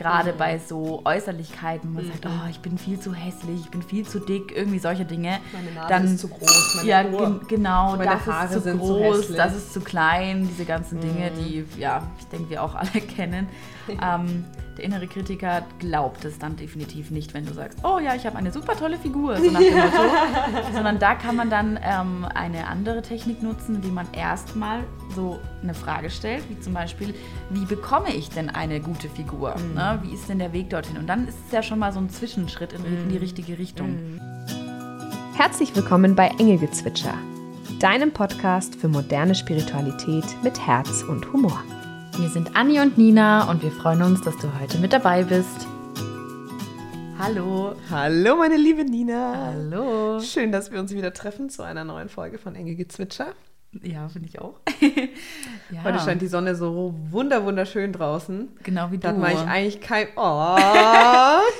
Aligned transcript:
gerade 0.00 0.32
bei 0.32 0.58
so 0.58 1.02
Äußerlichkeiten, 1.04 1.90
wo 1.90 1.94
man 2.00 2.06
sagt, 2.06 2.26
oh, 2.26 2.48
ich 2.48 2.60
bin 2.60 2.78
viel 2.78 2.98
zu 2.98 3.12
hässlich, 3.14 3.60
ich 3.60 3.70
bin 3.70 3.82
viel 3.82 4.06
zu 4.06 4.18
dick, 4.18 4.56
irgendwie 4.56 4.78
solche 4.78 5.04
Dinge. 5.04 5.40
Meine 5.52 5.72
Nase 5.72 5.88
dann, 5.88 6.04
ist 6.04 6.18
zu 6.18 6.28
groß, 6.28 6.74
meine 6.76 6.88
ja, 6.88 7.04
Ohr- 7.04 7.40
gen 7.40 7.40
genau, 7.48 7.96
meine 7.96 8.04
das 8.12 8.26
Haare 8.26 8.46
ist 8.46 8.52
zu 8.54 8.60
sind 8.60 8.82
zu 8.82 8.94
groß. 8.94 9.28
Mhm. 9.30 9.36
das 9.36 9.56
ist 9.56 9.72
zu 9.72 9.80
klein, 9.80 10.48
diese 10.48 10.64
ganzen 10.64 11.00
Dinge, 11.00 11.30
die, 11.32 11.64
ja, 11.78 12.02
ich 12.18 12.26
denke, 12.28 12.50
wir 12.50 12.62
auch 12.62 12.74
alle 12.76 12.90
kennen. 12.90 13.48
ähm, 13.88 14.44
der 14.80 14.86
innere 14.86 15.06
Kritiker 15.06 15.62
glaubt 15.78 16.24
es 16.24 16.38
dann 16.38 16.56
definitiv 16.56 17.10
nicht, 17.10 17.34
wenn 17.34 17.44
du 17.44 17.52
sagst, 17.52 17.78
oh 17.84 17.98
ja, 17.98 18.14
ich 18.14 18.24
habe 18.24 18.38
eine 18.38 18.50
super 18.50 18.74
tolle 18.76 18.96
Figur, 18.96 19.36
so 19.36 19.50
nach 19.50 19.60
dem 19.60 19.74
Motto. 19.74 20.02
Sondern 20.72 20.98
da 20.98 21.14
kann 21.14 21.36
man 21.36 21.50
dann 21.50 21.78
ähm, 21.82 22.24
eine 22.34 22.66
andere 22.66 23.02
Technik 23.02 23.42
nutzen, 23.42 23.76
indem 23.76 23.92
man 23.94 24.06
erstmal 24.12 24.84
so 25.14 25.38
eine 25.62 25.74
Frage 25.74 26.08
stellt, 26.08 26.48
wie 26.48 26.58
zum 26.60 26.72
Beispiel, 26.72 27.14
wie 27.50 27.66
bekomme 27.66 28.14
ich 28.14 28.30
denn 28.30 28.48
eine 28.48 28.80
gute 28.80 29.10
Figur? 29.10 29.54
Mhm. 29.58 29.74
Ne? 29.74 29.98
Wie 30.02 30.14
ist 30.14 30.28
denn 30.30 30.38
der 30.38 30.54
Weg 30.54 30.70
dorthin? 30.70 30.96
Und 30.96 31.06
dann 31.06 31.28
ist 31.28 31.36
es 31.46 31.52
ja 31.52 31.62
schon 31.62 31.78
mal 31.78 31.92
so 31.92 32.00
ein 32.00 32.08
Zwischenschritt 32.08 32.72
in, 32.72 32.82
in 32.84 33.08
die 33.10 33.16
Mhm. 33.16 33.20
richtige 33.20 33.58
Richtung. 33.58 33.98
Herzlich 35.36 35.76
willkommen 35.76 36.14
bei 36.16 36.28
Engelgezwitscher, 36.38 37.14
deinem 37.80 38.12
Podcast 38.12 38.76
für 38.76 38.88
moderne 38.88 39.34
Spiritualität 39.34 40.24
mit 40.42 40.66
Herz 40.66 41.02
und 41.02 41.30
Humor. 41.34 41.62
Wir 42.18 42.28
sind 42.28 42.56
Anni 42.56 42.80
und 42.80 42.98
Nina 42.98 43.50
und 43.50 43.62
wir 43.62 43.70
freuen 43.70 44.02
uns, 44.02 44.20
dass 44.22 44.36
du 44.38 44.48
heute 44.60 44.78
mit 44.78 44.92
dabei 44.92 45.22
bist. 45.24 45.66
Hallo. 47.18 47.74
Hallo, 47.90 48.36
meine 48.36 48.56
liebe 48.56 48.84
Nina. 48.84 49.52
Hallo. 49.52 50.20
Schön, 50.20 50.52
dass 50.52 50.70
wir 50.72 50.80
uns 50.80 50.92
wieder 50.92 51.12
treffen 51.12 51.50
zu 51.50 51.62
einer 51.62 51.84
neuen 51.84 52.08
Folge 52.08 52.38
von 52.38 52.54
Enge 52.54 52.74
Gezwitscher. 52.74 53.28
Ja, 53.82 54.08
finde 54.08 54.28
ich 54.28 54.40
auch. 54.40 54.54
ja, 55.70 55.84
Heute 55.84 56.00
scheint 56.00 56.22
die 56.22 56.26
Sonne 56.26 56.56
so 56.56 56.92
wunder 57.10 57.44
wunderschön 57.44 57.92
draußen. 57.92 58.48
genau 58.64 58.90
wie 58.90 58.98
Da 58.98 59.12
du. 59.12 59.14
hat 59.14 59.20
man 59.20 59.30
eigentlich, 59.30 59.48
eigentlich 59.48 59.80
kein. 59.80 60.08
Oh, 60.16 60.20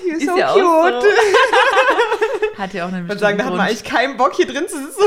you're 0.08 0.16
Ist 0.16 0.27
so 0.27 0.36
ja 0.36 0.50
auch 0.50 0.55
cute. 0.55 1.03
so. 1.03 2.58
Hat 2.58 2.75
ja 2.75 2.84
auch 2.84 2.88
einen 2.92 3.05
Ich 3.05 3.08
würde 3.08 3.20
sagen, 3.20 3.38
da 3.38 3.44
hat 3.44 3.53
man 3.53 3.60
eigentlich 3.60 3.84
keinen 3.84 4.16
Bock, 4.19 4.34
hier 4.34 4.47
drin 4.47 4.64
zu 4.69 4.77
sitzen 4.77 5.00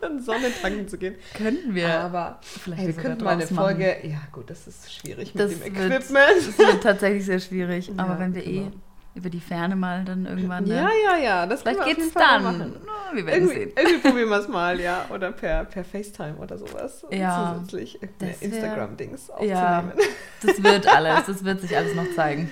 und 0.06 0.10
einen 0.10 0.24
Podcast 0.24 0.24
aufzunehmen, 0.24 0.24
sondern 0.24 0.42
Sonne 0.42 0.52
tanken 0.62 0.88
zu 0.88 0.98
gehen. 0.98 1.14
Könnten 1.34 1.74
wir. 1.74 1.88
Aber 2.00 2.38
vielleicht 2.42 2.80
hey, 2.82 2.86
wir 2.88 2.94
könnten 3.02 3.24
mal 3.24 3.30
eine 3.30 3.44
machen. 3.44 3.56
Folge. 3.56 3.96
Ja, 4.04 4.20
gut, 4.32 4.48
das 4.50 4.66
ist 4.66 4.92
schwierig 4.92 5.34
mit 5.34 5.42
Das 5.42 5.50
dem 5.52 5.60
wird- 5.60 5.68
Equipment. 5.76 6.46
Das 6.46 6.58
wird 6.58 6.82
tatsächlich 6.82 7.24
sehr 7.26 7.40
schwierig. 7.40 7.90
Aber 7.96 8.14
Ja, 8.14 8.18
wenn 8.20 8.34
wir 8.34 8.42
genau. 8.42 8.66
eh 8.68 8.70
über 9.14 9.28
die 9.28 9.40
Ferne 9.40 9.74
mal 9.74 10.04
dann 10.04 10.24
irgendwann. 10.24 10.64
ne? 10.64 10.74
Ja, 10.76 10.88
ja, 11.04 11.16
ja, 11.18 11.46
das 11.46 11.62
Vielleicht 11.62 11.84
jeden 11.84 12.10
Fall 12.10 12.40
dann. 12.42 12.76
Na, 12.86 13.16
wir 13.16 13.26
werden 13.26 13.42
Irgendwie, 13.48 13.58
sehen. 13.58 13.72
irgendwie 13.76 13.98
probieren 14.08 14.28
wir 14.30 14.38
es 14.38 14.48
mal, 14.48 14.80
ja. 14.80 15.04
Oder 15.12 15.32
per, 15.32 15.64
per 15.64 15.84
FaceTime 15.84 16.36
oder 16.36 16.56
sowas. 16.56 17.04
Ja, 17.10 17.56
Zusätzlich 17.68 17.98
Instagram-Dings 18.40 19.30
Ja, 19.42 19.78
aufzunehmen. 19.80 20.08
das 20.42 20.62
wird 20.62 20.86
alles. 20.86 21.26
Das 21.26 21.44
wird 21.44 21.60
sich 21.60 21.76
alles 21.76 21.94
noch 21.94 22.08
zeigen. 22.14 22.50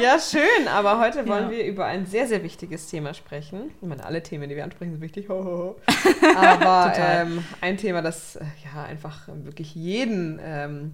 Ja. 0.00 0.18
schön. 0.20 0.68
Aber 0.68 1.00
heute 1.00 1.26
wollen 1.26 1.44
Ja. 1.46 1.50
wir 1.50 1.66
über 1.66 1.86
ein 1.86 2.06
sehr, 2.06 2.26
sehr 2.28 2.42
wichtiges 2.44 2.86
Thema 2.88 3.12
sprechen. 3.12 3.72
Ich 3.82 3.88
meine, 3.88 4.04
alle 4.04 4.22
Themen, 4.22 4.48
die 4.48 4.54
wir 4.56 4.64
ansprechen, 4.64 4.92
sind 4.92 5.00
wichtig. 5.02 5.28
Ho, 5.28 5.34
ho, 5.44 5.44
ho. 5.44 5.76
Aber 6.36 6.92
ähm, 6.96 7.44
ein 7.60 7.76
Thema, 7.76 8.00
das 8.02 8.36
äh, 8.36 8.44
ja 8.64 8.84
einfach 8.84 9.28
wirklich 9.28 9.74
jeden 9.74 10.40
ähm, 10.42 10.92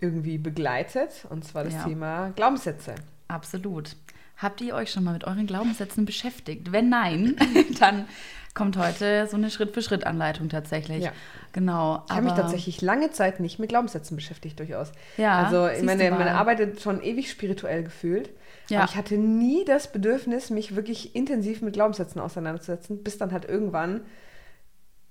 irgendwie 0.00 0.36
begleitet. 0.36 1.26
Und 1.30 1.44
zwar 1.44 1.64
das 1.64 1.72
Ja. 1.74 1.84
Thema 1.84 2.30
Glaubenssätze. 2.36 2.94
Absolut. 3.28 3.96
Habt 4.42 4.60
ihr 4.60 4.74
euch 4.74 4.90
schon 4.90 5.04
mal 5.04 5.12
mit 5.12 5.24
euren 5.24 5.46
Glaubenssätzen 5.46 6.04
beschäftigt? 6.04 6.72
Wenn 6.72 6.88
nein, 6.88 7.36
dann 7.80 8.06
kommt 8.54 8.76
heute 8.76 9.26
so 9.28 9.36
eine 9.36 9.50
Schritt-für-Schritt-Anleitung 9.50 10.48
tatsächlich. 10.48 11.04
Ja. 11.04 11.12
Genau. 11.52 12.02
Ich 12.08 12.12
habe 12.12 12.24
mich 12.24 12.34
tatsächlich 12.34 12.82
lange 12.82 13.10
Zeit 13.12 13.40
nicht 13.40 13.58
mit 13.58 13.68
Glaubenssätzen 13.68 14.16
beschäftigt, 14.16 14.58
durchaus. 14.58 14.92
Ja, 15.16 15.42
also 15.42 15.68
ich 15.68 15.82
meine, 15.82 16.10
man 16.10 16.28
arbeitet 16.28 16.80
schon 16.82 17.02
ewig 17.02 17.30
spirituell 17.30 17.84
gefühlt. 17.84 18.30
Ja. 18.68 18.80
Aber 18.80 18.90
ich 18.90 18.96
hatte 18.96 19.16
nie 19.16 19.64
das 19.64 19.90
Bedürfnis, 19.90 20.50
mich 20.50 20.76
wirklich 20.76 21.14
intensiv 21.14 21.62
mit 21.62 21.74
Glaubenssätzen 21.74 22.20
auseinanderzusetzen, 22.20 23.02
bis 23.02 23.18
dann 23.18 23.32
halt 23.32 23.44
irgendwann 23.44 24.02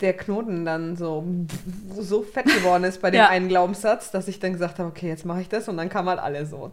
der 0.01 0.13
Knoten 0.13 0.65
dann 0.65 0.95
so, 0.95 1.23
so 1.97 2.23
fett 2.23 2.45
geworden 2.45 2.83
ist 2.83 3.01
bei 3.01 3.11
dem 3.11 3.19
Ja. 3.19 3.29
einen 3.29 3.47
Glaubenssatz, 3.47 4.11
dass 4.11 4.27
ich 4.27 4.39
dann 4.39 4.53
gesagt 4.53 4.79
habe, 4.79 4.89
okay, 4.89 5.07
jetzt 5.07 5.25
mache 5.25 5.41
ich 5.41 5.49
das 5.49 5.67
und 5.69 5.77
dann 5.77 5.89
kam 5.89 6.09
halt 6.09 6.19
alle 6.19 6.45
so. 6.45 6.71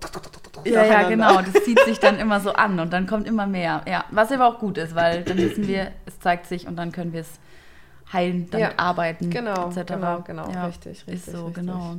Ja, 0.65 0.85
ja, 0.85 1.09
genau. 1.09 1.41
Das 1.43 1.63
zieht 1.65 1.79
sich 1.81 1.99
dann 2.01 2.19
immer 2.19 2.41
so 2.41 2.53
an 2.53 2.81
und 2.81 2.93
dann 2.93 3.07
kommt 3.07 3.27
immer 3.27 3.47
mehr. 3.47 3.83
Ja, 3.89 4.05
was 4.11 4.33
aber 4.33 4.47
auch 4.47 4.59
gut 4.59 4.79
ist, 4.79 4.95
weil 4.95 5.23
dann 5.23 5.37
wissen 5.39 5.69
wir, 5.69 5.93
es 6.07 6.19
zeigt 6.21 6.47
sich 6.47 6.67
und 6.67 6.77
dann 6.77 6.91
können 6.93 7.13
wir 7.13 7.21
es 7.21 7.31
heilen, 8.13 8.49
damit 8.51 8.71
Ja, 8.71 8.79
arbeiten, 8.79 9.31
genau, 9.31 9.69
etc. 9.69 9.93
genau, 9.93 10.21
genau, 10.23 10.51
ja, 10.51 10.65
richtig, 10.67 11.07
richtig, 11.07 11.15
Ist 11.15 11.27
so, 11.27 11.47
richtig. 11.47 11.67
genau. 11.67 11.97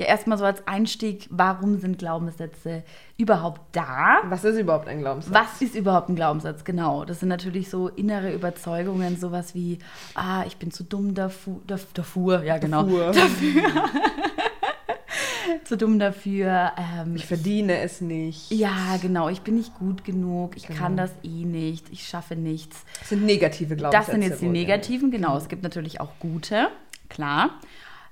Ja, 0.00 0.06
erstmal 0.06 0.38
so 0.38 0.46
als 0.46 0.66
Einstieg, 0.66 1.26
warum 1.30 1.78
sind 1.78 1.98
Glaubenssätze 1.98 2.84
überhaupt 3.18 3.60
da? 3.72 4.20
Was 4.30 4.44
ist 4.44 4.56
überhaupt 4.58 4.88
ein 4.88 5.00
Glaubenssatz? 5.00 5.34
Was 5.34 5.60
ist 5.60 5.74
überhaupt 5.74 6.08
ein 6.08 6.16
Glaubenssatz? 6.16 6.64
Genau, 6.64 7.04
das 7.04 7.20
sind 7.20 7.28
natürlich 7.28 7.68
so 7.68 7.88
innere 7.88 8.32
Überzeugungen, 8.32 9.18
sowas 9.18 9.54
wie, 9.54 9.78
ah, 10.14 10.42
ich 10.46 10.56
bin 10.56 10.70
zu 10.70 10.84
dumm 10.84 11.12
dafür, 11.14 11.60
dafür, 11.66 12.42
ja 12.44 12.56
genau, 12.56 12.86
Fuhr. 12.86 13.12
zu 15.64 15.76
dumm 15.76 15.98
dafür. 15.98 16.72
Ähm, 16.78 17.16
Ich 17.16 17.26
verdiene 17.26 17.80
es 17.80 18.00
nicht. 18.00 18.50
ja, 18.52 18.96
genau, 19.02 19.28
ich 19.28 19.42
bin 19.42 19.56
nicht 19.56 19.74
gut 19.74 20.02
genug, 20.04 20.56
ich 20.56 20.62
kann 20.66 20.96
Genau. 20.96 21.02
das 21.02 21.10
eh 21.22 21.44
nicht, 21.44 21.90
ich 21.90 22.08
schaffe 22.08 22.36
nichts. 22.36 22.86
Das 23.00 23.10
sind 23.10 23.26
negative 23.26 23.76
Das 23.76 23.80
Glaubenssätze. 23.80 24.12
sind 24.12 24.22
jetzt 24.22 24.40
die 24.40 24.48
negativen, 24.48 25.10
genau. 25.10 25.36
Es 25.36 25.48
gibt 25.48 25.62
natürlich 25.62 26.00
auch 26.00 26.12
gute, 26.20 26.68
klar. 27.10 27.50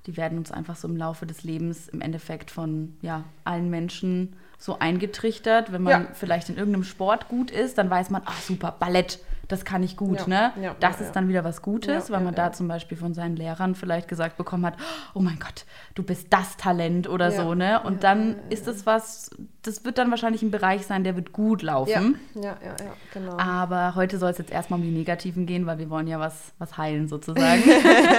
Die 0.07 0.17
werden 0.17 0.39
uns 0.39 0.51
einfach 0.51 0.77
so 0.77 0.89
im 0.89 0.97
Laufe 0.97 1.27
des 1.27 1.43
Lebens 1.45 1.89
im 1.89 2.01
Endeffekt 2.01 2.51
von 2.51 2.97
ja, 3.03 3.25
allen 3.45 3.69
Menschen 3.71 4.35
so 4.59 4.79
eingetrichtert. 4.79 5.73
Wenn 5.73 5.83
man 5.83 6.05
Ja. 6.05 6.09
vielleicht 6.15 6.49
in 6.49 6.57
irgendeinem 6.57 6.85
Sport 6.85 7.29
gut 7.29 7.51
ist, 7.51 7.79
dann 7.79 7.91
weiß 7.91 8.11
man, 8.11 8.23
ach 8.25 8.41
super, 8.41 8.75
Ballett, 8.79 9.19
das 9.49 9.65
kann 9.65 9.83
ich 9.83 9.97
gut, 9.97 10.21
Ja, 10.21 10.27
ne? 10.27 10.53
ja, 10.63 10.77
das 10.79 11.01
ja, 11.01 11.07
ist 11.07 11.17
dann 11.17 11.29
wieder 11.29 11.43
was 11.43 11.63
Gutes, 11.63 12.11
weil 12.11 12.21
man 12.21 12.35
da 12.35 12.53
zum 12.53 12.69
Beispiel 12.69 12.99
von 12.99 13.15
seinen 13.15 13.35
Lehrern 13.35 13.75
vielleicht 13.75 14.07
gesagt 14.07 14.37
bekommen 14.37 14.67
hat, 14.67 14.75
oh 15.15 15.21
mein 15.21 15.39
Gott, 15.39 15.65
du 15.95 16.03
bist 16.03 16.29
das 16.31 16.57
Talent 16.59 17.09
oder 17.09 17.33
so, 17.33 17.55
ne? 17.55 17.81
Und 17.83 18.05
dann 18.05 18.37
ist 18.51 18.67
das 18.67 18.85
was, 18.85 19.31
das 19.63 19.85
wird 19.85 19.97
dann 19.99 20.11
wahrscheinlich 20.11 20.43
ein 20.43 20.51
Bereich 20.51 20.87
sein, 20.87 21.03
der 21.03 21.17
wird 21.17 21.33
gut 21.33 21.63
laufen. 21.63 22.19
Ja, 22.35 22.43
ja, 22.43 22.57
ja, 22.63 22.77
ja, 22.85 22.93
genau. 23.13 23.39
Aber 23.39 23.95
heute 23.95 24.19
soll 24.19 24.31
es 24.31 24.39
jetzt 24.39 24.53
erstmal 24.53 24.81
um 24.81 24.85
die 24.85 24.93
Negativen 24.93 25.47
gehen, 25.47 25.67
weil 25.67 25.79
wir 25.79 25.89
wollen 25.89 26.07
ja 26.07 26.21
was, 26.21 26.53
was 26.59 26.77
heilen 26.77 27.09
sozusagen. 27.09 27.63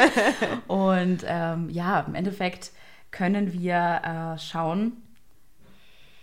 Und 0.68 1.24
ähm, 1.28 1.70
ja, 1.70 2.02
im 2.02 2.16
Endeffekt 2.16 2.72
können 3.12 3.54
wir 3.54 4.36
äh, 4.36 4.40
schauen, 4.40 4.94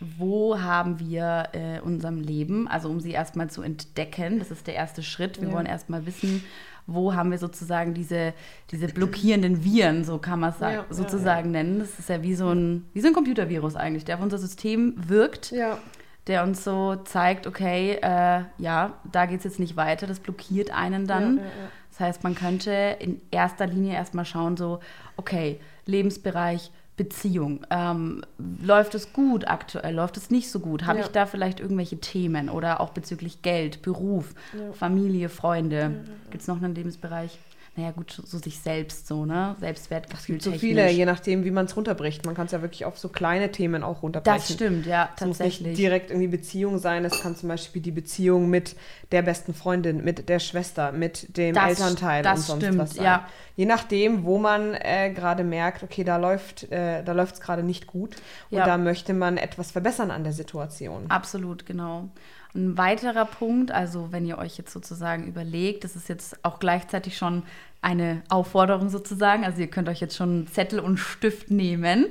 wo 0.00 0.60
haben 0.60 0.98
wir 1.00 1.48
äh, 1.52 1.80
unserem 1.80 2.20
Leben, 2.20 2.68
also 2.68 2.88
um 2.90 3.00
sie 3.00 3.12
erstmal 3.12 3.48
zu 3.48 3.62
entdecken, 3.62 4.38
das 4.38 4.50
ist 4.50 4.66
der 4.66 4.74
erste 4.74 5.02
Schritt. 5.02 5.40
Wir 5.40 5.48
Ja. 5.48 5.54
wollen 5.54 5.66
erstmal 5.66 6.04
wissen, 6.06 6.44
wo 6.86 7.14
haben 7.14 7.30
wir 7.30 7.38
sozusagen 7.38 7.94
diese, 7.94 8.32
diese 8.70 8.88
blockierenden 8.88 9.64
Viren, 9.64 10.04
so 10.04 10.18
kann 10.18 10.40
man 10.40 10.50
es 10.50 10.60
Ja, 10.60 10.70
ja, 10.70 10.84
sozusagen 10.90 11.50
nennen. 11.50 11.78
Das 11.80 11.98
ist 11.98 12.08
ja 12.08 12.22
wie 12.22 12.34
so, 12.34 12.50
ein, 12.50 12.84
wie 12.92 13.00
so 13.00 13.08
ein 13.08 13.14
Computervirus 13.14 13.74
eigentlich, 13.74 14.04
der 14.04 14.16
auf 14.16 14.22
unser 14.22 14.38
System 14.38 14.94
wirkt 15.08 15.50
ja, 15.50 15.78
der 16.26 16.42
uns 16.42 16.62
so 16.64 16.96
zeigt, 16.96 17.46
okay, 17.46 17.98
äh, 18.02 18.42
ja, 18.58 18.94
da 19.10 19.26
geht 19.26 19.38
es 19.38 19.44
jetzt 19.44 19.60
nicht 19.60 19.76
weiter, 19.76 20.06
das 20.06 20.18
blockiert 20.20 20.72
einen 20.72 21.06
dann. 21.06 21.36
Ja, 21.38 21.42
ja, 21.42 21.48
ja. 21.48 21.68
Das 21.90 22.00
heißt, 22.00 22.24
man 22.24 22.34
könnte 22.34 22.96
in 22.98 23.20
erster 23.30 23.66
Linie 23.66 23.94
erstmal 23.94 24.24
schauen, 24.26 24.56
so, 24.56 24.80
okay, 25.16 25.60
Lebensbereich, 25.86 26.70
Beziehung, 26.96 27.60
ähm, 27.70 28.22
läuft 28.62 28.94
es 28.94 29.12
gut 29.12 29.46
aktuell, 29.46 29.94
läuft 29.94 30.16
es 30.16 30.30
nicht 30.30 30.50
so 30.50 30.60
gut? 30.60 30.86
Habe 30.86 30.98
Ja. 31.00 31.04
ich 31.04 31.10
da 31.10 31.26
vielleicht 31.26 31.60
irgendwelche 31.60 31.98
Themen 31.98 32.48
oder 32.48 32.80
auch 32.80 32.90
bezüglich 32.90 33.42
Geld, 33.42 33.82
Beruf, 33.82 34.34
Familie, 34.72 35.28
Freunde? 35.28 36.04
Gibt 36.30 36.40
es 36.42 36.48
noch 36.48 36.56
einen 36.62 36.74
Lebensbereich? 36.74 37.38
Naja, 37.78 37.90
gut, 37.90 38.22
so 38.24 38.38
sich 38.38 38.58
selbst 38.58 39.06
so, 39.06 39.26
ne? 39.26 39.54
Selbstwertgefühl 39.60 40.36
gibt 40.36 40.42
so 40.44 40.52
viele, 40.52 40.90
je 40.90 41.04
nachdem, 41.04 41.44
wie 41.44 41.50
man 41.50 41.66
es 41.66 41.76
runterbricht. 41.76 42.24
Man 42.24 42.34
kann 42.34 42.46
es 42.46 42.52
ja 42.52 42.62
wirklich 42.62 42.86
auf 42.86 42.98
so 42.98 43.10
kleine 43.10 43.52
Themen 43.52 43.82
auch 43.82 44.02
runterbrechen. 44.02 44.38
Das 44.40 44.50
stimmt, 44.52 44.86
ja, 44.86 45.10
Es 45.14 45.20
muss 45.26 45.36
tatsächlich. 45.38 45.68
nicht 45.68 45.78
direkt 45.78 46.10
irgendwie 46.10 46.28
Beziehung 46.28 46.78
sein. 46.78 47.04
Es 47.04 47.20
kann 47.20 47.36
zum 47.36 47.50
Beispiel 47.50 47.82
die 47.82 47.90
Beziehung 47.90 48.48
mit 48.48 48.76
der 49.12 49.20
besten 49.20 49.52
Freundin, 49.52 50.02
mit 50.02 50.30
der 50.30 50.38
Schwester, 50.38 50.90
mit 50.92 51.36
dem 51.36 51.54
Das- 51.54 51.68
Elternteil 51.68 52.22
das 52.22 52.38
und 52.40 52.46
sonst 52.46 52.62
stimmt, 52.64 52.78
was 52.78 52.94
sein. 52.94 53.04
ja. 53.04 53.28
Je 53.56 53.66
nachdem, 53.66 54.24
wo 54.24 54.38
man 54.38 54.74
äh, 54.74 55.12
gerade 55.14 55.44
merkt, 55.44 55.82
okay, 55.82 56.02
da 56.04 56.16
läuft 56.16 56.70
äh, 56.72 57.02
da 57.02 57.12
läuft 57.12 57.34
es 57.34 57.40
gerade 57.40 57.62
nicht 57.62 57.86
gut 57.86 58.16
und 58.50 58.58
Ja. 58.58 58.64
da 58.66 58.78
möchte 58.78 59.12
man 59.14 59.36
etwas 59.36 59.70
verbessern 59.70 60.10
an 60.10 60.24
der 60.24 60.32
Situation. 60.32 61.04
Absolut, 61.10 61.64
genau. 61.66 62.08
Ein 62.56 62.78
weiterer 62.78 63.26
Punkt, 63.26 63.70
also 63.70 64.08
wenn 64.12 64.24
ihr 64.26 64.38
euch 64.38 64.56
jetzt 64.56 64.72
sozusagen 64.72 65.26
überlegt, 65.26 65.84
das 65.84 65.94
ist 65.94 66.08
jetzt 66.08 66.42
auch 66.44 66.58
gleichzeitig 66.58 67.16
schon 67.18 67.42
eine 67.82 68.22
Aufforderung 68.30 68.88
sozusagen, 68.88 69.44
also 69.44 69.60
ihr 69.60 69.68
könnt 69.68 69.88
euch 69.88 70.00
jetzt 70.00 70.16
schon 70.16 70.46
Zettel 70.48 70.80
und 70.80 70.96
Stift 70.96 71.50
nehmen, 71.50 72.06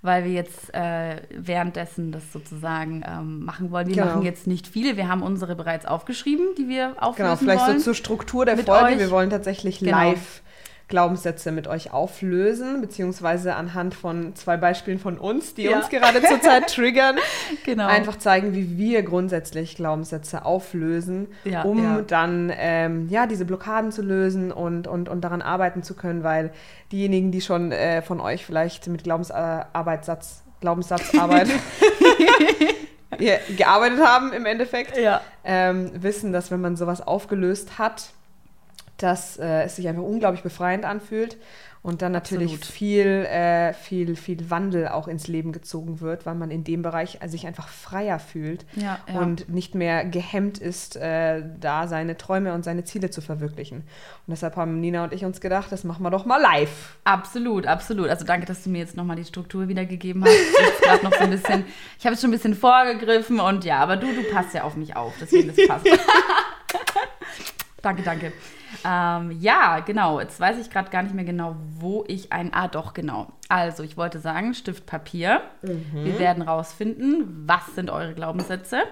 weil 0.00 0.24
wir 0.24 0.30
jetzt 0.32 0.72
äh, 0.72 1.16
währenddessen 1.30 2.12
das 2.12 2.32
sozusagen 2.32 3.02
ähm, 3.06 3.44
machen 3.44 3.70
wollen. 3.72 3.88
Wir 3.88 3.96
Genau. 3.96 4.06
machen 4.06 4.22
jetzt 4.22 4.46
nicht 4.46 4.68
viele, 4.68 4.96
wir 4.96 5.08
haben 5.08 5.22
unsere 5.22 5.56
bereits 5.56 5.84
aufgeschrieben, 5.86 6.46
die 6.56 6.68
wir 6.68 6.94
auflösen 7.00 7.16
Genau, 7.30 7.36
vielleicht 7.36 7.66
wollen. 7.66 7.78
so 7.78 7.84
zur 7.86 7.94
Struktur 7.94 8.44
der 8.46 8.56
Folge. 8.58 8.84
euch. 8.94 8.98
Wir 9.00 9.10
wollen 9.10 9.28
tatsächlich 9.30 9.80
Genau. 9.80 9.90
live 10.10 10.42
Glaubenssätze 10.88 11.52
mit 11.52 11.68
euch 11.68 11.92
auflösen, 11.92 12.80
beziehungsweise 12.80 13.54
anhand 13.54 13.94
von 13.94 14.34
zwei 14.34 14.56
Beispielen 14.56 14.98
von 14.98 15.18
uns, 15.18 15.54
die 15.54 15.64
Ja. 15.64 15.76
uns 15.76 15.90
gerade 15.90 16.22
zurzeit 16.22 16.66
triggern, 16.74 17.16
Genau. 17.64 17.86
einfach 17.86 18.16
zeigen, 18.16 18.54
wie 18.54 18.78
wir 18.78 19.02
grundsätzlich 19.02 19.76
Glaubenssätze 19.76 20.46
auflösen, 20.46 21.28
Ja, 21.44 21.62
um 21.62 21.78
ja. 21.82 22.00
dann 22.00 22.50
ähm, 22.56 23.08
ja 23.10 23.26
diese 23.26 23.44
Blockaden 23.44 23.92
zu 23.92 24.00
lösen 24.00 24.50
und, 24.50 24.86
und, 24.88 25.10
und 25.10 25.20
daran 25.20 25.42
arbeiten 25.42 25.82
zu 25.82 25.94
können, 25.94 26.24
weil 26.24 26.52
diejenigen, 26.90 27.32
die 27.32 27.42
schon 27.42 27.70
äh, 27.70 28.00
von 28.00 28.18
euch 28.20 28.46
vielleicht 28.46 28.86
mit 28.86 29.04
Glaubensarbeitssatz, 29.04 30.42
Glaubenssatzarbeit 30.60 31.48
ja, 33.18 33.34
gearbeitet 33.56 34.00
haben 34.04 34.32
im 34.32 34.46
Endeffekt, 34.46 34.96
Ja. 34.96 35.20
ähm, 35.44 35.90
wissen, 35.94 36.32
dass 36.32 36.50
wenn 36.50 36.60
man 36.60 36.76
sowas 36.76 37.06
aufgelöst 37.06 37.78
hat, 37.78 38.10
dass 38.98 39.38
äh, 39.38 39.62
es 39.62 39.76
sich 39.76 39.88
einfach 39.88 40.02
unglaublich 40.02 40.42
befreiend 40.42 40.84
anfühlt 40.84 41.38
und 41.82 42.02
dann 42.02 42.12
natürlich 42.12 42.54
Absolut. 42.54 42.66
viel, 42.66 43.06
äh, 43.06 43.72
viel, 43.72 44.16
viel 44.16 44.50
Wandel 44.50 44.88
auch 44.88 45.06
ins 45.06 45.28
Leben 45.28 45.52
gezogen 45.52 46.00
wird, 46.00 46.26
weil 46.26 46.34
man 46.34 46.50
in 46.50 46.64
dem 46.64 46.82
Bereich 46.82 47.18
sich 47.26 47.46
einfach 47.46 47.68
freier 47.68 48.18
fühlt 48.18 48.66
Ja, 48.74 48.98
ja. 49.10 49.20
und 49.20 49.48
nicht 49.48 49.74
mehr 49.74 50.04
gehemmt 50.04 50.58
ist, 50.58 50.96
äh, 50.96 51.42
da 51.60 51.86
seine 51.86 52.16
Träume 52.16 52.52
und 52.52 52.64
seine 52.64 52.84
Ziele 52.84 53.10
zu 53.10 53.20
verwirklichen. 53.20 53.78
Und 53.78 54.30
deshalb 54.30 54.56
haben 54.56 54.80
Nina 54.80 55.04
und 55.04 55.12
ich 55.12 55.24
uns 55.24 55.40
gedacht, 55.40 55.70
das 55.70 55.84
machen 55.84 56.02
wir 56.02 56.10
doch 56.10 56.26
mal 56.26 56.40
live. 56.40 56.96
Absolut, 57.04 57.66
absolut. 57.66 58.08
Also 58.08 58.24
danke, 58.24 58.46
dass 58.46 58.64
du 58.64 58.70
mir 58.70 58.78
jetzt 58.78 58.96
nochmal 58.96 59.16
die 59.16 59.24
Struktur 59.24 59.68
wiedergegeben 59.68 60.24
hast. 60.24 60.32
Jetzt 60.32 60.82
grad 60.82 61.02
noch 61.04 61.12
so 61.14 61.20
ein 61.20 61.30
bisschen, 61.30 61.64
ich 61.98 62.04
habe 62.04 62.14
jetzt 62.14 62.20
schon 62.20 62.30
ein 62.30 62.34
bisschen 62.34 62.54
vorgegriffen 62.54 63.38
und 63.38 63.64
ja, 63.64 63.78
aber 63.78 63.96
du, 63.96 64.06
du 64.08 64.24
passt 64.32 64.52
ja 64.52 64.64
auf 64.64 64.74
mich 64.76 64.96
auf, 64.96 65.14
deswegen 65.20 65.54
das 65.54 65.66
passt. 65.66 65.86
danke, 67.82 68.02
danke. 68.02 68.32
Ähm, 68.84 69.30
ja, 69.40 69.80
genau. 69.80 70.20
Jetzt 70.20 70.38
weiß 70.40 70.58
ich 70.58 70.70
gerade 70.70 70.90
gar 70.90 71.02
nicht 71.02 71.14
mehr 71.14 71.24
genau, 71.24 71.56
wo 71.78 72.04
ich 72.06 72.32
ein. 72.32 72.52
Ah, 72.52 72.68
doch, 72.68 72.94
genau. 72.94 73.28
Also, 73.48 73.82
ich 73.82 73.96
wollte 73.96 74.18
sagen, 74.18 74.54
Stift, 74.54 74.86
Papier. 74.86 75.42
Wir 76.04 76.18
werden 76.18 76.42
rausfinden, 76.42 77.44
was 77.46 77.74
sind 77.74 77.90
eure 77.90 78.14
Glaubenssätze. 78.14 78.82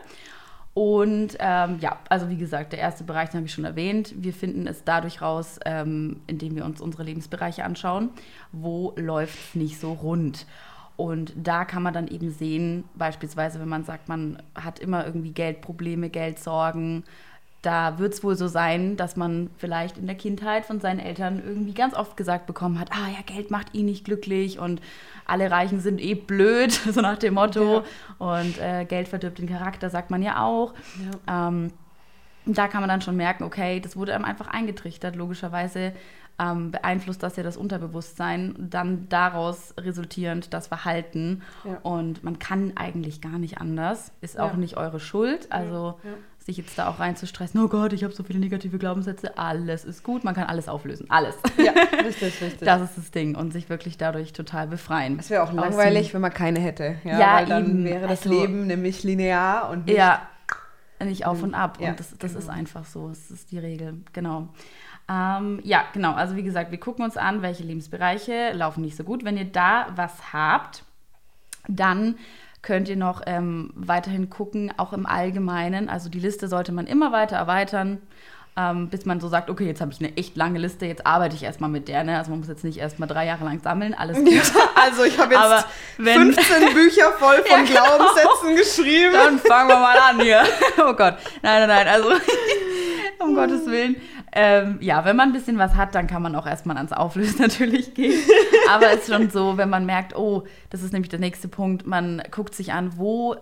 Und 0.77 1.39
ähm, 1.39 1.79
ja, 1.81 2.01
also 2.11 2.29
wie 2.29 2.37
gesagt, 2.37 2.73
der 2.73 2.81
erste 2.81 3.03
Bereich, 3.03 3.31
den 3.31 3.39
habe 3.39 3.47
ich 3.47 3.55
schon 3.55 3.65
erwähnt. 3.65 4.13
Wir 4.15 4.35
finden 4.35 4.67
es 4.67 4.85
dadurch 4.85 5.23
raus, 5.23 5.59
ähm, 5.65 6.21
indem 6.27 6.55
wir 6.55 6.67
uns 6.67 6.83
unsere 6.83 7.03
Lebensbereiche 7.03 7.65
anschauen, 7.65 8.11
wo 8.53 8.93
läuft 8.97 9.39
es 9.39 9.55
nicht 9.55 9.81
so 9.81 9.95
rund. 9.95 10.45
Und 10.97 11.33
da 11.35 11.65
kann 11.65 11.83
man 11.83 11.95
dann 11.95 12.09
eben 12.09 12.31
sehen, 12.31 12.85
beispielsweise, 12.95 13.59
wenn 13.59 13.71
man 13.71 13.85
sagt, 13.85 14.11
man 14.11 14.43
hat 14.55 14.79
immer 14.79 15.07
irgendwie 15.07 15.33
Geldprobleme, 15.33 16.11
Geldsorgen, 16.11 17.05
da 17.67 17.99
wird 17.99 18.15
es 18.15 18.23
wohl 18.23 18.37
so 18.37 18.47
sein, 18.47 18.97
dass 18.97 19.17
man 19.17 19.51
vielleicht 19.59 19.99
in 19.99 20.07
der 20.07 20.15
Kindheit 20.15 20.65
von 20.65 20.81
seinen 20.81 21.01
Eltern 21.01 21.43
irgendwie 21.45 21.75
ganz 21.75 21.95
oft 21.95 22.17
gesagt 22.17 22.47
bekommen 22.47 22.79
hat, 22.79 22.93
ah 22.93 23.09
ja, 23.09 23.23
Geld 23.27 23.51
macht 23.51 23.75
ihn 23.75 23.87
nicht 23.87 24.05
glücklich 24.05 24.61
und 24.61 24.81
alle 25.25 25.51
Reichen 25.51 25.81
sind 25.81 26.01
eh 26.01 26.15
blöd, 26.15 26.71
so 26.93 27.01
nach 27.01 27.19
dem 27.19 27.35
Motto. 27.35 27.83
Und 28.19 28.59
äh, 28.61 28.85
Geld 28.85 29.09
verdirbt 29.09 29.39
den 29.39 29.49
Charakter, 29.49 29.91
sagt 29.91 30.11
man 30.11 30.23
ja 30.23 30.45
auch. 30.45 30.75
Ähm, 31.29 31.73
da 32.45 32.69
kann 32.69 32.83
man 32.83 32.89
dann 32.89 33.01
schon 33.03 33.17
merken, 33.17 33.43
okay, 33.43 33.81
das 33.81 33.97
wurde 33.97 34.15
einem 34.15 34.25
einfach 34.25 34.47
eingetrichtert. 34.47 35.17
Logischerweise 35.17 35.93
ähm, 36.39 36.71
beeinflusst 36.71 37.23
das 37.25 37.35
ja 37.35 37.43
das 37.43 37.57
Unterbewusstsein, 37.57 38.55
dann 38.59 39.09
daraus 39.09 39.75
resultierend 39.79 40.55
das 40.55 40.69
Verhalten. 40.69 41.43
Ja. 41.65 41.79
Und 41.83 42.23
man 42.23 42.39
kann 42.39 42.75
eigentlich 42.77 43.21
gar 43.21 43.39
nicht 43.41 43.59
anders. 43.59 44.13
Ist 44.21 44.39
auch 44.39 44.53
Ja. 44.53 44.57
nicht 44.57 44.77
eure 44.77 45.01
Schuld. 45.01 45.51
Also 45.51 45.99
Ja. 46.05 46.11
Sich 46.47 46.57
jetzt 46.59 46.79
da 46.79 46.89
auch 46.89 47.01
reinzustressen, 47.01 47.61
oh 47.61 47.67
Gott, 47.69 47.93
ich 47.93 48.05
habe 48.05 48.15
so 48.15 48.23
viele 48.23 48.39
negative 48.39 48.79
Glaubenssätze, 48.79 49.37
alles 49.37 49.85
ist 49.85 50.05
gut, 50.05 50.23
man 50.23 50.35
kann 50.35 50.45
alles 50.45 50.69
auflösen. 50.69 51.07
Alles. 51.11 51.35
Ja, 51.59 51.73
richtig, 52.05 52.41
richtig. 52.41 52.61
Das 52.61 52.81
ist 52.83 52.97
das 52.97 53.11
Ding 53.11 53.35
und 53.35 53.53
sich 53.53 53.69
wirklich 53.69 53.99
dadurch 53.99 54.33
total 54.33 54.69
befreien. 54.69 55.19
Es 55.19 55.29
wäre 55.29 55.43
auch 55.43 55.53
langweilig, 55.53 56.15
wenn 56.15 56.21
man 56.21 56.33
keine 56.33 56.61
hätte. 56.61 56.97
Ja, 57.05 57.19
Ja, 57.19 57.35
weil 57.37 57.47
dann 57.47 57.67
eben. 57.67 57.85
wäre 57.85 58.03
das 58.09 58.23
Also- 58.23 58.31
Leben 58.31 58.67
nämlich 58.69 59.03
linear 59.03 59.71
und 59.71 59.87
nicht 59.87 59.99
Ja, 59.99 60.23
nicht 61.05 61.27
auf 61.27 61.43
und 61.43 61.55
ab. 61.55 61.79
Ja, 61.81 61.91
und 61.91 62.01
das, 62.01 62.17
das 62.17 62.35
ist 62.35 62.47
genau. 62.47 62.59
einfach 62.59 62.85
so. 62.85 63.09
Das 63.09 63.31
ist 63.31 63.51
die 63.51 63.59
Regel. 63.59 63.95
Genau. 64.13 64.49
Ähm, 65.11 65.61
ja, 65.65 65.85
genau. 65.93 66.13
Also 66.15 66.37
wie 66.37 66.43
gesagt, 66.43 66.71
wir 66.71 66.79
gucken 66.79 67.05
uns 67.05 67.17
an, 67.17 67.43
welche 67.43 67.65
Lebensbereiche 67.65 68.53
laufen 68.55 68.83
nicht 68.83 68.97
so 68.97 69.05
gut. 69.05 69.25
Wenn 69.25 69.37
ihr 69.37 69.45
da 69.45 69.89
was 69.97 70.33
habt, 70.33 70.85
dann 71.69 72.15
könnt 72.67 72.89
ihr 72.89 72.97
noch 72.97 73.23
ähm, 73.27 73.71
weiterhin 73.77 74.29
gucken, 74.29 74.73
auch 74.77 74.93
im 74.93 75.07
Allgemeinen. 75.07 75.89
Also 75.89 76.09
die 76.09 76.19
Liste 76.19 76.49
sollte 76.49 76.73
man 76.73 76.89
immer 76.89 77.13
weiter 77.13 77.37
erweitern, 77.37 78.03
ähm, 78.57 78.89
bis 78.89 79.05
man 79.07 79.21
so 79.21 79.29
sagt, 79.29 79.51
okay, 79.51 79.67
jetzt 79.67 79.81
habe 79.81 79.93
ich 79.93 80.01
eine 80.01 80.17
echt 80.17 80.37
lange 80.37 80.59
Liste, 80.59 80.85
jetzt 80.85 81.07
arbeite 81.07 81.37
ich 81.37 81.45
erstmal 81.45 81.71
mit 81.71 81.87
der. 81.87 82.03
Ne? 82.03 82.19
Also 82.19 82.31
man 82.31 82.41
muss 82.41 82.49
jetzt 82.49 82.65
nicht 82.65 82.79
erstmal 82.79 83.07
drei 83.09 83.25
Jahre 83.27 83.45
lang 83.45 83.61
sammeln, 83.63 83.95
alles 83.95 84.19
gut. 84.19 84.33
Also 84.75 85.05
ich 85.05 85.17
habe 85.19 85.35
jetzt 85.35 85.43
Aber 85.45 85.65
wenn- 85.99 86.33
15 86.33 86.75
Bücher 86.75 87.13
voll 87.19 87.37
von 87.45 87.47
Ja, 87.67 87.83
genau. 87.83 87.97
Glaubenssätzen 87.97 88.57
geschrieben. 88.57 89.13
Dann 89.13 89.39
fangen 89.39 89.69
wir 89.69 89.77
mal 89.79 89.97
an 90.11 90.21
hier. 90.21 90.43
Oh 90.79 90.93
Gott. 90.95 91.15
Nein, 91.43 91.67
nein, 91.67 91.69
nein. 91.69 91.89
Also, 91.89 92.11
um 93.21 93.35
Gottes 93.35 93.65
Willen. 93.67 93.97
Ähm, 94.39 94.77
ja, 94.83 95.05
wenn 95.07 95.17
man 95.17 95.31
ein 95.31 95.33
bisschen 95.33 95.57
was 95.57 95.75
hat, 95.77 95.95
dann 95.95 96.07
kann 96.07 96.21
man 96.21 96.37
auch 96.37 96.47
erstmal 96.47 96.77
ans 96.77 96.93
Auflösen 96.93 97.39
natürlich 97.41 97.95
gehen. 97.95 98.19
Aber 98.71 98.91
es 98.93 99.09
ist 99.09 99.15
schon 99.15 99.31
so, 99.31 99.57
wenn 99.57 99.71
man 99.71 99.87
merkt, 99.87 100.15
oh, 100.15 100.45
das 100.69 100.83
ist 100.83 100.93
nämlich 100.93 101.09
der 101.09 101.21
nächste 101.21 101.49
Punkt, 101.49 101.87
man 101.87 102.23
guckt 102.31 102.55
sich 102.55 102.73
an, 102.73 102.99
wo 102.99 103.37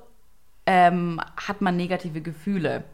ähm, 0.67 1.21
hat 1.37 1.61
man 1.61 1.77
negative 1.77 2.23
Gefühle. 2.23 2.85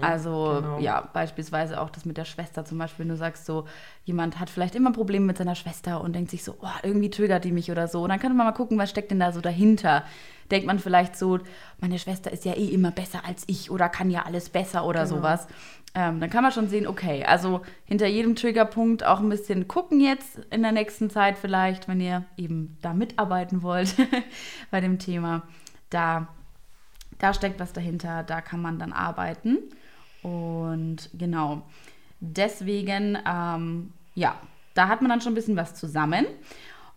also 0.00 0.58
genau. 0.60 0.78
ja, 0.78 1.08
beispielsweise 1.12 1.80
auch 1.80 1.90
das 1.90 2.04
mit 2.04 2.16
der 2.18 2.24
Schwester 2.24 2.64
zum 2.64 2.78
Beispiel, 2.78 3.04
wenn 3.04 3.08
du 3.08 3.16
sagst 3.16 3.46
so, 3.46 3.64
jemand 4.04 4.38
hat 4.38 4.48
vielleicht 4.48 4.76
immer 4.76 4.92
Probleme 4.92 5.26
mit 5.26 5.36
seiner 5.38 5.56
Schwester 5.56 6.02
und 6.02 6.12
denkt 6.14 6.30
sich 6.30 6.44
so, 6.44 6.54
oh, 6.60 6.68
irgendwie 6.84 7.10
triggert 7.10 7.42
die 7.44 7.50
mich 7.50 7.70
oder 7.72 7.88
so. 7.88 8.02
Und 8.02 8.10
dann 8.10 8.20
kann 8.20 8.36
man 8.36 8.46
mal 8.46 8.52
gucken, 8.52 8.78
was 8.78 8.90
steckt 8.90 9.10
denn 9.10 9.18
da 9.18 9.32
so 9.32 9.40
dahinter. 9.40 10.04
Denkt 10.52 10.68
man 10.68 10.78
vielleicht 10.78 11.16
so, 11.16 11.40
meine 11.80 11.98
Schwester 11.98 12.30
ist 12.30 12.44
ja 12.44 12.52
eh 12.52 12.66
immer 12.68 12.92
besser 12.92 13.22
als 13.26 13.42
ich 13.48 13.72
oder 13.72 13.88
kann 13.88 14.10
ja 14.10 14.22
alles 14.24 14.48
besser 14.48 14.84
oder 14.84 15.02
Genau. 15.04 15.16
sowas. 15.16 15.48
Ähm, 15.98 16.20
dann 16.20 16.28
kann 16.30 16.42
man 16.42 16.52
schon 16.52 16.68
sehen, 16.68 16.86
okay, 16.86 17.24
also 17.24 17.62
hinter 17.86 18.06
jedem 18.06 18.36
Triggerpunkt 18.36 19.04
auch 19.04 19.18
ein 19.18 19.30
bisschen 19.30 19.66
gucken 19.66 20.00
jetzt 20.00 20.38
in 20.50 20.62
der 20.62 20.72
nächsten 20.72 21.08
Zeit 21.10 21.38
vielleicht, 21.38 21.88
wenn 21.88 22.00
ihr 22.00 22.24
eben 22.36 22.76
da 22.82 22.92
mitarbeiten 22.92 23.62
wollt 23.62 23.96
bei 24.70 24.80
dem 24.80 24.98
Thema. 24.98 25.42
Da 25.90 26.28
da 27.18 27.34
steckt 27.34 27.60
was 27.60 27.72
dahinter, 27.72 28.22
da 28.22 28.40
kann 28.40 28.60
man 28.60 28.78
dann 28.78 28.92
arbeiten. 28.92 29.58
Und 30.22 31.10
genau, 31.14 31.62
deswegen, 32.20 33.18
ähm, 33.26 33.92
ja, 34.14 34.36
da 34.74 34.88
hat 34.88 35.00
man 35.00 35.10
dann 35.10 35.20
schon 35.20 35.32
ein 35.32 35.36
bisschen 35.36 35.56
was 35.56 35.74
zusammen. 35.74 36.26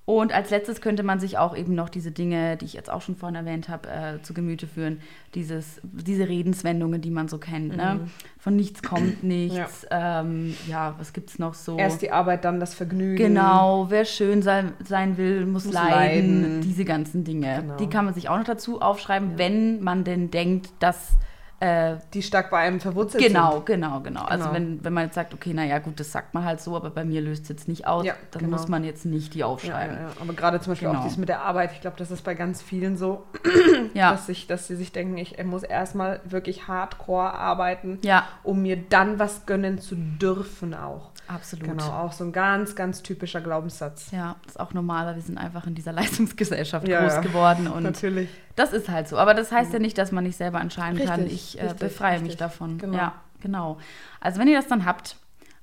Und 0.10 0.34
als 0.34 0.50
letztes 0.50 0.82
könnte 0.82 1.04
man 1.04 1.20
sich 1.20 1.38
auch 1.38 1.56
eben 1.56 1.76
noch 1.76 1.88
diese 1.88 2.10
Dinge, 2.10 2.58
die 2.58 2.66
ich 2.66 2.74
jetzt 2.74 2.90
auch 2.90 3.04
schon 3.04 3.16
vorhin 3.16 3.36
erwähnt 3.36 3.70
habe, 3.70 3.88
äh, 3.90 4.22
zu 4.24 4.34
Gemüte 4.34 4.66
führen. 4.66 5.02
Dieses, 5.36 5.80
diese 5.84 6.28
Redenswendungen, 6.28 7.00
die 7.00 7.12
man 7.12 7.28
so 7.28 7.38
kennt. 7.38 7.78
Ne? 7.78 8.00
Von 8.40 8.56
nichts 8.56 8.82
kommt 8.82 9.24
nichts. 9.24 9.86
Ja, 9.92 10.22
ähm, 10.22 10.56
ja 10.68 10.96
was 10.98 11.14
gibt's 11.14 11.38
noch 11.38 11.54
so? 11.54 11.78
Erst 11.78 12.02
die 12.02 12.10
Arbeit, 12.10 12.44
dann 12.44 12.60
das 12.60 12.74
Vergnügen. 12.74 13.18
Genau, 13.18 13.86
wer 13.92 14.04
schön 14.04 14.42
sein, 14.42 14.74
sein 14.84 15.16
will, 15.18 15.46
muss, 15.46 15.66
Muss 15.66 15.76
leiden. 15.76 16.42
leiden. 16.42 16.62
Diese 16.62 16.86
ganzen 16.86 17.24
Dinge. 17.24 17.60
Genau. 17.62 17.78
Die 17.78 17.86
kann 17.88 18.06
man 18.06 18.16
sich 18.16 18.30
auch 18.30 18.38
noch 18.40 18.46
dazu 18.46 18.82
aufschreiben, 18.82 19.38
wenn 19.38 19.80
man 19.84 20.06
denn 20.06 20.32
denkt, 20.32 20.72
dass. 20.80 21.20
Äh, 21.62 21.98
Die 22.14 22.22
stark 22.22 22.50
bei 22.52 22.60
einem 22.60 22.80
verwurzelt 22.80 23.22
genau, 23.22 23.56
sind. 23.56 23.66
genau, 23.66 24.00
genau, 24.00 24.22
Also 24.24 24.46
Genau. 24.46 24.56
wenn, 24.56 24.84
wenn 24.84 24.94
man 24.94 25.06
jetzt 25.06 25.16
sagt, 25.16 25.34
okay, 25.34 25.54
naja 25.54 25.80
gut, 25.80 26.00
das 26.00 26.12
sagt 26.12 26.34
man 26.34 26.46
halt 26.46 26.62
so, 26.62 26.76
aber 26.76 26.90
bei 26.90 27.04
mir 27.04 27.20
löst 27.22 27.44
es 27.44 27.50
jetzt 27.50 27.68
nicht 27.68 27.86
aus, 27.86 28.06
Ja, 28.06 28.14
dann 28.32 28.44
genau. 28.44 28.56
muss 28.58 28.68
man 28.70 28.86
jetzt 28.86 29.06
nicht 29.06 29.34
die 29.34 29.44
aufschreiben. 29.44 29.96
ja, 29.98 30.02
ja. 30.04 30.10
Aber 30.22 30.34
gerade 30.34 30.62
zum 30.62 30.72
Beispiel 30.72 30.88
Genau. 30.88 31.00
auch 31.02 31.04
dies 31.04 31.18
mit 31.18 31.28
der 31.28 31.42
Arbeit, 31.42 31.72
ich 31.74 31.82
glaube, 31.82 31.98
das 31.98 32.12
ist 32.12 32.24
bei 32.24 32.34
ganz 32.34 32.62
vielen 32.62 32.96
so, 32.98 33.24
dass, 33.94 34.26
sich, 34.28 34.48
dass 34.48 34.68
sie 34.68 34.76
sich 34.78 34.92
denken, 34.94 35.18
ich 35.18 35.44
muss 35.44 35.64
erstmal 35.64 36.22
wirklich 36.24 36.68
hardcore 36.68 37.34
arbeiten, 37.34 38.00
um 38.44 38.62
mir 38.62 38.78
dann 38.78 39.20
was 39.20 39.46
gönnen 39.46 39.80
zu 39.80 39.96
dürfen 39.96 40.74
auch. 40.74 41.10
Absolut. 41.30 41.66
Genau, 41.66 41.90
auch 41.90 42.12
so 42.12 42.24
ein 42.24 42.32
ganz, 42.32 42.76
ganz 42.76 43.02
typischer 43.04 43.40
Glaubenssatz. 43.42 44.12
Ja, 44.12 44.36
ist 44.48 44.60
auch 44.60 44.74
normal, 44.74 45.06
weil 45.08 45.16
wir 45.16 45.22
sind 45.22 45.38
einfach 45.38 45.66
in 45.68 45.76
dieser 45.76 45.92
Leistungsgesellschaft 46.00 46.88
Ja, 46.88 47.02
groß 47.08 47.22
geworden 47.22 47.68
und 47.68 47.84
Natürlich. 47.84 48.30
Das 48.56 48.74
ist 48.74 48.90
halt 48.90 49.08
so. 49.08 49.18
Aber 49.18 49.34
das 49.34 49.52
heißt 49.52 49.72
ja 49.72 49.80
nicht, 49.80 49.98
dass 49.98 50.12
man 50.12 50.24
nicht 50.26 50.36
selber 50.38 50.60
entscheiden 50.60 51.06
kann. 51.06 51.22
Richtig, 51.22 51.56
Ich 51.56 51.60
äh, 51.60 51.64
richtig, 51.64 51.80
befreie 51.80 52.20
mich 52.20 52.32
richtig. 52.32 52.40
davon. 52.40 52.78
Genau. 52.78 52.98
Ja, 52.98 53.14
genau. 53.42 53.78
Also 54.20 54.40
wenn 54.40 54.48
ihr 54.48 54.58
das 54.58 54.68
dann 54.68 54.86
habt, 54.86 55.16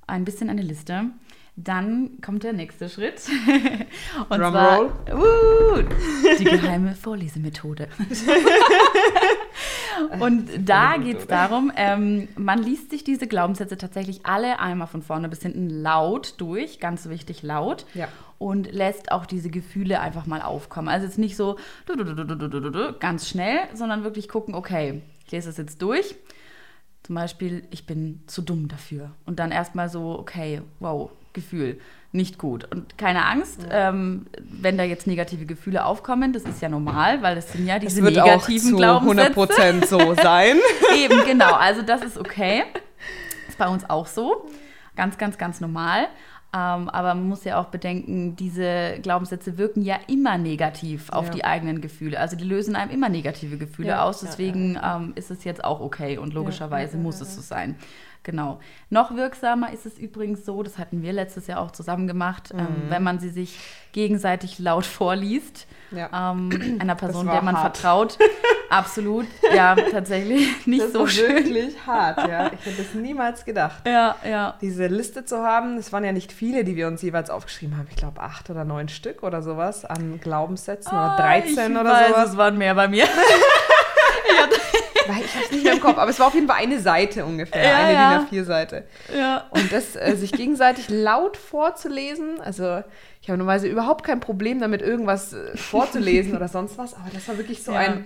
ein 0.07 0.25
bisschen 0.25 0.49
eine 0.49 0.61
Liste, 0.61 1.05
dann 1.59 2.21
kommt 2.23 2.43
der 2.43 2.53
nächste 2.53 2.87
Schritt. 2.87 3.19
Und 4.29 4.39
Drumroll. 4.39 4.91
zwar 5.07 5.15
uh, 5.15 5.81
die 6.39 6.43
geheime 6.43 6.93
Vorlesemethode. 6.93 7.87
Und 10.19 10.69
da 10.69 10.97
geht 10.97 11.17
es 11.17 11.25
darum, 11.25 11.71
ähm, 11.75 12.27
man 12.35 12.61
liest 12.61 12.91
sich 12.91 13.03
diese 13.03 13.25
Glaubenssätze 13.25 13.75
tatsächlich 13.75 14.23
alle 14.23 14.59
einmal 14.59 14.87
von 14.87 15.01
vorne 15.01 15.29
bis 15.29 15.41
hinten 15.41 15.71
laut 15.71 16.35
durch, 16.37 16.79
ganz 16.79 17.09
wichtig 17.09 17.41
laut. 17.41 17.87
Ja. 17.95 18.07
Und 18.37 18.71
lässt 18.71 19.11
auch 19.11 19.25
diese 19.25 19.49
Gefühle 19.49 19.99
einfach 19.99 20.27
mal 20.27 20.43
aufkommen. 20.43 20.89
Also 20.89 21.07
jetzt 21.07 21.17
nicht 21.17 21.35
so 21.35 21.57
ganz 22.99 23.27
schnell, 23.27 23.61
sondern 23.73 24.03
wirklich 24.03 24.29
gucken, 24.29 24.53
okay, 24.53 25.01
ich 25.25 25.31
lese 25.31 25.47
das 25.47 25.57
jetzt 25.57 25.81
durch 25.81 26.13
zum 27.07 27.15
Beispiel, 27.15 27.63
ich 27.71 27.85
bin 27.85 28.19
zu 28.27 28.41
dumm 28.41 28.67
dafür. 28.67 29.11
Und 29.25 29.39
dann 29.39 29.51
erstmal 29.51 29.87
so, 29.87 30.19
okay, 30.19 30.61
wow, 30.81 31.09
Gefühl. 31.31 31.79
nicht 32.11 32.37
gut. 32.37 32.69
Und 32.69 32.97
keine 32.97 33.25
Angst, 33.25 33.65
ähm, 33.71 34.25
wenn 34.41 34.77
da 34.77 34.83
jetzt 34.83 35.07
negative 35.07 35.45
Gefühle 35.45 35.85
aufkommen, 35.85 36.33
das 36.33 36.43
ist 36.43 36.61
ja 36.61 36.67
normal, 36.67 37.21
weil 37.21 37.37
es 37.37 37.53
sind 37.53 37.65
ja 37.65 37.79
diese 37.79 38.01
Das 38.01 38.03
wird 38.03 38.25
negativen 38.25 38.67
auch 38.67 38.71
zu 38.71 38.75
Glaubenssätze. 38.75 39.39
100% 39.39 39.85
so 39.85 40.15
sein. 40.21 40.57
Eben, 40.97 41.23
genau. 41.25 41.53
Also 41.53 41.81
das 41.81 42.01
ist 42.01 42.17
okay. 42.17 42.63
Ist 43.47 43.57
bei 43.57 43.69
uns 43.69 43.89
auch 43.89 44.07
so. 44.07 44.45
Ganz, 44.97 45.17
ganz, 45.17 45.37
ganz 45.37 45.61
normal. 45.61 46.07
Ähm, 46.57 46.89
aber 46.89 47.13
man 47.13 47.27
muss 47.27 47.43
ja 47.43 47.59
auch 47.59 47.65
bedenken, 47.67 48.35
diese 48.35 48.97
Glaubenssätze 49.01 49.57
wirken 49.57 49.81
ja 49.83 49.97
immer 50.07 50.37
negativ 50.37 51.09
auf 51.11 51.25
Ja. 51.25 51.31
die 51.31 51.45
eigenen 51.45 51.81
Gefühle. 51.81 52.19
Also 52.19 52.35
die 52.35 52.45
lösen 52.45 52.75
einem 52.75 52.89
immer 52.91 53.09
negative 53.09 53.57
Gefühle 53.57 53.89
Ja, 53.89 54.03
aus. 54.03 54.21
ja, 54.21 54.27
Deswegen 54.29 54.79
Ähm, 54.83 55.11
ist 55.15 55.29
es 55.29 55.43
jetzt 55.43 55.63
auch 55.63 55.79
okay 55.81 56.17
und 56.17 56.33
logischerweise 56.33 56.93
ja, 56.93 56.97
ja, 56.99 57.03
muss 57.03 57.19
ja, 57.19 57.23
es 57.25 57.35
so 57.35 57.41
sein. 57.41 57.75
Genau. 58.27 58.59
Noch 58.89 59.15
wirksamer 59.15 59.71
ist 59.71 59.85
es 59.85 59.97
übrigens 59.97 60.43
so, 60.45 60.61
das 60.61 60.77
hatten 60.77 61.01
wir 61.01 61.13
letztes 61.13 61.47
Jahr 61.47 61.61
auch 61.61 61.71
zusammen 61.71 62.07
gemacht, 62.07 62.49
ähm, 62.51 62.59
Mhm. 62.59 62.89
wenn 62.89 63.01
man 63.03 63.19
sie 63.21 63.29
sich 63.29 63.57
gegenseitig 63.93 64.59
laut 64.59 64.85
vorliest. 64.99 65.65
Ja. 65.91 66.31
Ähm, 66.33 66.77
einer 66.79 66.95
Person, 66.95 67.25
der 67.27 67.41
man 67.41 67.55
hart. 67.57 67.77
vertraut. 67.77 68.17
Absolut. 68.69 69.25
Ja, 69.55 69.75
tatsächlich 69.75 70.67
nicht 70.67 70.83
Das 70.83 70.91
so 70.91 70.99
war 70.99 71.07
schön. 71.07 71.35
wirklich 71.45 71.87
hart, 71.87 72.17
ja. 72.27 72.47
Ich 72.51 72.65
hätte 72.65 72.81
es 72.81 72.93
niemals 72.93 73.45
gedacht. 73.45 73.87
Ja, 73.87 74.17
ja. 74.29 74.55
Diese 74.59 74.87
Liste 74.87 75.23
zu 75.23 75.37
haben, 75.37 75.77
es 75.77 75.93
waren 75.93 76.03
ja 76.03 76.11
nicht 76.11 76.33
viele, 76.33 76.65
die 76.65 76.75
wir 76.75 76.87
uns 76.87 77.01
jeweils 77.01 77.29
aufgeschrieben 77.29 77.77
haben. 77.77 77.87
Ich 77.89 77.95
glaube, 77.95 78.19
acht 78.19 78.49
oder 78.49 78.65
neun 78.65 78.89
Stück 78.89 79.23
oder 79.23 79.41
sowas 79.41 79.85
an 79.85 80.19
Glaubenssätzen 80.19 80.91
oder 80.91 81.15
13 81.17 81.57
Ah, 81.57 81.65
ich 81.67 81.71
oder 81.79 81.89
weiß, 81.91 82.07
sowas. 82.09 82.29
Es 82.31 82.37
waren 82.37 82.57
mehr 82.57 82.75
bei 82.75 82.89
mir. 82.89 83.05
Weil 85.07 85.23
ich 85.23 85.33
habe 85.35 85.45
es 85.45 85.51
nicht 85.51 85.63
mehr 85.63 85.73
im 85.73 85.79
Kopf, 85.79 85.97
aber 85.97 86.09
es 86.09 86.19
war 86.19 86.27
auf 86.27 86.33
jeden 86.33 86.47
Fall 86.47 86.57
eine 86.57 86.79
Seite 86.79 87.25
ungefähr, 87.25 87.63
Ja, 87.63 87.75
eine 87.77 87.93
ja. 87.93 88.25
DIN 88.29 88.39
A4-Seite. 88.43 88.83
ja. 89.17 89.45
Und 89.51 89.71
das 89.71 89.95
äh, 89.95 90.15
sich 90.15 90.31
gegenseitig 90.31 90.89
laut 90.89 91.37
vorzulesen, 91.37 92.39
also 92.41 92.83
ich 93.21 93.29
habe 93.29 93.37
normalerweise 93.37 93.67
überhaupt 93.67 94.05
kein 94.05 94.19
Problem 94.19 94.59
damit, 94.59 94.81
irgendwas 94.81 95.33
äh, 95.33 95.55
vorzulesen 95.57 96.35
oder 96.35 96.47
sonst 96.47 96.77
was, 96.77 96.93
aber 96.93 97.09
das 97.13 97.27
war 97.27 97.37
wirklich 97.37 97.63
so 97.63 97.71
ein. 97.71 98.05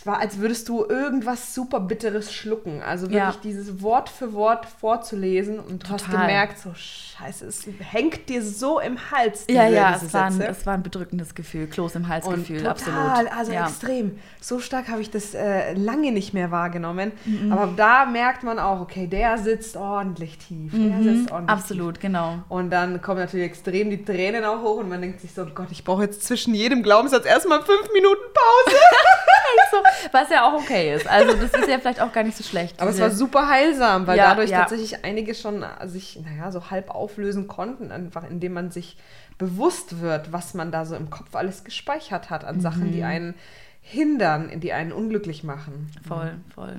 Es 0.00 0.06
war, 0.06 0.20
als 0.20 0.38
würdest 0.38 0.68
du 0.68 0.84
irgendwas 0.84 1.54
super 1.56 1.80
Bitteres 1.80 2.32
schlucken. 2.32 2.82
Also 2.82 3.06
wirklich 3.06 3.18
Ja. 3.18 3.34
dieses 3.42 3.82
Wort 3.82 4.08
für 4.08 4.32
Wort 4.32 4.64
vorzulesen 4.64 5.58
und 5.58 5.82
du 5.84 5.90
hast 5.92 6.04
Total. 6.06 6.20
gemerkt, 6.26 6.58
so 6.60 6.70
scheiße, 6.72 7.46
es 7.46 7.66
hängt 7.80 8.28
dir 8.28 8.42
so 8.44 8.78
im 8.78 8.96
Hals. 9.10 9.44
Ja, 9.50 9.64
diese- 9.64 9.74
ja, 9.76 9.92
diese 9.94 10.06
es 10.06 10.14
war, 10.14 10.24
ein, 10.26 10.40
es 10.40 10.66
war 10.66 10.74
ein 10.74 10.84
bedrückendes 10.84 11.34
Gefühl, 11.34 11.66
Kloß 11.66 11.96
im 11.96 12.06
Hals-Gefühl, 12.06 12.58
total, 12.62 12.70
absolut. 12.70 13.32
also 13.36 13.52
ja. 13.52 13.66
extrem. 13.66 14.18
So 14.40 14.60
stark 14.60 14.88
habe 14.88 15.00
ich 15.00 15.10
das 15.10 15.34
äh, 15.34 15.72
lange 15.74 16.12
nicht 16.12 16.32
mehr 16.32 16.52
wahrgenommen. 16.52 17.10
Mhm. 17.24 17.52
Aber 17.52 17.68
da 17.76 18.06
merkt 18.06 18.44
man 18.44 18.60
auch, 18.60 18.80
okay, 18.80 19.08
der 19.08 19.36
sitzt 19.38 19.76
ordentlich 19.76 20.38
tief. 20.38 20.70
Der 20.70 20.80
Mhm, 20.80 21.02
sitzt 21.02 21.32
ordentlich 21.32 21.58
absolut, 21.58 21.98
genau. 22.00 22.34
Tief. 22.34 22.42
Und 22.50 22.70
dann 22.70 23.02
kommen 23.02 23.18
natürlich 23.18 23.46
extrem 23.46 23.90
die 23.90 24.04
Tränen 24.04 24.44
auch 24.44 24.62
hoch 24.62 24.76
und 24.78 24.88
man 24.88 25.00
denkt 25.00 25.20
sich 25.20 25.32
so, 25.34 25.42
oh 25.42 25.46
Gott, 25.52 25.68
ich 25.72 25.82
brauche 25.82 26.04
jetzt 26.04 26.22
zwischen 26.24 26.54
jedem 26.54 26.84
Glaubenssatz 26.84 27.26
erstmal 27.26 27.62
fünf 27.62 27.92
Minuten 27.92 28.22
Pause. 28.32 28.76
So, 29.70 29.76
was 30.12 30.30
ja 30.30 30.48
auch 30.48 30.54
okay 30.54 30.94
ist. 30.94 31.06
Also 31.08 31.34
das 31.34 31.52
ist 31.52 31.68
ja 31.68 31.78
vielleicht 31.78 32.00
auch 32.00 32.12
gar 32.12 32.22
nicht 32.22 32.36
so 32.36 32.44
schlecht. 32.44 32.80
Aber 32.80 32.90
es 32.90 33.00
war 33.00 33.10
super 33.10 33.48
heilsam, 33.48 34.06
weil 34.06 34.16
Ja, 34.16 34.30
dadurch 34.30 34.50
ja. 34.50 34.60
tatsächlich 34.60 35.04
einige 35.04 35.34
schon 35.34 35.62
äh, 35.62 35.86
sich, 35.88 36.18
naja, 36.24 36.50
so 36.52 36.70
halb 36.70 36.90
auflösen 36.90 37.48
konnten, 37.48 37.90
einfach 37.92 38.24
indem 38.28 38.52
man 38.54 38.70
sich 38.70 38.96
bewusst 39.38 40.00
wird, 40.00 40.32
was 40.32 40.54
man 40.54 40.72
da 40.72 40.84
so 40.84 40.96
im 40.96 41.10
Kopf 41.10 41.34
alles 41.36 41.64
gespeichert 41.64 42.30
hat 42.30 42.44
an 42.44 42.60
Sachen, 42.60 42.88
Mhm. 42.88 42.92
die 42.92 43.04
einen 43.04 43.34
hindern, 43.80 44.60
die 44.60 44.72
einen 44.72 44.92
unglücklich 44.92 45.44
machen. 45.44 45.90
Voll, 46.06 46.34
voll. 46.54 46.76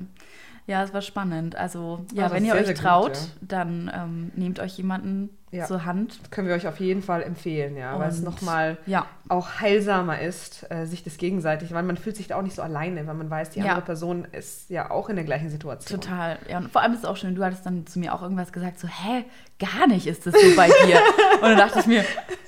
Ja, 0.66 0.82
es 0.84 0.94
war 0.94 1.02
spannend. 1.02 1.56
Also, 1.56 2.04
ja, 2.12 2.24
Also 2.24 2.34
wenn 2.36 2.44
ihr 2.44 2.52
sehr, 2.52 2.60
euch 2.60 2.66
sehr 2.66 2.74
gut, 2.74 2.82
traut, 2.84 3.16
ja. 3.16 3.22
dann 3.40 3.90
ähm, 3.94 4.30
nehmt 4.36 4.60
euch 4.60 4.76
jemanden 4.76 5.30
Ja. 5.50 5.64
zur 5.66 5.84
Hand. 5.84 6.20
Können 6.30 6.46
wir 6.46 6.54
euch 6.54 6.68
auf 6.68 6.78
jeden 6.78 7.02
Fall 7.02 7.22
empfehlen, 7.22 7.76
ja, 7.76 7.98
weil 7.98 8.08
es 8.10 8.22
nochmal 8.22 8.78
Ja, 8.86 9.06
auch 9.28 9.60
heilsamer 9.60 10.20
ist, 10.20 10.70
äh, 10.70 10.86
sich 10.86 11.02
das 11.02 11.16
gegenseitig, 11.16 11.72
weil 11.74 11.82
man 11.82 11.96
fühlt 11.96 12.16
sich 12.16 12.28
da 12.28 12.36
auch 12.36 12.42
nicht 12.42 12.54
so 12.54 12.62
alleine, 12.62 13.06
weil 13.08 13.14
man 13.14 13.28
weiß, 13.30 13.50
die 13.50 13.58
Ja. 13.60 13.66
andere 13.70 13.84
Person 13.84 14.26
ist 14.30 14.70
ja 14.70 14.90
auch 14.92 15.08
in 15.08 15.16
der 15.16 15.24
gleichen 15.24 15.50
Situation. 15.50 16.00
total. 16.00 16.38
Ja, 16.48 16.58
und 16.58 16.70
vor 16.70 16.82
allem 16.82 16.92
ist 16.92 17.00
es 17.00 17.04
auch 17.04 17.16
schön, 17.16 17.34
du 17.34 17.44
hattest 17.44 17.66
dann 17.66 17.84
zu 17.86 17.98
mir 17.98 18.14
auch 18.14 18.22
irgendwas 18.22 18.52
gesagt, 18.52 18.78
so, 18.78 18.86
hä, 18.86 19.24
gar 19.60 19.86
nicht 19.86 20.06
ist 20.06 20.26
das 20.26 20.34
so 20.34 20.56
bei 20.56 20.66
dir. 20.66 21.00
und 21.36 21.42
dann 21.42 21.58
dachte 21.58 21.80
ich 21.80 21.86
mir, 21.86 22.04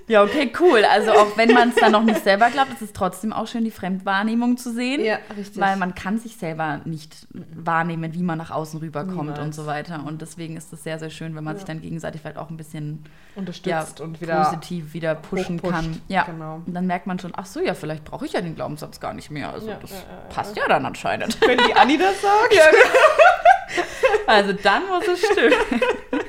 ja, 0.08 0.22
okay, 0.22 0.52
cool. 0.60 0.84
Also 0.84 1.12
auch 1.12 1.36
wenn 1.36 1.52
man 1.52 1.68
es 1.68 1.76
dann 1.76 1.92
noch 1.92 2.02
nicht 2.02 2.22
selber 2.24 2.50
glaubt, 2.50 2.72
ist 2.72 2.82
es 2.82 2.92
trotzdem 2.92 3.32
auch 3.32 3.46
schön, 3.46 3.64
die 3.64 3.70
Fremdwahrnehmung 3.70 4.56
zu 4.56 4.72
sehen. 4.72 5.02
Ja, 5.04 5.18
richtig. 5.36 5.60
Weil 5.60 5.76
man 5.76 5.94
kann 5.94 6.18
sich 6.18 6.36
selber 6.36 6.80
nicht 6.84 7.26
wahrnehmen, 7.30 8.12
wie 8.12 8.22
man 8.22 8.36
nach 8.36 8.50
außen 8.50 8.80
rüberkommt 8.80 9.16
Niemals. 9.16 9.38
und 9.38 9.54
so 9.54 9.66
weiter. 9.66 10.04
Und 10.04 10.20
deswegen 10.20 10.56
ist 10.56 10.72
es 10.72 10.82
sehr, 10.82 10.98
sehr 10.98 11.10
schön, 11.10 11.36
wenn 11.36 11.44
man 11.44 11.56
sich 11.56 11.64
dann 11.64 11.80
gegenseitig 11.80 12.20
vielleicht 12.20 12.38
auch 12.38 12.50
ein 12.50 12.56
bisschen 12.56 13.04
Unterstützt 13.34 13.98
ja, 14.00 14.04
und 14.04 14.20
wieder 14.20 14.42
positiv 14.42 14.92
wieder 14.92 15.14
pushen 15.14 15.62
kann. 15.62 16.02
Ja. 16.08 16.24
Genau. 16.24 16.60
Und 16.66 16.74
dann 16.74 16.86
merkt 16.86 17.06
man 17.06 17.18
schon, 17.18 17.32
ach 17.34 17.46
so, 17.46 17.60
ja, 17.60 17.74
vielleicht 17.74 18.04
brauche 18.04 18.26
ich 18.26 18.32
ja 18.32 18.40
den 18.40 18.54
Glaubenssatz 18.54 19.00
gar 19.00 19.14
nicht 19.14 19.30
mehr. 19.30 19.50
Also 19.50 19.68
Ja, 19.68 19.78
das 19.80 19.90
ja, 19.90 19.96
ja, 19.96 20.02
ja. 20.02 20.34
passt 20.34 20.56
ja 20.56 20.68
dann 20.68 20.84
anscheinend. 20.84 21.40
Wenn 21.40 21.58
die 21.58 21.74
Anni 21.74 21.96
das 21.96 22.20
sagt. 22.20 22.52
Also 24.26 24.52
dann 24.52 24.86
muss 24.88 25.06
es 25.08 25.20
stimmen. 25.20 25.52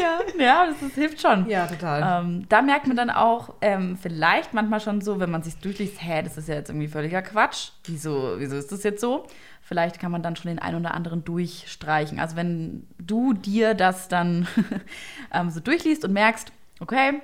ja, 0.00 0.18
ja, 0.38 0.66
das, 0.66 0.80
ist, 0.82 0.94
hilft 0.94 1.20
schon. 1.20 1.48
Ja, 1.48 1.66
total. 1.66 2.24
Ähm, 2.24 2.46
da 2.48 2.62
merkt 2.62 2.86
man 2.86 2.96
dann 2.96 3.10
auch 3.10 3.54
ähm, 3.60 3.96
vielleicht 4.00 4.54
manchmal 4.54 4.80
schon 4.80 5.00
so, 5.00 5.20
wenn 5.20 5.30
man 5.30 5.42
sich 5.42 5.56
durchliest, 5.58 6.00
hä, 6.02 6.22
das 6.22 6.36
ist 6.38 6.48
ja 6.48 6.54
jetzt 6.54 6.70
irgendwie 6.70 6.88
völliger 6.88 7.22
Quatsch. 7.22 7.70
Wieso, 7.84 8.34
wieso 8.38 8.56
ist 8.56 8.72
das 8.72 8.82
jetzt 8.82 9.00
so? 9.00 9.26
Vielleicht 9.62 9.98
kann 9.98 10.10
man 10.10 10.22
dann 10.22 10.36
schon 10.36 10.48
den 10.50 10.58
einen 10.58 10.80
oder 10.80 10.94
anderen 10.94 11.24
durchstreichen. 11.24 12.18
Also 12.18 12.36
wenn 12.36 12.86
du 12.98 13.32
dir 13.34 13.74
das 13.74 14.08
dann 14.08 14.46
ähm, 15.32 15.50
so 15.50 15.60
durchliest 15.60 16.04
und 16.04 16.12
merkst, 16.12 16.50
okay, 16.80 17.20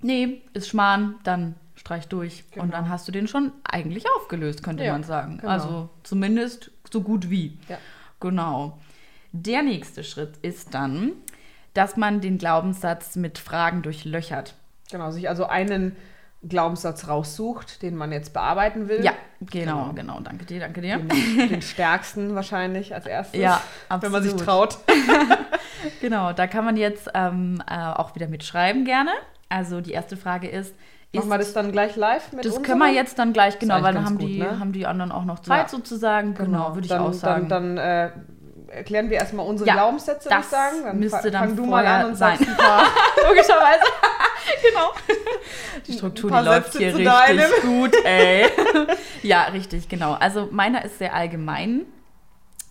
nee, 0.00 0.42
ist 0.54 0.68
Schmarrn, 0.68 1.16
dann 1.24 1.54
streich 1.74 2.08
durch. 2.08 2.44
Und 2.54 2.62
Genau. 2.62 2.72
dann 2.72 2.88
hast 2.88 3.06
du 3.06 3.12
den 3.12 3.28
schon 3.28 3.52
eigentlich 3.64 4.04
aufgelöst, 4.16 4.62
könnte 4.62 4.84
Ja, 4.84 4.92
man 4.92 5.02
sagen. 5.04 5.38
genau. 5.38 5.52
Also 5.52 5.88
zumindest 6.02 6.70
so 6.90 7.02
gut 7.02 7.28
wie. 7.30 7.58
Ja. 7.68 7.78
Genau. 8.20 8.78
Der 9.32 9.62
nächste 9.62 10.02
Schritt 10.04 10.36
ist 10.42 10.74
dann, 10.74 11.12
dass 11.74 11.96
man 11.96 12.20
den 12.20 12.38
Glaubenssatz 12.38 13.16
mit 13.16 13.38
Fragen 13.38 13.82
durchlöchert. 13.82 14.54
Genau, 14.90 15.10
sich 15.10 15.28
also 15.28 15.46
einen 15.46 15.96
Glaubenssatz 16.42 17.08
raussucht, 17.08 17.82
den 17.82 17.96
man 17.96 18.12
jetzt 18.12 18.32
bearbeiten 18.32 18.88
will. 18.88 19.04
Ja, 19.04 19.12
genau, 19.40 19.90
Genau. 19.90 19.92
genau. 19.94 20.20
Danke 20.20 20.44
dir, 20.46 20.60
danke 20.60 20.80
dir. 20.80 20.98
Den, 20.98 21.48
den 21.48 21.62
stärksten 21.62 22.34
wahrscheinlich 22.34 22.94
als 22.94 23.06
erstes. 23.06 23.40
Ja, 23.40 23.60
Wenn 24.00 24.12
man 24.12 24.22
sich 24.22 24.32
absolut. 24.32 24.70
traut. 24.72 24.78
Genau, 26.00 26.32
da 26.32 26.46
kann 26.46 26.64
man 26.64 26.76
jetzt 26.76 27.08
ähm, 27.14 27.62
äh, 27.70 27.74
auch 27.76 28.14
wieder 28.16 28.26
mitschreiben 28.28 28.84
gerne. 28.84 29.10
Also 29.48 29.80
die 29.80 29.92
erste 29.92 30.16
Frage 30.16 30.48
ist 30.48 30.74
Machen 31.16 31.28
wir 31.30 31.38
das 31.38 31.52
dann 31.52 31.72
gleich 31.72 31.96
live 31.96 32.32
mit 32.32 32.44
das 32.44 32.56
uns? 32.56 32.66
können 32.66 32.78
wir 32.80 32.92
jetzt 32.92 33.18
dann 33.18 33.32
gleich, 33.32 33.58
genau, 33.58 33.82
weil 33.82 33.94
dann 33.94 34.04
haben, 34.04 34.18
gut, 34.18 34.28
die, 34.28 34.38
ne? 34.38 34.58
haben 34.58 34.72
die 34.72 34.86
anderen 34.86 35.12
auch 35.12 35.24
noch 35.24 35.40
Zeit 35.40 35.62
Ja. 35.64 35.68
sozusagen. 35.68 36.34
Genau, 36.34 36.74
würde 36.74 36.82
ich 36.86 36.88
dann, 36.88 37.00
auch 37.02 37.12
sagen. 37.12 37.48
Dann, 37.48 37.76
dann 37.76 38.06
äh, 38.08 38.10
erklären 38.68 39.10
wir 39.10 39.16
erstmal 39.18 39.46
unsere 39.46 39.68
Ja, 39.68 39.74
Glaubenssätze, 39.74 40.28
würde 40.30 40.40
ich 40.40 40.46
sagen. 40.46 40.76
Dann 40.84 40.98
müsste 40.98 41.30
dann 41.30 41.48
fang 41.48 41.56
du 41.56 41.66
mal 41.66 41.86
an 41.86 42.06
und 42.06 42.14
sein. 42.16 42.38
sagst 42.38 42.50
ein 42.50 42.56
paar, 42.56 42.82
Logischerweise. 43.28 43.80
genau. 44.62 44.92
Die 45.86 45.92
Struktur, 45.92 46.30
die 46.30 46.44
läuft 46.44 46.72
Sätze 46.72 46.78
hier 46.78 46.88
richtig 46.96 47.04
deinem. 47.06 47.50
gut, 47.62 47.94
ey. 48.04 48.46
ja, 49.22 49.44
richtig, 49.44 49.88
genau. 49.88 50.12
Also 50.14 50.48
meiner 50.50 50.84
ist 50.84 50.98
sehr 50.98 51.14
allgemein 51.14 51.82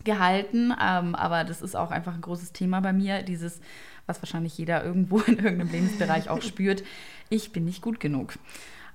gehalten, 0.04 0.74
ähm, 0.82 1.16
aber 1.16 1.44
das 1.44 1.62
ist 1.62 1.76
auch 1.76 1.92
einfach 1.92 2.14
ein 2.14 2.22
großes 2.22 2.54
Thema 2.54 2.80
bei 2.82 2.94
mir, 2.94 3.24
dieses, 3.24 3.60
was 4.06 4.22
wahrscheinlich 4.22 4.58
jeder 4.58 4.84
irgendwo 4.84 5.20
in 5.20 5.38
irgendeinem 5.38 5.72
Lebensbereich 5.72 6.30
auch 6.30 6.42
spürt, 6.42 6.84
ich 7.30 7.52
bin 7.52 7.66
nicht 7.66 7.82
gut 7.82 8.00
genug. 8.00 8.34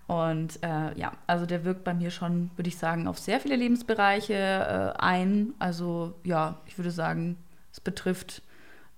Und 0.07 0.61
äh, 0.63 0.99
ja, 0.99 1.13
also 1.29 1.47
der 1.47 1.65
wirkt 1.65 1.85
bei 1.85 1.95
mir 1.95 2.11
schon, 2.11 2.51
würde 2.57 2.69
ich 2.69 2.79
sagen, 2.79 3.07
auf 3.07 3.19
sehr 3.19 3.39
viele 3.39 3.55
Lebensbereiche 3.55 4.35
äh, 4.35 5.01
ein. 5.01 5.55
Also 5.61 6.15
ja, 6.25 6.61
ich 6.67 6.79
würde 6.79 6.91
sagen, 6.91 7.37
es 7.73 7.81
betrifft 7.81 8.43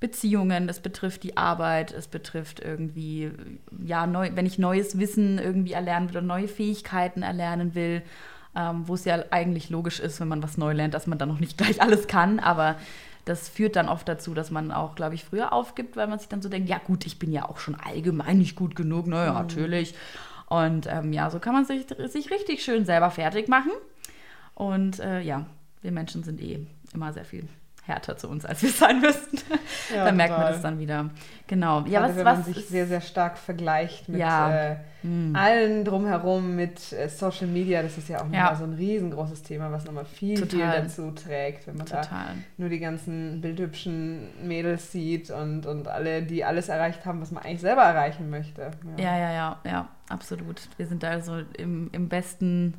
Beziehungen, 0.00 0.68
es 0.68 0.80
betrifft 0.80 1.22
die 1.22 1.36
Arbeit, 1.36 1.92
es 1.92 2.08
betrifft 2.08 2.60
irgendwie, 2.60 3.30
ja, 3.84 4.06
neu, 4.06 4.30
wenn 4.34 4.46
ich 4.46 4.58
neues 4.58 4.98
Wissen 4.98 5.38
irgendwie 5.38 5.72
erlernen 5.72 6.08
will 6.08 6.16
oder 6.16 6.26
neue 6.26 6.48
Fähigkeiten 6.48 7.22
erlernen 7.22 7.74
will, 7.74 8.02
ähm, 8.56 8.88
wo 8.88 8.94
es 8.94 9.04
ja 9.04 9.22
eigentlich 9.30 9.70
logisch 9.70 10.00
ist, 10.00 10.18
wenn 10.18 10.28
man 10.28 10.42
was 10.42 10.58
neu 10.58 10.72
lernt, 10.72 10.94
dass 10.94 11.06
man 11.06 11.18
dann 11.18 11.28
noch 11.28 11.40
nicht 11.40 11.56
gleich 11.58 11.80
alles 11.80 12.06
kann, 12.06 12.40
aber 12.40 12.76
das 13.24 13.48
führt 13.48 13.76
dann 13.76 13.88
oft 13.88 14.08
dazu, 14.08 14.34
dass 14.34 14.50
man 14.50 14.72
auch, 14.72 14.94
glaube 14.94 15.14
ich, 15.14 15.24
früher 15.24 15.52
aufgibt, 15.52 15.96
weil 15.96 16.08
man 16.08 16.18
sich 16.18 16.28
dann 16.28 16.42
so 16.42 16.48
denkt, 16.48 16.68
ja 16.68 16.78
gut, 16.78 17.06
ich 17.06 17.18
bin 17.18 17.32
ja 17.32 17.48
auch 17.48 17.58
schon 17.58 17.74
allgemein 17.76 18.38
nicht 18.38 18.56
gut 18.56 18.74
genug, 18.74 19.06
naja, 19.06 19.32
natürlich. 19.32 19.94
Und 20.46 20.86
ähm, 20.86 21.12
ja, 21.12 21.30
so 21.30 21.38
kann 21.38 21.54
man 21.54 21.64
sich, 21.64 21.86
sich 22.06 22.30
richtig 22.30 22.62
schön 22.62 22.84
selber 22.84 23.10
fertig 23.10 23.48
machen. 23.48 23.72
Und 24.54 25.00
äh, 25.00 25.20
ja, 25.20 25.46
wir 25.80 25.92
Menschen 25.92 26.24
sind 26.24 26.40
eh 26.40 26.66
immer 26.92 27.12
sehr 27.12 27.24
viel 27.24 27.48
härter 27.84 28.16
zu 28.16 28.28
uns, 28.28 28.44
als 28.44 28.62
wir 28.62 28.70
sein 28.70 29.00
müssten. 29.00 29.38
Ja, 29.94 30.04
da 30.04 30.12
merkt 30.12 30.36
man 30.38 30.46
das 30.52 30.62
dann 30.62 30.78
wieder. 30.78 31.10
Genau. 31.48 31.80
Ja, 31.80 32.00
Gerade 32.00 32.10
was, 32.12 32.16
wenn 32.16 32.24
was 32.24 32.34
man 32.36 32.44
sich 32.44 32.56
ist- 32.58 32.68
sehr, 32.68 32.86
sehr 32.86 33.00
stark 33.00 33.36
vergleicht 33.36 34.08
mit 34.08 34.20
Ja. 34.20 34.54
äh, 34.72 34.76
Hm. 35.02 35.34
allen 35.34 35.84
drumherum, 35.84 36.54
mit 36.54 36.92
äh, 36.92 37.08
Social 37.08 37.48
Media. 37.48 37.82
Das 37.82 37.98
ist 37.98 38.08
ja 38.08 38.18
auch 38.20 38.30
Ja. 38.30 38.42
nochmal 38.44 38.56
so 38.56 38.64
ein 38.64 38.74
riesengroßes 38.74 39.42
Thema, 39.42 39.72
was 39.72 39.84
nochmal 39.84 40.04
viel, 40.04 40.46
viel 40.46 40.60
dazu 40.60 41.10
trägt, 41.10 41.66
wenn 41.66 41.76
man 41.76 41.86
da 41.86 42.02
Total. 42.02 42.34
nur 42.56 42.68
die 42.68 42.78
ganzen 42.78 43.40
bildhübschen 43.40 44.28
Mädels 44.46 44.92
sieht 44.92 45.32
und, 45.32 45.66
und 45.66 45.88
alle, 45.88 46.22
die 46.22 46.44
alles 46.44 46.68
erreicht 46.68 47.04
haben, 47.04 47.20
was 47.20 47.32
man 47.32 47.42
eigentlich 47.44 47.62
selber 47.62 47.82
erreichen 47.82 48.30
möchte. 48.30 48.70
Ja, 48.96 49.18
ja, 49.18 49.32
ja, 49.32 49.56
ja, 49.66 49.88
absolut. 50.08 50.60
Wir 50.76 50.86
sind 50.86 51.02
da 51.02 51.20
so 51.20 51.40
im, 51.58 51.90
im 51.92 52.08
besten 52.08 52.74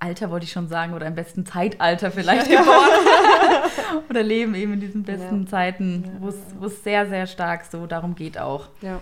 Alter, 0.00 0.30
wollte 0.30 0.44
ich 0.44 0.52
schon 0.52 0.68
sagen, 0.68 0.94
oder 0.94 1.06
im 1.06 1.16
besten 1.16 1.44
Zeitalter 1.44 2.10
vielleicht 2.10 2.48
geboren. 2.48 2.64
oder 4.10 4.22
leben 4.22 4.54
eben 4.54 4.74
in 4.74 4.80
diesen 4.80 5.02
besten 5.02 5.42
Ja. 5.44 5.48
Zeiten, 5.48 6.10
wo 6.20 6.66
es 6.66 6.82
sehr, 6.84 7.08
sehr 7.08 7.26
stark 7.26 7.64
so 7.70 7.86
darum 7.86 8.14
geht 8.14 8.38
auch, 8.38 8.68
ja. 8.82 9.00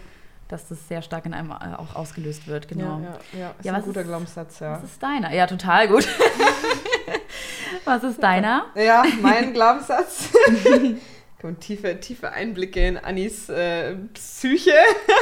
dass 0.48 0.68
das 0.68 0.86
sehr 0.88 1.02
stark 1.02 1.26
in 1.26 1.34
einem 1.34 1.50
äh, 1.50 1.74
auch 1.76 1.94
ausgelöst 1.94 2.46
wird, 2.46 2.68
genau. 2.68 3.00
Ja, 3.00 3.18
ja, 3.32 3.38
ja. 3.40 3.54
Ist 3.58 3.64
Ja, 3.64 3.72
ein 3.74 3.82
guter 3.82 4.00
ist- 4.02 4.06
Glaubenssatz, 4.06 4.60
ja. 4.60 4.72
Was 4.72 4.84
ist 4.84 5.02
deiner? 5.02 5.32
Ja, 5.34 5.46
total 5.46 5.88
gut. 5.88 6.06
was 7.84 8.02
ist 8.04 8.22
deiner? 8.22 8.66
Ja, 8.74 9.04
mein 9.22 9.52
Glaubenssatz. 9.52 10.30
Kommen 11.40 11.60
tiefe, 11.60 12.00
tiefe 12.00 12.32
Einblicke 12.32 12.80
in 12.86 12.96
Annis 12.96 13.50
äh, 13.50 13.94
Psyche. 14.14 14.72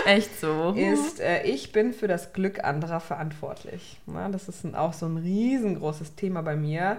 Echt 0.07 0.41
so. 0.41 0.73
Ist, 0.77 1.19
äh, 1.21 1.43
ich 1.43 1.73
bin 1.73 1.93
für 1.93 2.07
das 2.07 2.33
Glück 2.33 2.63
anderer 2.63 3.01
verantwortlich. 3.01 3.99
Na, 4.07 4.29
das 4.29 4.49
ist 4.49 4.63
ein, 4.65 4.77
auch 4.77 4.93
so 4.93 5.07
ein 5.07 5.17
riesengroßes 5.17 6.15
Thema 6.15 6.43
bei 6.43 6.55
mir. 6.55 6.99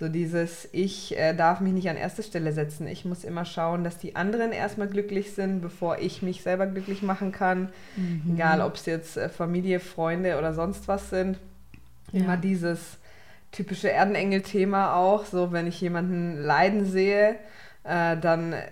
So 0.00 0.08
dieses, 0.08 0.66
ich 0.72 1.14
äh, 1.18 1.34
darf 1.34 1.60
mich 1.60 1.74
nicht 1.74 1.90
an 1.90 1.98
erste 1.98 2.22
Stelle 2.22 2.54
setzen. 2.54 2.86
Ich 2.86 3.04
muss 3.04 3.22
immer 3.22 3.44
schauen, 3.44 3.84
dass 3.84 3.98
die 3.98 4.16
anderen 4.16 4.50
erstmal 4.50 4.88
glücklich 4.88 5.34
sind, 5.34 5.60
bevor 5.60 5.98
ich 5.98 6.22
mich 6.22 6.40
selber 6.40 6.66
glücklich 6.66 7.02
machen 7.02 7.32
kann. 7.32 7.68
Mhm. 7.96 8.32
Egal, 8.32 8.62
ob 8.62 8.76
es 8.76 8.86
jetzt 8.86 9.18
äh, 9.18 9.28
Familie, 9.28 9.78
Freunde 9.78 10.38
oder 10.38 10.54
sonst 10.54 10.88
was 10.88 11.10
sind. 11.10 11.38
Ja. 12.12 12.20
Immer 12.20 12.38
dieses 12.38 12.96
typische 13.52 13.90
Erdenengel-Thema 13.90 14.96
auch. 14.96 15.26
So, 15.26 15.52
wenn 15.52 15.66
ich 15.66 15.78
jemanden 15.82 16.42
leiden 16.42 16.86
sehe, 16.86 17.36
äh, 17.84 18.16
dann 18.16 18.54
äh, 18.54 18.62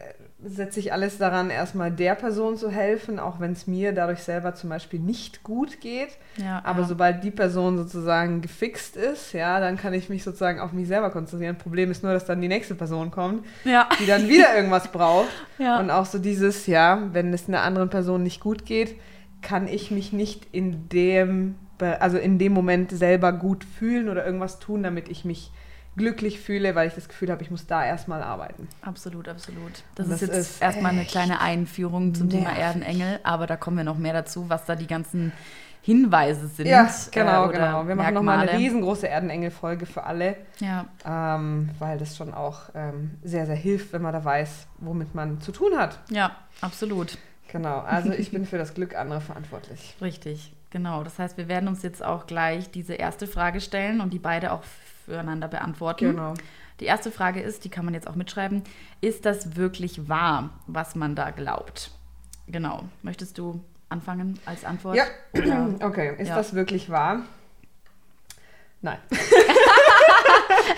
setze 0.40 0.78
ich 0.78 0.92
alles 0.92 1.18
daran, 1.18 1.50
erstmal 1.50 1.90
der 1.90 2.14
Person 2.14 2.56
zu 2.56 2.70
helfen, 2.70 3.18
auch 3.18 3.40
wenn 3.40 3.52
es 3.52 3.66
mir 3.66 3.92
dadurch 3.92 4.20
selber 4.20 4.54
zum 4.54 4.70
Beispiel 4.70 5.00
nicht 5.00 5.42
gut 5.42 5.80
geht. 5.80 6.10
Ja, 6.36 6.60
Aber 6.64 6.82
ja. 6.82 6.86
sobald 6.86 7.24
die 7.24 7.32
Person 7.32 7.76
sozusagen 7.76 8.40
gefixt 8.40 8.96
ist, 8.96 9.32
ja, 9.32 9.58
dann 9.58 9.76
kann 9.76 9.94
ich 9.94 10.08
mich 10.08 10.22
sozusagen 10.22 10.60
auf 10.60 10.72
mich 10.72 10.86
selber 10.86 11.10
konzentrieren. 11.10 11.58
Problem 11.58 11.90
ist 11.90 12.04
nur, 12.04 12.12
dass 12.12 12.24
dann 12.24 12.40
die 12.40 12.46
nächste 12.46 12.76
Person 12.76 13.10
kommt, 13.10 13.44
ja. 13.64 13.88
die 14.00 14.06
dann 14.06 14.28
wieder 14.28 14.54
irgendwas 14.54 14.88
braucht. 14.92 15.28
Und 15.58 15.90
auch 15.90 16.06
so 16.06 16.18
dieses, 16.18 16.68
ja, 16.68 17.08
wenn 17.12 17.32
es 17.34 17.48
einer 17.48 17.62
anderen 17.62 17.90
Person 17.90 18.22
nicht 18.22 18.40
gut 18.40 18.64
geht, 18.64 18.94
kann 19.42 19.66
ich 19.66 19.90
mich 19.90 20.12
nicht 20.12 20.46
in 20.52 20.88
dem, 20.88 21.56
also 21.80 22.16
in 22.16 22.38
dem 22.38 22.52
Moment 22.52 22.92
selber 22.92 23.32
gut 23.32 23.64
fühlen 23.64 24.08
oder 24.08 24.24
irgendwas 24.24 24.60
tun, 24.60 24.84
damit 24.84 25.08
ich 25.08 25.24
mich 25.24 25.50
glücklich 25.98 26.40
fühle, 26.40 26.74
weil 26.74 26.88
ich 26.88 26.94
das 26.94 27.08
Gefühl 27.08 27.30
habe, 27.30 27.42
ich 27.42 27.50
muss 27.50 27.66
da 27.66 27.84
erstmal 27.84 28.22
arbeiten. 28.22 28.68
Absolut, 28.80 29.28
absolut. 29.28 29.72
Das, 29.96 30.08
Das 30.08 30.22
ist 30.22 30.28
jetzt 30.28 30.36
ist 30.38 30.62
erstmal 30.62 30.92
eine 30.92 31.04
kleine 31.04 31.40
Einführung 31.40 32.14
zum 32.14 32.30
Thema 32.30 32.44
nervig. 32.52 32.62
Erdenengel, 32.62 33.20
aber 33.24 33.46
da 33.46 33.56
kommen 33.56 33.76
wir 33.76 33.84
noch 33.84 33.98
mehr 33.98 34.14
dazu, 34.14 34.48
was 34.48 34.64
da 34.64 34.74
die 34.76 34.86
ganzen 34.86 35.32
Hinweise 35.82 36.48
sind. 36.48 36.66
Ja, 36.66 36.90
genau, 37.10 37.48
äh, 37.48 37.52
genau. 37.52 37.86
Wir 37.88 37.94
machen 37.94 38.14
nochmal 38.14 38.46
eine 38.48 38.58
riesengroße 38.58 39.08
Erdenengel-Folge 39.08 39.86
für 39.86 40.04
alle, 40.04 40.36
Ja, 40.58 40.86
ähm, 41.06 41.70
weil 41.78 41.98
das 41.98 42.16
schon 42.16 42.34
auch 42.34 42.62
ähm, 42.74 43.12
sehr, 43.22 43.46
sehr 43.46 43.54
hilft, 43.56 43.92
wenn 43.92 44.02
man 44.02 44.12
da 44.12 44.22
weiß, 44.24 44.66
womit 44.78 45.14
man 45.14 45.40
zu 45.40 45.52
tun 45.52 45.76
hat. 45.76 45.98
ja, 46.10 46.36
absolut. 46.60 47.16
Genau, 47.50 47.78
also 47.78 48.12
ich 48.12 48.30
bin 48.30 48.44
für 48.44 48.58
das 48.58 48.74
Glück 48.74 48.94
anderer 48.94 49.22
verantwortlich. 49.22 49.96
Richtig, 50.02 50.52
genau. 50.68 51.02
Das 51.02 51.18
heißt, 51.18 51.38
wir 51.38 51.48
werden 51.48 51.66
uns 51.68 51.82
jetzt 51.82 52.04
auch 52.04 52.26
gleich 52.26 52.70
diese 52.70 52.92
erste 52.92 53.26
Frage 53.26 53.62
stellen 53.62 54.02
und 54.02 54.12
die 54.12 54.18
beide 54.18 54.52
auch 54.52 54.62
füreinander 55.08 55.48
beantworten. 55.48 56.10
Genau. 56.12 56.34
Die 56.80 56.84
erste 56.84 57.10
Frage 57.10 57.40
ist, 57.40 57.64
die 57.64 57.70
kann 57.70 57.84
man 57.84 57.94
jetzt 57.94 58.06
auch 58.06 58.14
mitschreiben, 58.14 58.62
ist 59.00 59.24
das 59.26 59.56
wirklich 59.56 60.08
wahr, 60.08 60.50
was 60.66 60.94
man 60.94 61.14
da 61.16 61.30
glaubt? 61.30 61.90
Genau. 62.46 62.84
Möchtest 63.02 63.36
du 63.38 63.60
anfangen 63.88 64.38
als 64.46 64.64
Antwort? 64.64 64.96
Ja, 64.96 65.04
Oder? 65.34 65.74
okay. 65.80 66.14
Ist 66.18 66.28
Ja. 66.28 66.36
das 66.36 66.54
wirklich 66.54 66.88
wahr? 66.90 67.22
Nein. 68.80 68.98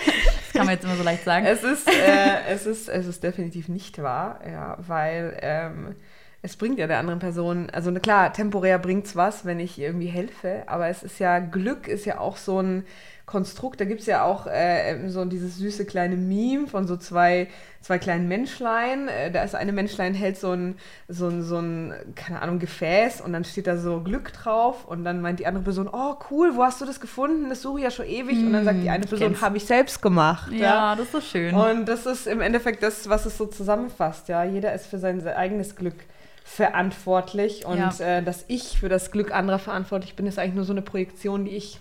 Das 0.03 0.53
kann 0.57 0.65
man 0.65 0.75
jetzt 0.75 0.83
immer 0.83 0.95
so 0.95 1.03
leicht 1.03 1.23
sagen. 1.23 1.45
Es 1.45 1.63
ist, 1.63 1.87
äh, 1.87 2.43
es 2.49 2.65
ist, 2.65 2.89
es 2.89 3.05
ist 3.07 3.23
definitiv 3.23 3.69
nicht 3.69 4.01
wahr, 4.01 4.39
ja, 4.45 4.77
weil 4.85 5.37
ähm, 5.41 5.95
es 6.41 6.57
bringt 6.57 6.77
ja 6.77 6.87
der 6.87 6.99
anderen 6.99 7.19
Person, 7.19 7.69
also 7.69 7.91
klar, 7.93 8.33
temporär 8.33 8.77
bringt 8.77 9.05
es 9.05 9.15
was, 9.15 9.45
wenn 9.45 9.59
ich 9.59 9.79
irgendwie 9.79 10.07
helfe, 10.07 10.63
aber 10.67 10.87
es 10.89 11.03
ist 11.03 11.19
ja, 11.19 11.39
Glück 11.39 11.87
ist 11.87 12.05
ja 12.05 12.19
auch 12.19 12.35
so 12.37 12.59
ein 12.61 12.85
Konstrukt, 13.31 13.79
da 13.79 13.85
gibt 13.85 14.01
es 14.01 14.07
ja 14.07 14.25
auch 14.25 14.45
äh, 14.45 15.07
so 15.07 15.23
dieses 15.23 15.57
süße 15.57 15.85
kleine 15.85 16.17
Meme 16.17 16.67
von 16.67 16.85
so 16.85 16.97
zwei, 16.97 17.47
zwei 17.79 17.97
kleinen 17.97 18.27
Menschlein, 18.27 19.07
äh, 19.07 19.31
da 19.31 19.41
ist 19.43 19.55
eine 19.55 19.71
Menschlein 19.71 20.13
hält 20.13 20.37
so 20.37 20.51
ein, 20.51 20.75
so 21.07 21.29
ein, 21.29 21.41
so 21.41 21.57
ein, 21.57 21.93
keine 22.15 22.41
Ahnung, 22.41 22.59
Gefäß 22.59 23.21
und 23.21 23.31
dann 23.31 23.45
steht 23.45 23.67
da 23.67 23.77
so 23.77 24.01
Glück 24.01 24.33
drauf 24.33 24.83
und 24.85 25.05
dann 25.05 25.21
meint 25.21 25.39
die 25.39 25.47
andere 25.47 25.63
Person, 25.63 25.87
oh 25.91 26.15
cool, 26.29 26.51
wo 26.55 26.63
hast 26.63 26.81
du 26.81 26.85
das 26.85 26.99
gefunden, 26.99 27.47
das 27.49 27.61
suche 27.61 27.77
ich 27.79 27.83
ja 27.85 27.91
schon 27.91 28.05
ewig 28.05 28.37
und 28.45 28.51
dann 28.51 28.65
sagt 28.65 28.83
die 28.83 28.89
eine 28.89 29.05
ich 29.05 29.09
Person, 29.09 29.39
habe 29.39 29.55
ich 29.55 29.65
selbst 29.65 30.01
gemacht. 30.01 30.51
ja, 30.51 30.93
das 30.97 31.05
ist 31.05 31.11
so 31.13 31.21
schön. 31.21 31.55
Und 31.55 31.85
das 31.85 32.05
ist 32.05 32.27
im 32.27 32.41
Endeffekt 32.41 32.83
das, 32.83 33.07
was 33.07 33.25
es 33.25 33.37
so 33.37 33.45
zusammenfasst. 33.45 34.27
Ja, 34.27 34.43
jeder 34.43 34.73
ist 34.73 34.87
für 34.87 34.99
sein 34.99 35.25
eigenes 35.25 35.77
Glück 35.77 35.95
verantwortlich 36.43 37.65
und 37.65 37.77
Ja. 37.77 37.91
äh, 37.99 38.23
dass 38.23 38.45
ich 38.47 38.79
für 38.79 38.89
das 38.89 39.11
Glück 39.11 39.33
anderer 39.33 39.59
verantwortlich 39.59 40.15
bin, 40.15 40.27
ist 40.27 40.37
eigentlich 40.37 40.55
nur 40.55 40.65
so 40.65 40.73
eine 40.73 40.81
Projektion, 40.81 41.45
die 41.45 41.51
ich 41.51 41.79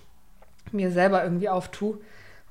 mir 0.73 0.91
selber 0.91 1.23
irgendwie 1.25 1.49
auftue. 1.49 1.99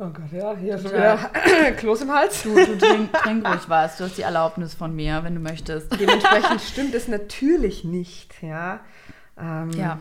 Oh 0.02 0.08
Gott, 0.08 0.32
ja, 0.32 0.56
hier 0.56 0.76
ist 0.76 0.86
wieder 0.86 1.18
Kloß 1.78 2.04
im 2.04 2.12
Hals. 2.12 2.44
Du, 2.44 2.56
du 2.56 2.78
trink, 2.78 3.12
trink 3.12 3.46
ruhig 3.46 3.68
was. 3.68 3.98
Du 3.98 4.06
hast 4.06 4.18
die 4.18 4.22
Erlaubnis 4.22 4.74
von 4.74 4.96
mir, 4.96 5.24
wenn 5.26 5.36
du 5.36 5.42
möchtest. 5.42 6.00
Dementsprechend 6.00 6.62
stimmt 6.62 6.96
es 6.96 7.10
natürlich 7.10 7.84
nicht, 7.84 8.42
ja. 8.42 8.80
Ähm, 9.38 9.72
Ja. 9.72 10.00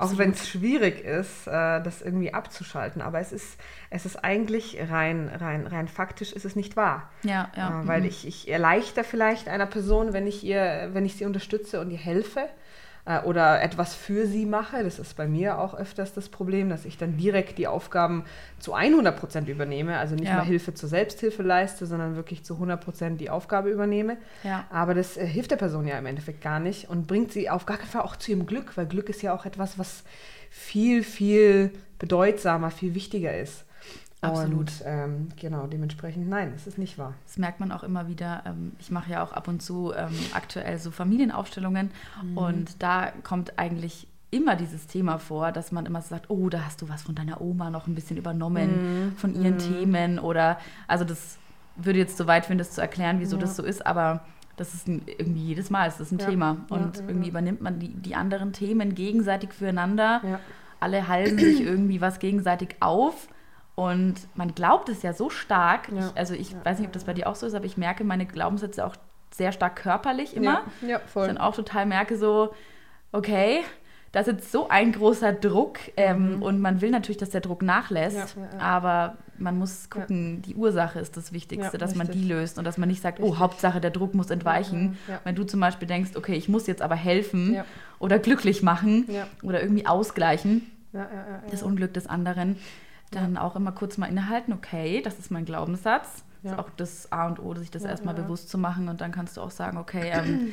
Auch 0.00 0.16
wenn 0.16 0.30
es 0.30 0.48
schwierig 0.48 1.04
ist, 1.04 1.46
äh, 1.46 1.82
das 1.82 2.00
irgendwie 2.00 2.32
abzuschalten. 2.32 3.02
Aber 3.02 3.20
es 3.20 3.30
ist, 3.30 3.58
es 3.90 4.06
ist 4.06 4.24
eigentlich 4.24 4.78
rein, 4.90 5.28
rein, 5.28 5.66
rein 5.66 5.86
faktisch 5.86 6.32
ist 6.32 6.46
es 6.46 6.56
nicht 6.56 6.76
wahr. 6.76 7.10
Ja, 7.24 7.50
ja. 7.54 7.82
Äh, 7.82 7.86
weil 7.88 8.00
mhm. 8.00 8.06
ich, 8.06 8.26
ich 8.26 8.48
erleichter 8.50 9.04
vielleicht 9.04 9.48
einer 9.48 9.66
Person, 9.66 10.14
wenn 10.14 10.26
ich 10.26 10.44
ihr, 10.44 10.88
wenn 10.94 11.04
ich 11.04 11.16
sie 11.16 11.26
unterstütze 11.26 11.78
und 11.78 11.90
ihr 11.90 11.98
helfe 11.98 12.48
äh, 13.04 13.20
oder 13.22 13.60
etwas 13.62 13.94
für 13.94 14.26
sie 14.26 14.46
mache. 14.46 14.84
Das 14.84 14.98
ist 14.98 15.16
bei 15.16 15.26
mir 15.26 15.58
auch 15.58 15.74
öfters 15.74 16.12
das 16.14 16.28
Problem, 16.28 16.68
dass 16.68 16.84
ich 16.84 16.98
dann 16.98 17.16
direkt 17.16 17.58
die 17.58 17.66
Aufgaben 17.66 18.24
zu 18.60 18.74
100 18.74 19.18
Prozent 19.18 19.48
übernehme. 19.48 19.98
Also 19.98 20.14
nicht 20.14 20.28
Ja. 20.28 20.36
mal 20.36 20.44
Hilfe 20.44 20.74
zur 20.74 20.88
Selbsthilfe 20.88 21.42
leiste, 21.42 21.86
sondern 21.86 22.14
wirklich 22.16 22.44
zu 22.44 22.54
100 22.54 22.80
Prozent 22.82 23.20
die 23.20 23.30
Aufgabe 23.30 23.70
übernehme. 23.70 24.18
Ja. 24.44 24.66
Aber 24.70 24.94
das 24.94 25.16
äh, 25.16 25.26
hilft 25.26 25.50
der 25.50 25.56
Person 25.56 25.86
ja 25.86 25.98
im 25.98 26.06
Endeffekt 26.06 26.40
gar 26.42 26.60
nicht 26.60 26.88
und 26.88 27.06
bringt 27.06 27.32
sie 27.32 27.50
auf 27.50 27.66
gar 27.66 27.76
keinen 27.78 27.88
Fall 27.90 28.02
auch 28.02 28.16
zu 28.16 28.30
ihrem 28.30 28.46
Glück, 28.46 28.76
weil 28.76 28.86
Glück 28.86 29.08
ist 29.08 29.22
ja 29.22 29.34
auch 29.34 29.46
etwas, 29.46 29.78
was 29.78 30.04
viel, 30.50 31.02
viel 31.02 31.72
bedeutsamer, 31.98 32.70
viel 32.70 32.94
wichtiger 32.94 33.36
ist. 33.36 33.64
Absolut. 34.22 34.58
Und 34.58 34.82
ähm, 34.86 35.28
genau, 35.36 35.66
dementsprechend 35.66 36.28
nein, 36.28 36.52
es 36.54 36.66
ist 36.66 36.78
nicht 36.78 36.96
wahr. 36.96 37.14
Das 37.26 37.38
merkt 37.38 37.58
man 37.60 37.72
auch 37.72 37.82
immer 37.82 38.06
wieder. 38.08 38.42
Ähm, 38.46 38.72
ich 38.78 38.90
mache 38.90 39.10
ja 39.10 39.22
auch 39.24 39.32
ab 39.32 39.48
und 39.48 39.62
zu 39.62 39.92
ähm, 39.96 40.10
aktuell 40.32 40.78
so 40.78 40.90
Familienaufstellungen 40.90 41.90
Mhm. 42.22 42.38
und 42.38 42.82
da 42.82 43.12
kommt 43.24 43.58
eigentlich 43.58 44.06
immer 44.30 44.54
dieses 44.56 44.86
Thema 44.86 45.18
vor, 45.18 45.52
dass 45.52 45.72
man 45.72 45.84
immer 45.86 46.00
sagt, 46.00 46.30
oh, 46.30 46.48
da 46.48 46.64
hast 46.64 46.80
du 46.80 46.88
was 46.88 47.02
von 47.02 47.14
deiner 47.14 47.40
Oma 47.40 47.68
noch 47.70 47.86
ein 47.86 47.94
bisschen 47.94 48.16
übernommen, 48.16 49.08
Mhm. 49.10 49.16
von 49.16 49.34
ihren 49.34 49.58
Themen 49.58 50.18
oder, 50.18 50.58
also 50.88 51.04
das 51.04 51.36
würde 51.76 51.98
jetzt 51.98 52.16
zu 52.16 52.26
weit 52.26 52.46
führen, 52.46 52.58
das 52.58 52.70
zu 52.70 52.80
erklären, 52.80 53.18
wieso 53.18 53.36
Ja. 53.36 53.42
das 53.42 53.56
so 53.56 53.62
ist, 53.64 53.84
aber 53.84 54.24
das 54.56 54.72
ist 54.74 54.86
ein, 54.86 55.02
irgendwie 55.06 55.40
jedes 55.46 55.68
Mal 55.70 55.86
ist 55.88 55.98
das 56.00 56.12
ein 56.12 56.18
Ja. 56.18 56.26
Thema 56.28 56.58
und 56.68 56.98
ja, 56.98 57.04
irgendwie 57.08 57.28
übernimmt 57.28 57.60
man 57.60 57.78
die, 57.78 57.88
die 57.88 58.14
anderen 58.14 58.52
Themen 58.52 58.94
gegenseitig 58.94 59.52
füreinander 59.52 60.20
alle 60.80 61.08
halsen 61.08 61.38
sich 61.38 61.60
irgendwie 61.60 62.00
was 62.00 62.18
gegenseitig 62.18 62.76
auf 62.80 63.28
und 63.74 64.14
man 64.34 64.54
glaubt 64.54 64.88
es 64.88 65.02
ja 65.02 65.12
so 65.12 65.30
stark. 65.30 65.88
Ja. 65.90 66.08
Ich, 66.08 66.16
also 66.16 66.34
ich 66.34 66.52
Ja, 66.52 66.64
weiß 66.64 66.78
nicht, 66.78 66.88
ob 66.88 66.92
das 66.92 67.04
bei 67.04 67.14
dir 67.14 67.26
auch 67.28 67.34
so 67.36 67.46
ist, 67.46 67.54
aber 67.54 67.64
ich 67.64 67.76
merke 67.76 68.04
meine 68.04 68.26
Glaubenssätze 68.26 68.84
auch 68.84 68.96
sehr 69.32 69.52
stark 69.52 69.76
körperlich 69.76 70.36
immer. 70.36 70.62
Ja, 70.82 70.88
ja 70.88 71.00
Ich 71.04 71.10
voll. 71.10 71.26
dann 71.26 71.38
auch 71.38 71.54
total 71.54 71.86
merke 71.86 72.16
so, 72.18 72.52
okay, 73.12 73.60
das 74.12 74.28
ist 74.28 74.34
jetzt 74.34 74.52
so 74.52 74.68
ein 74.68 74.92
großer 74.92 75.32
Druck 75.32 75.78
ähm, 75.96 76.42
und 76.42 76.60
man 76.60 76.82
will 76.82 76.90
natürlich, 76.90 77.16
dass 77.16 77.30
der 77.30 77.40
Druck 77.40 77.62
nachlässt, 77.62 78.36
Mhm. 78.36 78.42
Ja, 78.42 78.48
ja, 78.52 78.58
ja. 78.58 78.62
aber 78.62 79.16
man 79.38 79.58
muss 79.58 79.88
gucken, 79.88 80.42
die 80.42 80.54
Ursache 80.54 81.00
ist 81.00 81.16
das 81.16 81.32
Wichtigste, 81.32 81.78
dass 81.78 81.94
man 81.94 82.06
richtig. 82.06 82.22
die 82.22 82.28
löst 82.28 82.58
und 82.58 82.64
dass 82.64 82.76
man 82.76 82.90
nicht 82.90 83.00
sagt, 83.00 83.20
oh, 83.20 83.22
Richtig. 83.24 83.40
Hauptsache 83.40 83.80
der 83.80 83.90
Druck 83.90 84.14
muss 84.14 84.28
entweichen. 84.30 84.98
Wenn 85.24 85.34
du 85.34 85.44
zum 85.44 85.60
Beispiel 85.60 85.88
denkst, 85.88 86.10
okay, 86.14 86.34
ich 86.34 86.48
muss 86.50 86.66
jetzt 86.66 86.82
aber 86.82 86.94
helfen 86.94 87.56
oder 87.98 88.18
glücklich 88.18 88.62
machen 88.62 89.06
oder 89.42 89.62
irgendwie 89.62 89.86
ausgleichen, 89.86 90.70
das. 91.50 91.62
Unglück 91.62 91.94
des 91.94 92.06
anderen, 92.06 92.56
dann 93.14 93.36
auch 93.36 93.56
immer 93.56 93.72
kurz 93.72 93.98
mal 93.98 94.06
innehalten, 94.06 94.52
okay, 94.52 95.00
das 95.02 95.18
ist 95.18 95.30
mein 95.30 95.44
Glaubenssatz. 95.44 96.24
Das 96.42 96.52
ist 96.52 96.58
auch 96.58 96.68
das 96.76 97.12
A 97.12 97.26
und 97.28 97.38
O, 97.38 97.54
sich 97.54 97.70
das 97.70 97.84
Ja, 97.84 97.90
erstmal 97.90 98.14
ja, 98.14 98.20
ja. 98.20 98.24
bewusst 98.26 98.48
zu 98.50 98.58
machen 98.58 98.88
und 98.88 99.00
dann 99.00 99.12
kannst 99.12 99.36
du 99.36 99.40
auch 99.40 99.52
sagen, 99.52 99.78
okay, 99.78 100.10
ähm, 100.12 100.52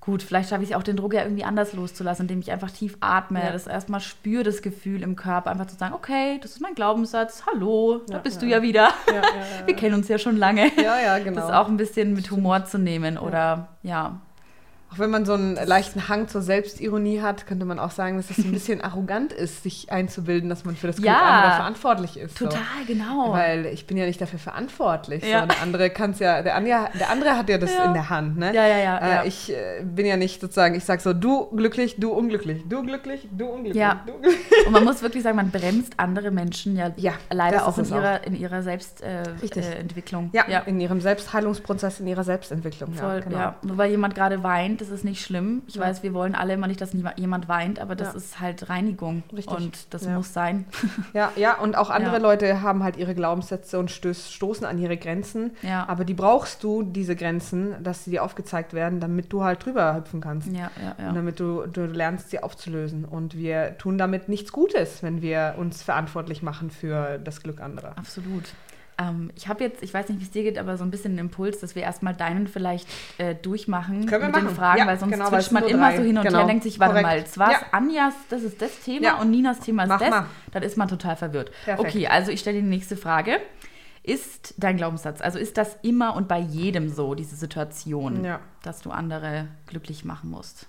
gut, 0.00 0.20
vielleicht 0.20 0.50
schaffe 0.50 0.64
ich 0.64 0.70
es 0.70 0.76
auch 0.76 0.82
den 0.82 0.96
Druck 0.96 1.14
ja 1.14 1.22
irgendwie 1.22 1.44
anders 1.44 1.74
loszulassen, 1.74 2.22
indem 2.24 2.40
ich 2.40 2.50
einfach 2.50 2.72
tief 2.72 2.96
atme, 2.98 3.40
Ja. 3.44 3.52
das 3.52 3.68
erstmal 3.68 4.00
spüre, 4.00 4.42
das 4.42 4.62
Gefühl 4.62 5.00
im 5.04 5.14
Körper, 5.14 5.50
einfach 5.52 5.66
zu 5.66 5.76
sagen, 5.76 5.94
okay, 5.94 6.40
das 6.42 6.50
ist 6.52 6.60
mein 6.60 6.74
Glaubenssatz, 6.74 7.44
hallo, 7.46 8.00
da 8.08 8.14
Ja, 8.14 8.18
bist 8.18 8.42
ja. 8.42 8.48
du 8.48 8.54
ja 8.54 8.62
wieder. 8.62 8.88
Ja, 9.06 9.12
ja, 9.14 9.20
ja, 9.22 9.22
Wir 9.66 9.76
kennen 9.76 9.94
uns 9.94 10.08
ja 10.08 10.18
schon 10.18 10.36
lange. 10.36 10.72
Ja, 10.82 10.98
ja, 11.00 11.18
genau. 11.20 11.40
Das 11.40 11.52
auch 11.52 11.68
ein 11.68 11.76
bisschen 11.76 12.14
mit 12.14 12.28
Humor 12.32 12.64
zu 12.64 12.78
nehmen 12.78 13.16
oder 13.16 13.68
ja. 13.84 14.20
Auch 14.92 14.98
wenn 14.98 15.10
man 15.10 15.24
so 15.24 15.32
einen 15.32 15.54
leichten 15.54 16.08
Hang 16.08 16.28
zur 16.28 16.42
Selbstironie 16.42 17.20
hat, 17.22 17.46
könnte 17.46 17.64
man 17.64 17.78
auch 17.78 17.90
sagen, 17.92 18.18
dass 18.18 18.28
es 18.30 18.38
ein 18.44 18.52
bisschen 18.52 18.80
arrogant 18.84 19.32
ist, 19.32 19.62
sich 19.62 19.90
einzubilden, 19.90 20.50
dass 20.50 20.64
man 20.66 20.76
für 20.76 20.86
das 20.88 20.96
Glück 20.96 21.06
Ja. 21.06 21.18
anderer 21.20 21.56
verantwortlich 21.56 22.18
ist. 22.18 22.36
Total, 22.36 22.58
So. 22.86 22.92
genau. 22.92 23.32
Weil 23.32 23.66
ich 23.66 23.86
bin 23.86 23.96
ja 23.96 24.04
nicht 24.06 24.20
dafür 24.20 24.38
verantwortlich. 24.38 25.24
Ja. 25.24 25.40
So. 25.42 25.46
Der 25.46 25.62
andere 25.62 25.88
kann's 25.90 26.18
ja, 26.18 26.42
der, 26.42 26.56
Anja, 26.56 26.90
der 26.98 27.08
andere 27.10 27.38
hat 27.38 27.48
ja 27.48 27.56
das 27.56 27.72
Ja. 27.74 27.84
in 27.84 27.94
der 27.94 28.10
Hand, 28.10 28.36
ne? 28.36 28.54
Ja, 28.54 28.66
ja, 28.66 28.78
ja, 28.78 28.98
Äh, 28.98 29.10
ja. 29.10 29.24
Ich 29.24 29.50
äh, 29.50 29.82
bin 29.82 30.04
ja 30.04 30.16
nicht 30.18 30.40
sozusagen, 30.42 30.74
ich 30.74 30.84
sag 30.84 31.00
so, 31.00 31.14
du 31.14 31.46
glücklich, 31.56 31.96
du 31.98 32.12
unglücklich, 32.12 32.62
du 32.68 32.82
glücklich, 32.82 33.26
du 33.32 33.46
unglücklich, 33.46 33.80
Ja. 33.80 34.02
du 34.06 34.12
glücklich. 34.20 34.66
Und 34.66 34.72
man 34.72 34.84
muss 34.84 35.00
wirklich 35.02 35.22
sagen, 35.22 35.36
man 35.36 35.50
bremst 35.50 35.94
andere 35.96 36.30
Menschen 36.30 36.76
ja, 36.76 36.90
Ja, 36.96 37.12
leider 37.30 37.58
das 37.58 37.66
auch 37.66 37.78
in 37.78 37.86
ihrer, 37.86 38.26
in 38.26 38.36
ihrer 38.36 38.62
Selbstentwicklung. 38.62 40.30
Äh, 40.34 40.38
äh. 40.38 40.52
Ja, 40.52 40.58
in 40.60 40.78
ihrem 40.80 41.00
Selbstheilungsprozess, 41.00 42.00
in 42.00 42.06
ihrer 42.08 42.24
Selbstentwicklung. 42.24 42.92
Voll, 42.92 43.14
ja, 43.14 43.20
genau. 43.20 43.38
ja. 43.38 43.54
Nur 43.62 43.78
weil 43.78 43.90
jemand 43.90 44.14
gerade 44.14 44.42
weint, 44.42 44.81
das 44.82 44.90
ist 44.90 45.04
nicht 45.04 45.24
schlimm. 45.24 45.62
Ich 45.66 45.76
Ja. 45.76 45.82
weiß, 45.82 46.02
wir 46.02 46.12
wollen 46.12 46.34
alle 46.34 46.54
immer 46.54 46.66
nicht, 46.66 46.80
dass 46.80 46.92
jemand 47.16 47.48
weint, 47.48 47.78
aber 47.78 47.94
das 47.94 48.08
Ja. 48.08 48.14
ist 48.14 48.40
halt 48.40 48.68
Reinigung. 48.68 49.22
Richtig. 49.32 49.56
Und 49.56 49.94
das 49.94 50.04
Ja. 50.04 50.16
muss 50.16 50.32
sein. 50.32 50.66
Ja, 51.14 51.32
ja, 51.36 51.58
und 51.58 51.76
auch 51.76 51.88
andere. 51.90 52.18
Leute 52.18 52.62
haben 52.62 52.82
halt 52.82 52.96
ihre 52.96 53.14
Glaubenssätze 53.14 53.78
und 53.78 53.90
stöß, 53.90 54.32
stoßen 54.32 54.66
an 54.66 54.78
ihre 54.78 54.96
Grenzen. 54.96 55.52
Ja. 55.62 55.88
Aber 55.88 56.04
die 56.04 56.14
brauchst 56.14 56.62
du, 56.64 56.82
diese 56.82 57.16
Grenzen, 57.16 57.74
dass 57.82 58.04
sie 58.04 58.10
dir 58.10 58.22
aufgezeigt 58.24 58.72
werden, 58.74 59.00
damit 59.00 59.32
du 59.32 59.42
halt 59.44 59.64
drüber 59.64 59.94
hüpfen 59.94 60.20
kannst. 60.20 60.48
Ja, 60.48 60.70
ja, 60.82 60.92
Und 60.98 61.04
ja. 61.04 61.12
damit 61.12 61.38
du, 61.40 61.66
du 61.66 61.86
lernst, 61.86 62.30
sie 62.30 62.42
aufzulösen. 62.42 63.04
Und 63.04 63.36
wir 63.36 63.76
tun 63.78 63.98
damit 63.98 64.28
nichts 64.28 64.52
Gutes, 64.52 65.02
wenn 65.02 65.22
wir 65.22 65.54
uns 65.58 65.82
verantwortlich 65.82 66.42
machen 66.42 66.70
für 66.70 67.18
das 67.18 67.42
Glück 67.42 67.60
anderer. 67.60 67.96
Absolut. 67.96 68.44
Ähm, 68.98 69.30
ich 69.34 69.48
habe 69.48 69.64
jetzt, 69.64 69.82
ich 69.82 69.92
weiß 69.94 70.08
nicht, 70.10 70.20
wie 70.20 70.24
es 70.24 70.30
dir 70.30 70.42
geht, 70.42 70.58
aber 70.58 70.76
so 70.76 70.84
ein 70.84 70.90
bisschen 70.90 71.12
einen 71.12 71.18
Impuls, 71.20 71.60
dass 71.60 71.74
wir 71.74 71.82
erstmal 71.82 72.14
deinen 72.14 72.46
vielleicht 72.46 72.86
äh, 73.18 73.34
durchmachen 73.34 74.06
Können 74.06 74.22
wir 74.22 74.26
mit 74.28 74.36
den 74.36 74.44
machen. 74.44 74.56
Fragen, 74.56 74.78
Ja, 74.80 74.86
weil 74.86 74.98
sonst 74.98 75.12
genau, 75.12 75.28
switcht 75.28 75.52
man 75.52 75.64
immer 75.64 75.88
drei. 75.90 75.96
so 75.96 76.02
hin 76.02 76.18
und 76.18 76.24
Genau. 76.24 76.38
her, 76.40 76.46
denkt 76.46 76.62
sich, 76.64 76.78
warte 76.78 76.92
Korrekt. 76.92 77.06
mal, 77.08 77.18
jetzt 77.18 77.38
war 77.38 77.48
es 77.52 77.60
Ja. 77.60 77.66
Anjas, 77.72 78.14
das 78.28 78.42
ist 78.42 78.60
das 78.60 78.80
Thema 78.80 79.02
Ja. 79.04 79.14
und 79.20 79.30
Ninas 79.30 79.60
Thema 79.60 79.84
ist 79.84 79.88
Mach 79.88 80.00
das, 80.00 80.10
mal. 80.10 80.26
dann 80.52 80.62
ist 80.62 80.76
man 80.76 80.88
total 80.88 81.16
verwirrt. 81.16 81.50
Perfekt. 81.64 81.88
Okay, 81.88 82.06
also 82.06 82.30
ich 82.30 82.40
stelle 82.40 82.60
die 82.60 82.66
nächste 82.68 82.96
Frage. 82.96 83.38
Ist 84.04 84.54
dein 84.58 84.76
Glaubenssatz, 84.76 85.20
also 85.20 85.38
ist 85.38 85.56
das 85.56 85.76
immer 85.82 86.16
und 86.16 86.26
bei 86.26 86.40
jedem 86.40 86.88
so, 86.88 87.14
diese 87.14 87.36
Situation, 87.36 88.26
dass 88.64 88.82
du 88.82 88.90
andere 88.90 89.46
glücklich 89.68 90.04
machen 90.04 90.28
musst? 90.30 90.66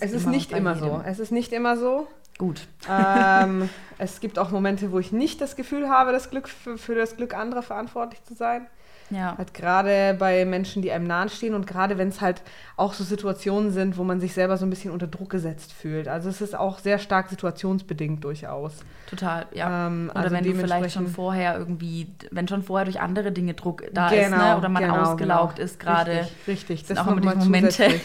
Es 0.00 0.12
ist 0.12 0.26
nicht 0.26 0.52
immer 0.52 0.74
jedem. 0.74 0.88
so. 0.88 1.02
Es 1.04 1.18
ist 1.18 1.32
nicht 1.32 1.52
immer 1.52 1.76
so. 1.76 2.06
Gut. 2.38 2.66
ähm, 2.88 3.68
es 3.98 4.20
gibt 4.20 4.38
auch 4.38 4.50
Momente, 4.50 4.90
wo 4.92 4.98
ich 4.98 5.12
nicht 5.12 5.40
das 5.40 5.56
Gefühl 5.56 5.88
habe, 5.88 6.12
das 6.12 6.30
Glück 6.30 6.48
für, 6.48 6.78
für 6.78 6.94
das 6.94 7.16
Glück 7.16 7.34
anderer 7.34 7.62
verantwortlich 7.62 8.22
zu 8.24 8.34
sein. 8.34 8.66
Ja. 9.12 9.36
Halt 9.36 9.54
gerade 9.54 10.14
bei 10.18 10.44
Menschen, 10.44 10.82
die 10.82 10.90
einem 10.90 11.06
nahen 11.06 11.28
stehen 11.28 11.54
und 11.54 11.66
gerade 11.66 11.98
wenn 11.98 12.08
es 12.08 12.20
halt 12.20 12.42
auch 12.76 12.94
so 12.94 13.04
Situationen 13.04 13.70
sind, 13.70 13.96
wo 13.96 14.04
man 14.04 14.20
sich 14.20 14.32
selber 14.34 14.56
so 14.56 14.66
ein 14.66 14.70
bisschen 14.70 14.90
unter 14.90 15.06
Druck 15.06 15.30
gesetzt 15.30 15.72
fühlt. 15.72 16.08
Also 16.08 16.28
es 16.28 16.40
ist 16.40 16.56
auch 16.56 16.78
sehr 16.78 16.98
stark 16.98 17.28
situationsbedingt 17.28 18.24
durchaus. 18.24 18.72
Total, 19.08 19.46
ja. 19.52 19.86
Ähm, 19.88 20.08
Oder 20.10 20.20
also 20.22 20.34
wenn 20.36 20.44
du 20.44 20.54
vielleicht 20.54 20.92
schon 20.92 21.06
vorher 21.06 21.58
irgendwie, 21.58 22.08
wenn 22.30 22.48
schon 22.48 22.62
vorher 22.62 22.86
durch 22.86 23.00
andere 23.00 23.30
Dinge 23.32 23.54
Druck 23.54 23.84
da 23.92 24.08
ist, 24.08 24.30
Genau, 24.30 24.36
ne? 24.52 24.56
oder 24.56 24.68
man 24.68 24.82
genau, 24.82 24.96
ausgelaugt 24.96 25.56
genau. 25.56 25.64
ist 25.66 25.78
gerade. 25.78 26.12
Richtig, 26.12 26.48
richtig. 26.48 26.86
sind 26.86 26.98
Das 26.98 27.06
auch 27.06 27.12
immer 27.12 27.34
die 27.34 27.38
Momente. 27.38 28.00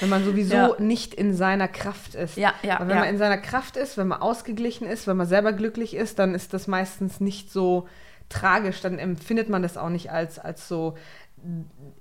Wenn 0.00 0.08
man 0.08 0.24
sowieso 0.24 0.54
Ja. 0.56 0.74
nicht 0.78 1.14
in 1.14 1.34
seiner 1.34 1.68
Kraft 1.68 2.14
ist. 2.16 2.36
Ja, 2.36 2.52
ja, 2.62 2.80
Weil 2.80 2.88
wenn 2.88 2.96
ja. 2.96 3.00
man 3.02 3.10
in 3.10 3.18
seiner 3.18 3.38
Kraft 3.38 3.76
ist, 3.76 3.96
wenn 3.96 4.08
man 4.08 4.20
ausgeglichen 4.20 4.86
ist, 4.88 5.06
wenn 5.06 5.16
man 5.16 5.26
selber 5.26 5.52
glücklich 5.52 5.94
ist, 5.94 6.18
dann 6.18 6.34
ist 6.34 6.52
das 6.52 6.66
meistens 6.66 7.20
nicht 7.20 7.52
so 7.52 7.86
tragisch. 8.30 8.80
Dann 8.80 8.98
empfindet 8.98 9.50
man 9.50 9.60
das 9.62 9.76
auch 9.76 9.90
nicht 9.90 10.10
als, 10.10 10.38
als 10.38 10.66
so 10.66 10.96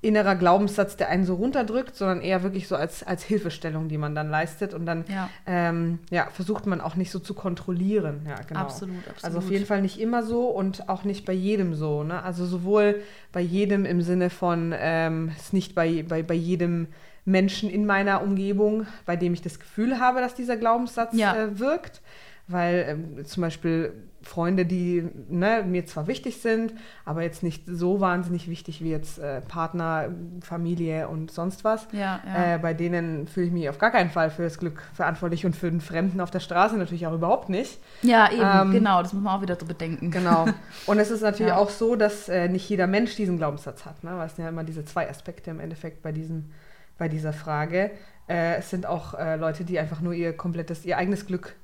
innerer 0.01 0.35
Glaubenssatz, 0.35 0.97
der 0.97 1.07
einen 1.07 1.23
so 1.23 1.35
runterdrückt, 1.35 1.95
sondern 1.95 2.19
eher 2.21 2.43
wirklich 2.43 2.67
so 2.67 2.75
als, 2.75 3.03
als 3.03 3.23
Hilfestellung, 3.23 3.87
die 3.87 3.97
man 3.97 4.13
dann 4.13 4.29
leistet. 4.29 4.73
Und 4.73 4.85
dann 4.85 5.05
Ja. 5.07 5.29
ähm, 5.45 5.99
ja, 6.09 6.27
versucht 6.33 6.65
man 6.65 6.81
auch 6.81 6.95
nicht 6.95 7.09
so 7.11 7.19
zu 7.19 7.33
kontrollieren. 7.33 8.25
Ja, 8.27 8.35
genau. 8.47 8.59
Absolut, 8.61 8.97
absolut. 9.07 9.23
Also 9.23 9.37
auf 9.39 9.49
jeden 9.49 9.65
Fall 9.65 9.81
nicht 9.81 9.99
immer 9.99 10.23
so 10.23 10.47
und 10.47 10.89
auch 10.89 11.03
nicht 11.05 11.25
bei 11.25 11.31
jedem 11.33 11.73
so. 11.73 12.03
Ne? 12.03 12.21
Also 12.21 12.45
sowohl 12.45 13.01
bei 13.31 13.41
jedem 13.41 13.85
im 13.85 14.01
Sinne 14.01 14.29
von, 14.29 14.73
ähm, 14.77 15.31
es 15.37 15.43
ist 15.45 15.53
nicht 15.53 15.73
bei, 15.75 16.03
bei, 16.07 16.21
bei 16.21 16.33
jedem 16.33 16.87
Menschen 17.25 17.69
in 17.69 17.85
meiner 17.85 18.21
Umgebung, 18.21 18.87
bei 19.05 19.15
dem 19.15 19.33
ich 19.33 19.41
das 19.41 19.59
Gefühl 19.59 19.99
habe, 20.01 20.19
dass 20.19 20.35
dieser 20.35 20.57
Glaubenssatz 20.57 21.13
Ja. 21.15 21.35
äh, 21.35 21.59
wirkt. 21.59 22.01
Weil 22.47 22.85
ähm, 22.89 23.25
zum 23.25 23.41
Beispiel 23.41 23.93
Freunde, 24.21 24.65
die 24.65 25.07
ne, 25.29 25.63
mir 25.65 25.85
zwar 25.85 26.07
wichtig 26.07 26.41
sind, 26.41 26.73
aber 27.05 27.23
jetzt 27.23 27.41
nicht 27.41 27.63
so 27.67 28.01
wahnsinnig 28.01 28.49
wichtig 28.49 28.83
wie 28.83 28.89
jetzt 28.89 29.17
äh, 29.19 29.41
Partner, 29.41 30.09
Familie 30.41 31.07
und 31.07 31.31
sonst 31.31 31.63
was. 31.63 31.87
Ja, 31.93 32.19
ja. 32.25 32.55
Äh, 32.55 32.57
bei 32.59 32.73
denen 32.73 33.27
fühle 33.27 33.45
ich 33.47 33.51
mich 33.51 33.69
auf 33.69 33.77
gar 33.77 33.91
keinen 33.91 34.09
Fall 34.09 34.29
für 34.29 34.43
das 34.43 34.57
Glück 34.57 34.81
verantwortlich 34.93 35.45
und 35.45 35.55
für 35.55 35.71
den 35.71 35.81
Fremden 35.81 36.19
auf 36.19 36.31
der 36.31 36.41
Straße 36.41 36.75
natürlich 36.77 37.07
auch 37.07 37.13
überhaupt 37.13 37.49
nicht. 37.49 37.79
ja, 38.01 38.29
eben, 38.31 38.67
ähm, 38.67 38.71
genau, 38.71 39.01
das 39.01 39.13
muss 39.13 39.23
man 39.23 39.37
auch 39.37 39.41
wieder 39.41 39.55
so 39.59 39.65
bedenken. 39.65 40.11
Genau. 40.11 40.45
Und 40.85 40.99
es 40.99 41.11
ist 41.11 41.21
natürlich 41.21 41.39
Ja. 41.49 41.57
auch 41.57 41.69
so, 41.69 41.95
dass 41.95 42.29
äh, 42.29 42.47
nicht 42.49 42.69
jeder 42.69 42.85
Mensch 42.85 43.15
diesen 43.15 43.37
Glaubenssatz 43.37 43.85
hat. 43.85 44.03
Ne? 44.03 44.11
Weil 44.17 44.27
es 44.27 44.35
sind 44.35 44.43
ja 44.43 44.49
immer 44.49 44.63
diese 44.63 44.85
zwei 44.85 45.09
Aspekte 45.09 45.49
im 45.51 45.59
Endeffekt 45.59 46.03
bei, 46.03 46.11
diesem, 46.11 46.51
bei 46.97 47.07
dieser 47.07 47.33
Frage. 47.33 47.91
Äh, 48.27 48.57
es 48.57 48.69
sind 48.69 48.85
auch 48.85 49.13
äh, 49.13 49.37
Leute, 49.37 49.63
die 49.63 49.79
einfach 49.79 50.01
nur 50.01 50.13
ihr 50.13 50.33
komplettes, 50.35 50.85
ihr 50.85 50.97
eigenes 50.97 51.25
Glück 51.25 51.55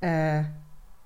äh, 0.00 0.42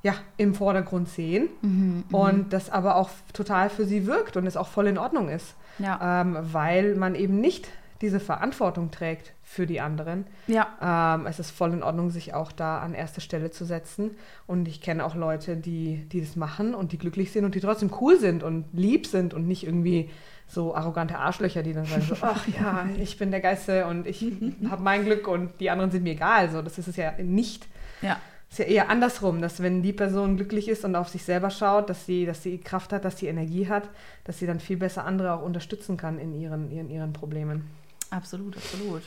ja, 0.03 0.15
im 0.37 0.55
Vordergrund 0.55 1.09
sehen 1.09 1.49
Mhm, 1.63 2.05
mhm. 2.09 2.15
und 2.15 2.53
das 2.53 2.71
aber 2.71 2.97
auch 2.97 3.11
total 3.33 3.71
für 3.71 3.85
sie 3.85 4.07
wirkt 4.07 4.37
und 4.37 4.47
es 4.47 4.57
auch 4.57 4.69
voll 4.69 4.87
in 4.89 4.99
Ordnung 4.99 5.29
ist. 5.29 5.55
ja, 5.79 6.21
Ähm, 6.23 6.37
weil 6.41 6.95
man 6.97 7.15
eben 7.15 7.41
nicht 7.41 7.69
diese 8.01 8.19
Verantwortung 8.19 8.91
trägt 8.91 9.33
für 9.45 9.65
die 9.65 9.81
anderen. 9.81 10.27
ja, 10.49 11.15
Ähm, 11.15 11.27
es 11.27 11.39
ist 11.39 11.53
voll 11.53 11.73
in 11.73 11.85
Ordnung, 11.85 12.11
sich 12.11 12.35
auch 12.35 12.51
da 12.51 12.81
an 12.81 12.95
erste 12.95 13.21
Stelle 13.21 13.53
zu 13.53 13.65
setzen. 13.65 14.11
Und 14.49 14.67
ich 14.67 14.81
kenne 14.81 15.05
auch 15.05 15.15
Leute, 15.15 15.57
die, 15.57 16.05
die 16.11 16.21
das 16.21 16.35
machen 16.35 16.75
und 16.75 16.91
die 16.91 16.99
glücklich 16.99 17.31
sind 17.31 17.45
und 17.45 17.55
die 17.55 17.61
trotzdem 17.61 17.93
cool 18.01 18.19
sind 18.19 18.43
und 18.43 18.65
lieb 18.73 19.07
sind 19.07 19.35
und 19.35 19.47
nicht 19.47 19.65
irgendwie 19.65 20.11
so 20.49 20.75
arrogante 20.75 21.17
Arschlöcher, 21.17 21.63
die 21.63 21.75
dann 21.75 21.85
sagen 21.87 22.03
so, 22.03 22.17
ach 22.23 22.45
ja, 22.49 22.87
ich 22.99 23.19
bin 23.19 23.31
der 23.31 23.41
Geiste 23.41 23.87
und 23.87 24.09
ich 24.09 24.27
habe 24.69 24.83
mein 24.83 25.05
Glück 25.05 25.29
und 25.29 25.61
die 25.61 25.71
anderen 25.71 25.93
sind 25.93 26.03
mir 26.03 26.15
egal. 26.15 26.51
So, 26.51 26.61
das 26.61 26.79
ist 26.79 26.89
es 26.89 26.97
ja 26.97 27.13
nicht. 27.23 27.69
ja. 28.03 28.17
Es 28.53 28.59
ist 28.59 28.67
ja 28.67 28.71
eher 28.71 28.91
andersrum, 28.91 29.41
dass 29.41 29.63
wenn 29.63 29.83
die 29.83 29.95
Person 29.95 30.37
glücklich 30.37 30.69
ist 30.69 30.85
und 30.85 30.95
auf 30.95 31.09
sich 31.09 31.25
selber 31.25 31.49
schaut, 31.49 31.89
dass 31.89 32.05
sie, 32.05 32.27
dass 32.27 32.43
sie 32.43 32.59
Kraft 32.59 32.93
hat, 32.93 33.07
dass 33.07 33.17
sie 33.17 33.29
Energie 33.29 33.67
hat, 33.67 33.89
dass 34.25 34.41
sie 34.41 34.47
dann 34.47 34.61
viel 34.61 34.77
besser 34.77 35.07
andere 35.07 35.33
auch 35.33 35.41
unterstützen 35.43 35.97
kann 35.97 36.19
in 36.19 36.35
ihren, 36.35 36.71
ihren, 36.71 36.91
ihren 36.91 37.15
Problemen. 37.15 37.71
Absolut, 38.11 38.55
absolut. 38.59 39.05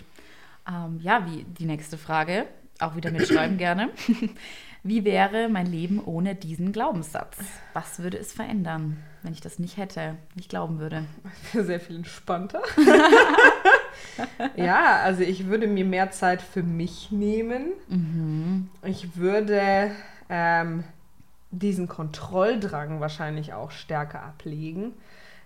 Ähm, 0.68 1.00
ja, 1.00 1.28
wie 1.28 1.44
die 1.44 1.66
nächste 1.66 2.00
Frage, 2.00 2.48
auch 2.80 2.96
wieder 2.96 3.12
mitschreiben 3.12 3.60
gerne. 3.60 3.92
Wie 4.88 5.04
wäre 5.04 5.50
mein 5.50 5.66
Leben 5.66 6.00
ohne 6.04 6.36
diesen 6.36 6.72
Glaubenssatz? 6.72 7.38
Was 7.74 8.00
würde 8.00 8.20
es 8.20 8.34
verändern, 8.34 8.98
wenn 9.24 9.34
ich 9.34 9.42
das 9.42 9.58
nicht 9.58 9.78
hätte, 9.78 10.16
nicht 10.36 10.50
glauben 10.50 10.80
würde? 10.80 11.06
sehr 11.54 11.80
viel 11.80 11.96
entspannter. 11.96 12.62
ja, 14.56 15.02
also 15.04 15.22
ich 15.22 15.48
würde 15.48 15.68
mir 15.68 15.86
mehr 15.86 16.12
Zeit 16.12 16.42
für 16.42 16.64
mich 16.64 17.12
nehmen. 17.12 17.74
Mhm. 17.88 18.70
Ich 18.84 19.18
würde 19.18 19.92
ähm, 20.30 20.84
diesen 21.52 21.88
Kontrolldrang 21.88 23.00
wahrscheinlich 23.00 23.54
auch 23.54 23.72
stärker 23.72 24.24
ablegen. 24.24 24.94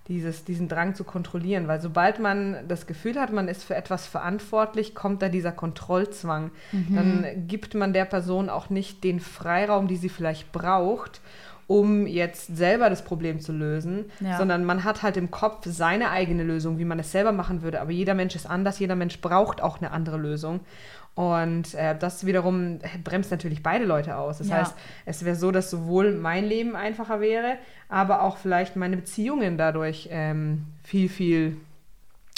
Dieses, 0.07 0.43
diesen 0.43 0.67
Drang 0.67 0.95
zu 0.95 1.03
kontrollieren, 1.03 1.67
weil 1.67 1.79
sobald 1.81 2.17
man 2.17 2.67
das 2.67 2.87
Gefühl 2.87 3.19
hat, 3.19 3.31
man 3.31 3.47
ist 3.47 3.63
für 3.63 3.75
etwas 3.75 4.07
verantwortlich, 4.07 4.95
kommt 4.95 5.21
da 5.21 5.29
dieser 5.29 5.51
Kontrollzwang. 5.51 6.49
Mhm. 6.71 6.95
Dann 6.95 7.47
gibt 7.47 7.75
man 7.75 7.93
der 7.93 8.05
Person 8.05 8.49
auch 8.49 8.71
nicht 8.71 9.03
den 9.03 9.19
Freiraum, 9.19 9.87
die 9.87 9.97
sie 9.97 10.09
vielleicht 10.09 10.51
braucht, 10.51 11.21
um 11.69 12.07
jetzt 12.07 12.57
selber 12.57 12.89
das 12.89 13.03
Problem 13.03 13.39
zu 13.39 13.51
lösen, 13.51 14.05
Ja. 14.21 14.37
sondern 14.37 14.65
man 14.65 14.83
hat 14.83 15.03
halt 15.03 15.17
im 15.17 15.29
Kopf 15.29 15.67
seine 15.67 16.09
eigene 16.09 16.41
Lösung, 16.43 16.79
wie 16.79 16.83
man 16.85 16.97
es 16.97 17.11
selber 17.11 17.31
machen 17.31 17.61
würde. 17.61 17.79
Aber 17.79 17.91
jeder 17.91 18.15
Mensch 18.15 18.35
ist 18.35 18.47
anders, 18.49 18.79
jeder 18.79 18.95
Mensch 18.95 19.21
braucht 19.21 19.61
auch 19.61 19.77
eine 19.77 19.91
andere 19.91 20.17
Lösung. 20.17 20.61
Und 21.13 21.75
äh, 21.75 21.95
das 21.97 22.25
wiederum 22.25 22.79
bremst 23.03 23.29
natürlich 23.29 23.61
beide 23.61 23.85
Leute 23.85 24.15
aus. 24.17 24.39
Das 24.39 24.49
Ja. 24.49 24.55
heißt, 24.57 24.73
es 25.05 25.23
wäre 25.23 25.35
so, 25.35 25.51
dass 25.51 25.69
sowohl 25.69 26.13
mein 26.15 26.43
Leben 26.45 26.75
einfacher 26.75 27.21
wäre, 27.21 27.57
aber 27.87 28.23
auch 28.23 28.37
vielleicht 28.37 28.75
meine 28.75 28.95
Beziehungen 28.97 29.55
dadurch 29.57 30.09
ähm, 30.11 30.65
viel, 30.83 31.07
viel 31.07 31.57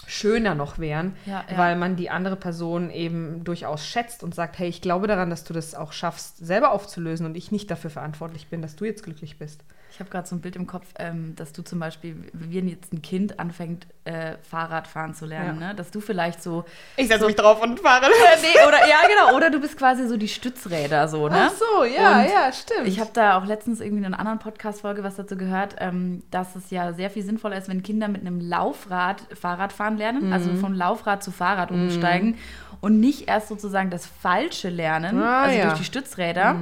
schöner 0.07 0.55
noch 0.55 0.79
wären, 0.79 1.15
Ja, 1.25 1.43
ja. 1.49 1.57
weil 1.57 1.75
man 1.75 1.95
die 1.95 2.09
andere 2.09 2.35
Person 2.35 2.89
eben 2.89 3.43
durchaus 3.43 3.85
schätzt 3.85 4.23
und 4.23 4.35
sagt, 4.35 4.59
hey, 4.59 4.67
ich 4.67 4.81
glaube 4.81 5.07
daran, 5.07 5.29
dass 5.29 5.43
du 5.43 5.53
das 5.53 5.75
auch 5.75 5.91
schaffst, 5.93 6.37
selber 6.45 6.71
aufzulösen 6.71 7.25
und 7.25 7.35
ich 7.35 7.51
nicht 7.51 7.69
dafür 7.71 7.89
verantwortlich 7.89 8.47
bin, 8.47 8.61
dass 8.61 8.75
du 8.75 8.85
jetzt 8.85 9.03
glücklich 9.03 9.37
bist. 9.37 9.63
Ich 10.01 10.03
habe 10.03 10.09
gerade 10.17 10.27
so 10.27 10.35
ein 10.35 10.41
Bild 10.41 10.55
im 10.55 10.65
Kopf, 10.65 10.87
ähm, 10.97 11.35
dass 11.35 11.53
du 11.53 11.61
zum 11.61 11.77
Beispiel, 11.77 12.15
wenn 12.33 12.67
jetzt 12.67 12.91
ein 12.91 13.03
Kind 13.03 13.39
anfängt, 13.39 13.85
äh, 14.03 14.33
Fahrrad 14.41 14.87
fahren 14.87 15.13
zu 15.13 15.27
lernen, 15.27 15.61
Ja. 15.61 15.67
ne? 15.67 15.75
dass 15.75 15.91
du 15.91 15.99
vielleicht 16.01 16.41
so. 16.41 16.65
Ich 16.97 17.07
setze 17.07 17.23
mich 17.27 17.35
drauf 17.35 17.61
und 17.61 17.79
fahre. 17.79 18.05
Äh, 18.11 18.37
nee, 18.41 18.67
oder 18.67 18.79
ja, 18.89 18.95
genau. 19.07 19.37
Oder 19.37 19.51
du 19.51 19.59
bist 19.59 19.77
quasi 19.77 20.07
so 20.07 20.17
die 20.17 20.27
Stützräder, 20.27 21.07
so, 21.07 21.29
ne? 21.29 21.49
Ach 21.49 21.51
so, 21.51 21.83
ja, 21.83 22.21
Und 22.21 22.29
ja, 22.31 22.51
stimmt. 22.51 22.87
Ich 22.87 22.99
habe 22.99 23.11
da 23.13 23.37
auch 23.37 23.45
letztens 23.45 23.79
irgendwie 23.79 23.99
in 23.99 24.05
einer 24.07 24.17
anderen 24.19 24.39
Podcast-Folge 24.39 25.03
was 25.03 25.17
dazu 25.17 25.37
gehört, 25.37 25.75
ähm, 25.77 26.23
dass 26.31 26.55
es 26.55 26.71
ja 26.71 26.93
sehr 26.93 27.11
viel 27.11 27.21
sinnvoller 27.23 27.57
ist, 27.57 27.69
wenn 27.69 27.83
Kinder 27.83 28.07
mit 28.07 28.21
einem 28.21 28.39
Laufrad 28.39 29.21
Fahrrad 29.39 29.71
fahren 29.71 29.97
lernen, 29.97 30.25
Mhm. 30.29 30.33
also 30.33 30.51
von 30.55 30.73
Laufrad 30.73 31.21
zu 31.23 31.29
Fahrrad 31.29 31.69
umsteigen 31.69 32.39
und 32.79 32.99
nicht 32.99 33.27
erst 33.27 33.49
sozusagen 33.49 33.91
das 33.91 34.07
Falsche 34.07 34.69
lernen, 34.69 35.21
Ah, 35.21 35.43
also 35.43 35.55
ja. 35.59 35.65
Mhm. 35.65 35.69
durch 35.69 35.79
die 35.81 35.85
Stützräder, 35.85 36.55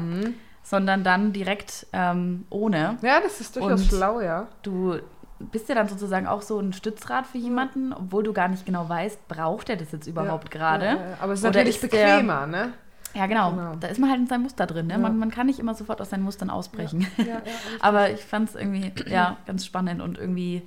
sondern 0.69 1.03
dann 1.03 1.33
direkt 1.33 1.87
ähm, 1.93 2.45
ohne. 2.51 2.97
ja, 3.01 3.19
das 3.21 3.41
ist 3.41 3.55
durchaus 3.55 3.81
Und- 3.81 3.87
schlau, 3.87 4.21
ja. 4.21 4.47
Du 4.61 4.99
bist 5.39 5.67
ja 5.67 5.73
dann 5.73 5.87
sozusagen 5.87 6.27
auch 6.27 6.43
so 6.43 6.59
ein 6.59 6.73
Stützrad 6.73 7.25
für 7.25 7.39
jemanden, 7.39 7.91
obwohl 7.91 8.21
du 8.23 8.33
gar 8.33 8.49
nicht 8.49 8.65
genau 8.67 8.87
weißt, 8.87 9.27
braucht 9.27 9.69
er 9.69 9.77
das 9.77 9.91
jetzt 9.91 10.05
überhaupt 10.05 10.53
ja, 10.53 10.59
gerade? 10.59 10.85
Ja, 10.85 10.91
ja. 10.93 11.17
Aber 11.21 11.33
es 11.33 11.39
ist 11.39 11.45
Oder 11.45 11.59
natürlich 11.59 11.81
ist 11.83 11.91
der- 11.93 12.05
bequemer, 12.17 12.45
ne? 12.45 12.73
Ja, 13.15 13.25
genau. 13.25 13.49
Genau. 13.51 13.73
Da 13.79 13.87
ist 13.87 13.99
man 13.99 14.11
halt 14.11 14.19
in 14.19 14.27
seinem 14.27 14.43
Muster 14.43 14.67
drin. 14.67 14.85
Ne? 14.85 14.99
Man, 14.99 15.17
man 15.17 15.31
kann 15.31 15.47
nicht 15.47 15.57
immer 15.57 15.73
sofort 15.73 15.99
aus 16.01 16.11
seinen 16.11 16.21
Mustern 16.21 16.51
ausbrechen. 16.51 17.07
Aber 17.79 18.11
ich 18.11 18.23
fand 18.23 18.49
es 18.49 18.55
irgendwie 18.55 18.91
ja, 19.09 19.37
ganz 19.47 19.65
spannend 19.65 19.99
und 20.01 20.19
irgendwie, 20.19 20.61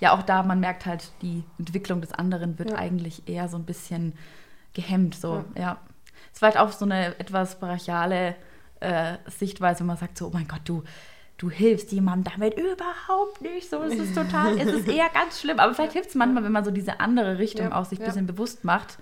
ja, 0.00 0.12
auch 0.12 0.22
da, 0.22 0.42
man 0.42 0.58
merkt 0.58 0.86
halt, 0.86 1.12
die 1.22 1.44
Entwicklung 1.60 2.00
des 2.00 2.12
anderen 2.12 2.58
wird 2.58 2.72
eigentlich 2.74 3.28
eher 3.28 3.46
so 3.48 3.56
ein 3.56 3.64
bisschen 3.64 4.14
gehemmt. 4.74 5.14
So, 5.14 5.44
ja. 5.56 5.76
Es 6.34 6.42
war 6.42 6.48
halt 6.50 6.58
auch 6.58 6.72
so 6.72 6.84
eine 6.84 7.16
etwas 7.20 7.60
brachiale 7.60 8.34
äh, 8.80 9.14
Sichtweise, 9.26 9.80
wenn 9.80 9.86
man 9.86 9.96
sagt 9.96 10.18
so, 10.18 10.26
oh 10.26 10.30
mein 10.32 10.46
Gott, 10.48 10.60
du, 10.64 10.82
du 11.36 11.50
hilfst 11.50 11.92
jemandem 11.92 12.32
damit 12.32 12.54
überhaupt 12.58 13.40
nicht. 13.42 13.68
So, 13.70 13.82
es 13.82 13.94
ist 13.94 14.14
total, 14.14 14.58
es 14.58 14.66
ist 14.72 14.88
eher 14.88 15.08
ganz 15.12 15.40
schlimm. 15.40 15.58
Aber 15.58 15.74
vielleicht 15.74 15.92
hilft 15.92 16.10
es 16.10 16.14
manchmal, 16.14 16.44
wenn 16.44 16.52
man 16.52 16.64
so 16.64 16.70
diese 16.70 17.00
andere 17.00 17.38
Richtung 17.38 17.70
Ja, 17.70 17.78
auch 17.80 17.84
sich 17.84 17.98
ein 17.98 18.02
ja. 18.02 18.08
bisschen 18.08 18.26
bewusst 18.26 18.64
macht, 18.64 18.98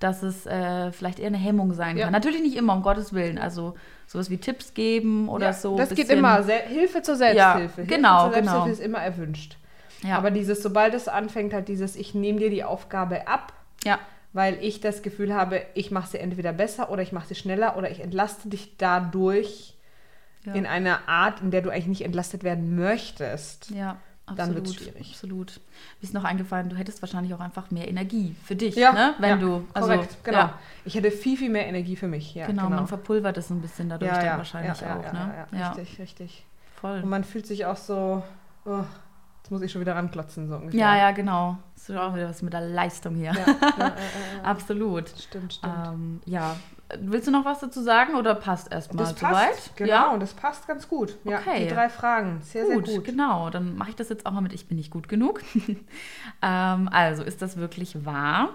dass 0.00 0.22
es 0.22 0.44
äh, 0.46 0.92
vielleicht 0.92 1.18
eher 1.18 1.28
eine 1.28 1.36
Hemmung 1.38 1.72
sein 1.72 1.96
Ja. 1.96 2.04
kann. 2.04 2.12
Natürlich 2.12 2.42
nicht 2.42 2.56
immer, 2.56 2.74
um 2.74 2.82
Gottes 2.82 3.12
Willen. 3.12 3.38
Also 3.38 3.74
sowas 4.06 4.28
wie 4.30 4.38
Tipps 4.38 4.74
geben 4.74 5.28
oder 5.28 5.46
ja, 5.46 5.52
so. 5.52 5.76
Das 5.76 5.88
geht 5.90 5.98
bisschen- 5.98 6.18
immer. 6.18 6.42
Se 6.42 6.52
Hilfe 6.52 7.02
zur 7.02 7.16
Selbsthilfe. 7.16 7.76
Hilfe 7.82 7.86
genau, 7.86 8.24
zur 8.24 8.32
Selbsthilfe 8.34 8.60
genau. 8.62 8.72
ist 8.72 8.80
immer 8.80 8.98
erwünscht. 8.98 9.56
Ja. 10.02 10.18
Aber 10.18 10.30
dieses, 10.30 10.62
sobald 10.62 10.92
es 10.92 11.08
anfängt, 11.08 11.54
halt 11.54 11.68
dieses, 11.68 11.96
ich 11.96 12.14
nehme 12.14 12.38
dir 12.38 12.50
die 12.50 12.62
Aufgabe 12.64 13.26
ab, 13.26 13.52
ja. 13.84 13.98
Weil 14.34 14.58
ich 14.62 14.80
das 14.80 15.00
Gefühl 15.02 15.32
habe, 15.34 15.62
ich 15.74 15.90
mache 15.90 16.10
sie 16.10 16.18
entweder 16.18 16.52
besser 16.52 16.90
oder 16.90 17.00
ich 17.02 17.12
mache 17.12 17.28
sie 17.28 17.34
schneller 17.36 17.76
oder 17.78 17.90
ich 17.90 18.00
entlaste 18.00 18.48
dich 18.50 18.76
dadurch 18.76 19.74
Ja. 20.44 20.52
in 20.52 20.66
einer 20.66 21.08
Art, 21.08 21.40
in 21.40 21.50
der 21.50 21.62
du 21.62 21.70
eigentlich 21.70 21.86
nicht 21.86 22.04
entlastet 22.04 22.44
werden 22.44 22.76
möchtest. 22.76 23.70
Ja, 23.70 23.96
Dann 24.26 24.38
absolut. 24.38 24.56
wird's 24.56 24.74
schwierig. 24.74 25.10
Absolut. 25.12 25.60
Mir 26.00 26.02
ist 26.04 26.12
noch 26.14 26.24
eingefallen, 26.24 26.68
du 26.68 26.76
hättest 26.76 27.00
wahrscheinlich 27.00 27.32
auch 27.32 27.40
einfach 27.40 27.70
mehr 27.70 27.88
Energie 27.88 28.34
für 28.44 28.56
dich, 28.56 28.74
Ja, 28.74 28.92
ne? 28.92 29.14
wenn 29.18 29.30
ja, 29.30 29.36
du. 29.36 29.66
Also, 29.72 29.88
korrekt, 29.88 30.16
genau. 30.24 30.38
Ja, 30.38 30.58
Ich 30.84 30.94
hätte 30.96 31.10
viel, 31.10 31.36
viel 31.38 31.48
mehr 31.50 31.66
Energie 31.66 31.96
für 31.96 32.08
mich. 32.08 32.34
Ja, 32.34 32.46
genau, 32.46 32.68
man 32.68 32.86
verpulvert 32.88 33.38
es 33.38 33.48
ein 33.50 33.60
bisschen 33.62 33.88
dadurch 33.88 34.10
dann 34.12 34.38
wahrscheinlich 34.38 34.72
auch, 34.84 35.02
ja, 35.04 35.12
ne? 35.12 35.46
Ja, 35.52 35.58
ja, 35.58 35.72
richtig, 35.72 35.98
richtig. 36.00 36.44
voll. 36.80 37.00
Und 37.02 37.08
man 37.08 37.24
fühlt 37.24 37.46
sich 37.46 37.64
auch 37.66 37.76
so, 37.78 38.22
oh, 38.66 38.82
jetzt 39.44 39.50
muss 39.50 39.60
ich 39.60 39.70
schon 39.70 39.82
wieder 39.82 39.94
ranklotzen, 39.94 40.48
so 40.48 40.54
ungefähr. 40.56 40.80
Ja, 40.80 40.96
ja, 40.96 41.10
genau. 41.10 41.58
Das 41.74 41.90
ist 41.90 41.96
auch 41.98 42.14
wieder 42.14 42.30
was 42.30 42.40
mit 42.40 42.54
der 42.54 42.62
Leistung 42.62 43.14
hier. 43.14 43.32
Ja, 43.32 43.44
ja, 43.60 43.74
ja. 43.78 43.92
Absolut. 44.42 45.06
Stimmt, 45.10 45.52
stimmt. 45.52 45.74
Ähm, 45.86 46.20
ja. 46.24 46.56
Willst 46.98 47.26
du 47.26 47.30
noch 47.30 47.44
was 47.44 47.60
dazu 47.60 47.82
sagen 47.82 48.14
oder 48.14 48.34
passt 48.34 48.72
erstmal 48.72 49.04
das 49.04 49.18
soweit? 49.18 49.50
passt, 49.52 49.76
genau, 49.76 49.90
Ja? 49.90 50.10
und 50.12 50.20
das 50.20 50.32
passt 50.32 50.66
ganz 50.66 50.88
gut. 50.88 51.16
Ja, 51.24 51.38
Okay. 51.40 51.66
die 51.66 51.74
drei 51.74 51.90
Fragen, 51.90 52.40
sehr, 52.42 52.64
Gut, 52.64 52.86
sehr 52.86 52.96
gut. 52.96 53.04
genau. 53.04 53.50
Dann 53.50 53.76
mache 53.76 53.90
ich 53.90 53.96
das 53.96 54.08
jetzt 54.08 54.24
auch 54.24 54.30
mal 54.32 54.40
mit 54.40 54.54
Ich 54.54 54.66
bin 54.66 54.78
nicht 54.78 54.90
gut 54.90 55.08
genug. 55.08 55.42
ähm, 56.42 56.88
also, 56.90 57.22
ist 57.22 57.42
das 57.42 57.58
wirklich 57.58 58.04
wahr? 58.06 58.48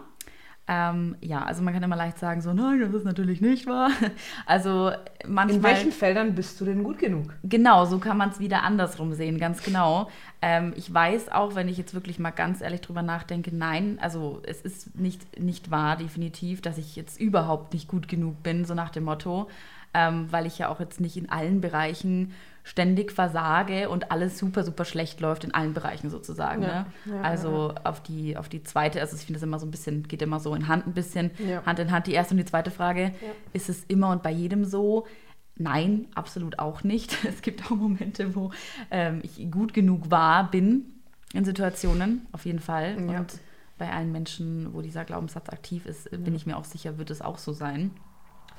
Ähm, 0.72 1.16
ja, 1.20 1.42
also 1.42 1.64
man 1.64 1.74
kann 1.74 1.82
immer 1.82 1.96
leicht 1.96 2.20
sagen, 2.20 2.42
so, 2.42 2.54
nein, 2.54 2.80
das 2.80 2.94
ist 2.94 3.04
natürlich 3.04 3.42
nicht 3.42 3.66
wahr. 3.66 3.90
Also 4.46 4.92
manchmal. 5.28 5.58
In 5.58 5.64
welchen 5.64 5.92
Feldern 5.92 6.36
bist 6.36 6.62
du 6.62 6.66
denn 6.66 6.84
gut 6.84 7.00
genug? 7.00 7.34
Genau, 7.44 7.86
so 7.86 7.98
kann 7.98 8.18
man 8.18 8.30
es 8.30 8.40
wieder 8.40 8.64
andersrum 8.64 9.14
sehen, 9.14 9.40
ganz 9.40 9.64
genau. 9.64 10.10
Ähm, 10.42 10.74
ich 10.76 10.94
weiß 10.94 11.32
auch, 11.32 11.56
wenn 11.56 11.68
ich 11.68 11.78
jetzt 11.78 11.96
wirklich 11.96 12.20
mal 12.20 12.30
ganz 12.30 12.62
ehrlich 12.62 12.82
drüber 12.82 13.02
nachdenke, 13.02 13.56
nein, 13.56 13.98
also 14.00 14.42
es 14.46 14.62
ist 14.62 14.96
nicht, 14.96 15.40
nicht 15.40 15.72
wahr, 15.72 15.98
definitiv, 15.98 16.62
dass 16.62 16.78
ich 16.78 16.96
jetzt 16.96 17.20
überhaupt 17.20 17.74
nicht 17.74 17.88
gut 17.88 18.08
genug 18.08 18.44
bin, 18.44 18.64
so 18.66 18.76
nach 18.76 18.92
dem 18.92 19.06
Motto, 19.06 19.50
ähm, 19.94 20.28
weil 20.32 20.46
ich 20.46 20.58
ja 20.60 20.70
auch 20.70 20.80
jetzt 20.80 21.00
nicht 21.00 21.18
in 21.18 21.30
allen 21.30 21.62
Bereichen 21.62 22.34
ständig 22.64 23.12
versage 23.12 23.90
und 23.90 24.12
alles 24.12 24.38
super, 24.38 24.64
super 24.64 24.86
schlecht 24.86 25.22
läuft 25.22 25.44
in 25.44 25.54
allen 25.54 25.74
Bereichen 25.74 26.10
sozusagen. 26.10 26.62
Ja, 26.62 26.86
Ne? 27.06 27.16
ja, 27.16 27.22
also 27.22 27.74
auf 27.84 28.04
die, 28.04 28.38
auf 28.38 28.48
die 28.50 28.62
zweite, 28.64 29.00
also 29.02 29.16
ich 29.16 29.24
finde 29.24 29.40
das 29.40 29.44
immer 29.44 29.58
so 29.60 29.66
ein 29.66 29.72
bisschen, 29.72 30.04
geht 30.08 30.22
immer 30.22 30.40
so 30.40 30.54
in 30.54 30.68
Hand 30.68 30.86
ein 30.86 30.94
bisschen, 30.94 31.32
Ja. 31.40 31.66
Hand 31.66 31.80
in 31.80 31.92
Hand. 31.92 32.06
Die 32.06 32.14
erste 32.14 32.34
und 32.34 32.38
die 32.38 32.46
zweite 32.46 32.70
Frage, 32.70 33.06
Ja. 33.06 33.12
ist 33.54 33.70
es 33.70 33.84
immer 33.86 34.12
und 34.12 34.22
bei 34.22 34.32
jedem 34.32 34.66
so? 34.66 35.08
Nein, 35.56 36.08
absolut 36.16 36.60
auch 36.60 36.84
nicht. 36.84 37.18
Es 37.26 37.42
gibt 37.42 37.66
auch 37.66 37.76
Momente, 37.76 38.36
wo 38.36 38.52
ähm, 38.92 39.22
ich 39.24 39.50
gut 39.50 39.74
genug 39.74 40.12
war, 40.12 40.52
bin 40.52 40.86
in 41.34 41.46
Situationen, 41.46 42.28
auf 42.34 42.46
jeden 42.46 42.60
Fall. 42.60 42.98
Ja. 43.12 43.20
Und 43.20 43.40
bei 43.78 43.90
allen 43.92 44.12
Menschen, 44.12 44.74
wo 44.74 44.82
dieser 44.82 45.06
Glaubenssatz 45.06 45.50
aktiv 45.50 45.86
ist, 45.86 46.10
bin 46.12 46.36
ich 46.36 46.46
mir 46.46 46.58
auch 46.58 46.66
sicher, 46.66 46.98
wird 46.98 47.10
es 47.10 47.22
auch 47.22 47.38
so 47.38 47.52
sein. 47.54 47.92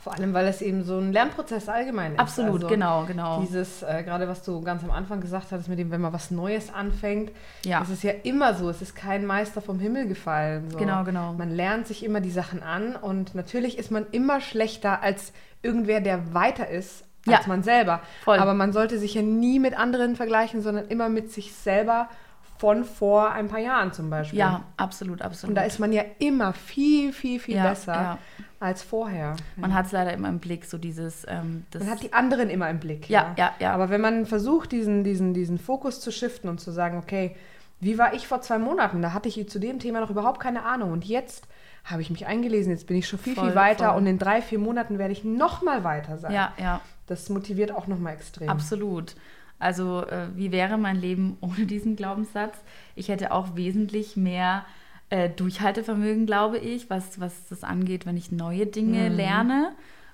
Vor 0.02 0.14
allem, 0.14 0.32
weil 0.32 0.46
es 0.46 0.62
eben 0.62 0.82
so 0.82 0.98
ein 0.98 1.12
Lernprozess 1.12 1.68
allgemein 1.68 2.12
ist. 2.14 2.20
Absolut, 2.20 2.54
Also 2.54 2.68
genau, 2.68 3.04
genau. 3.04 3.40
Dieses, 3.42 3.82
äh, 3.82 4.02
gerade 4.02 4.26
was 4.28 4.42
du 4.42 4.62
ganz 4.62 4.82
am 4.82 4.90
Anfang 4.90 5.20
gesagt 5.20 5.52
hattest, 5.52 5.68
mit 5.68 5.78
dem, 5.78 5.90
wenn 5.90 6.00
man 6.00 6.12
was 6.14 6.30
Neues 6.30 6.72
anfängt, 6.72 7.32
Ja. 7.66 7.82
es 7.82 7.90
ist 7.90 8.02
ja 8.02 8.12
immer 8.22 8.54
so, 8.54 8.70
es 8.70 8.80
ist 8.80 8.96
kein 8.96 9.26
Meister 9.26 9.60
vom 9.60 9.78
Himmel 9.78 10.08
gefallen. 10.08 10.70
So. 10.70 10.78
Genau, 10.78 11.04
genau. 11.04 11.34
Man 11.34 11.50
lernt 11.50 11.86
sich 11.86 12.02
immer 12.02 12.20
die 12.22 12.30
Sachen 12.30 12.62
an 12.62 12.96
und 12.96 13.34
natürlich 13.34 13.76
ist 13.78 13.90
man 13.90 14.06
immer 14.10 14.40
schlechter 14.40 15.02
als 15.02 15.34
irgendwer, 15.62 16.00
der 16.00 16.32
weiter 16.32 16.68
ist 16.68 17.04
als 17.26 17.42
Ja. 17.44 17.48
man 17.48 17.62
selber. 17.62 18.00
Voll. 18.24 18.38
Aber 18.38 18.54
man 18.54 18.72
sollte 18.72 18.98
sich 18.98 19.12
ja 19.14 19.20
nie 19.22 19.58
mit 19.58 19.78
anderen 19.78 20.16
vergleichen, 20.16 20.62
sondern 20.62 20.88
immer 20.88 21.10
mit 21.10 21.30
sich 21.30 21.52
selber 21.54 22.08
von 22.56 22.84
vor 22.84 23.32
ein 23.32 23.48
paar 23.48 23.58
Jahren 23.60 23.92
zum 23.92 24.08
Beispiel. 24.10 24.38
Ja, 24.38 24.62
absolut, 24.78 25.20
absolut. 25.22 25.50
Und 25.50 25.54
da 25.56 25.62
ist 25.62 25.78
man 25.78 25.92
ja 25.92 26.02
immer 26.18 26.52
viel, 26.54 27.12
viel, 27.12 27.38
viel 27.40 27.56
Ja, 27.56 27.68
besser 27.68 27.92
ja. 27.94 28.18
Als 28.60 28.82
vorher. 28.82 29.36
Man 29.56 29.72
hat 29.74 29.86
es 29.86 29.92
leider 29.92 30.12
immer 30.12 30.28
im 30.28 30.38
Blick, 30.38 30.66
so 30.66 30.76
dieses. 30.78 31.26
Ähm, 31.26 31.64
Man 31.76 31.90
hat 31.90 32.02
die 32.02 32.12
anderen 32.12 32.50
immer 32.50 32.68
im 32.68 32.78
Blick. 32.78 33.08
Ja, 33.08 33.34
ja, 33.38 33.52
ja. 33.58 33.72
Aber 33.72 33.88
wenn 33.88 34.02
man 34.02 34.26
versucht, 34.26 34.70
diesen, 34.72 35.02
diesen, 35.02 35.32
diesen 35.34 35.58
Fokus 35.58 36.00
zu 36.00 36.12
shiften 36.12 36.48
und 36.50 36.60
zu 36.60 36.70
sagen, 36.70 36.98
okay, 36.98 37.34
wie 37.80 37.96
war 37.96 38.12
ich 38.12 38.28
vor 38.28 38.42
zwei 38.42 38.58
Monaten? 38.58 39.00
Da 39.00 39.14
hatte 39.14 39.30
ich 39.30 39.48
zu 39.48 39.58
dem 39.58 39.78
Thema 39.78 40.00
noch 40.00 40.10
überhaupt 40.10 40.40
keine 40.40 40.64
Ahnung. 40.64 40.92
Und 40.92 41.06
jetzt 41.06 41.48
habe 41.84 42.02
ich 42.02 42.10
mich 42.10 42.26
eingelesen, 42.26 42.70
jetzt 42.70 42.86
bin 42.86 42.98
ich 42.98 43.08
schon 43.08 43.18
viel, 43.18 43.34
Voll, 43.34 43.46
viel 43.46 43.54
weiter 43.54 43.88
voll. 43.88 43.96
und 43.96 44.06
in 44.06 44.18
drei, 44.18 44.42
vier 44.42 44.58
Monaten 44.58 44.98
werde 44.98 45.12
ich 45.12 45.24
noch 45.24 45.62
mal 45.62 45.82
weiter 45.82 46.18
sein. 46.18 46.32
ja, 46.32 46.52
ja. 46.58 46.80
Das 47.06 47.28
motiviert 47.30 47.72
auch 47.74 47.86
noch 47.88 47.98
mal 47.98 48.12
extrem. 48.12 48.48
Absolut. 48.50 49.16
Also, 49.58 50.06
äh, 50.06 50.28
wie 50.36 50.52
wäre 50.52 50.76
mein 50.78 50.96
Leben 50.96 51.38
ohne 51.40 51.64
diesen 51.66 51.96
Glaubenssatz? 51.96 52.56
Ich 52.94 53.08
hätte 53.08 53.32
auch 53.32 53.56
wesentlich 53.56 54.16
mehr 54.16 54.64
äh, 55.10 55.28
Durchhaltevermögen, 55.28 56.24
glaube 56.26 56.58
ich, 56.58 56.88
was, 56.88 57.20
was 57.20 57.32
das 57.48 57.64
angeht, 57.64 58.06
wenn 58.06 58.16
ich 58.16 58.30
neue 58.32 58.66
Dinge 58.66 59.10
Mhm. 59.10 59.16
lerne. 59.16 59.72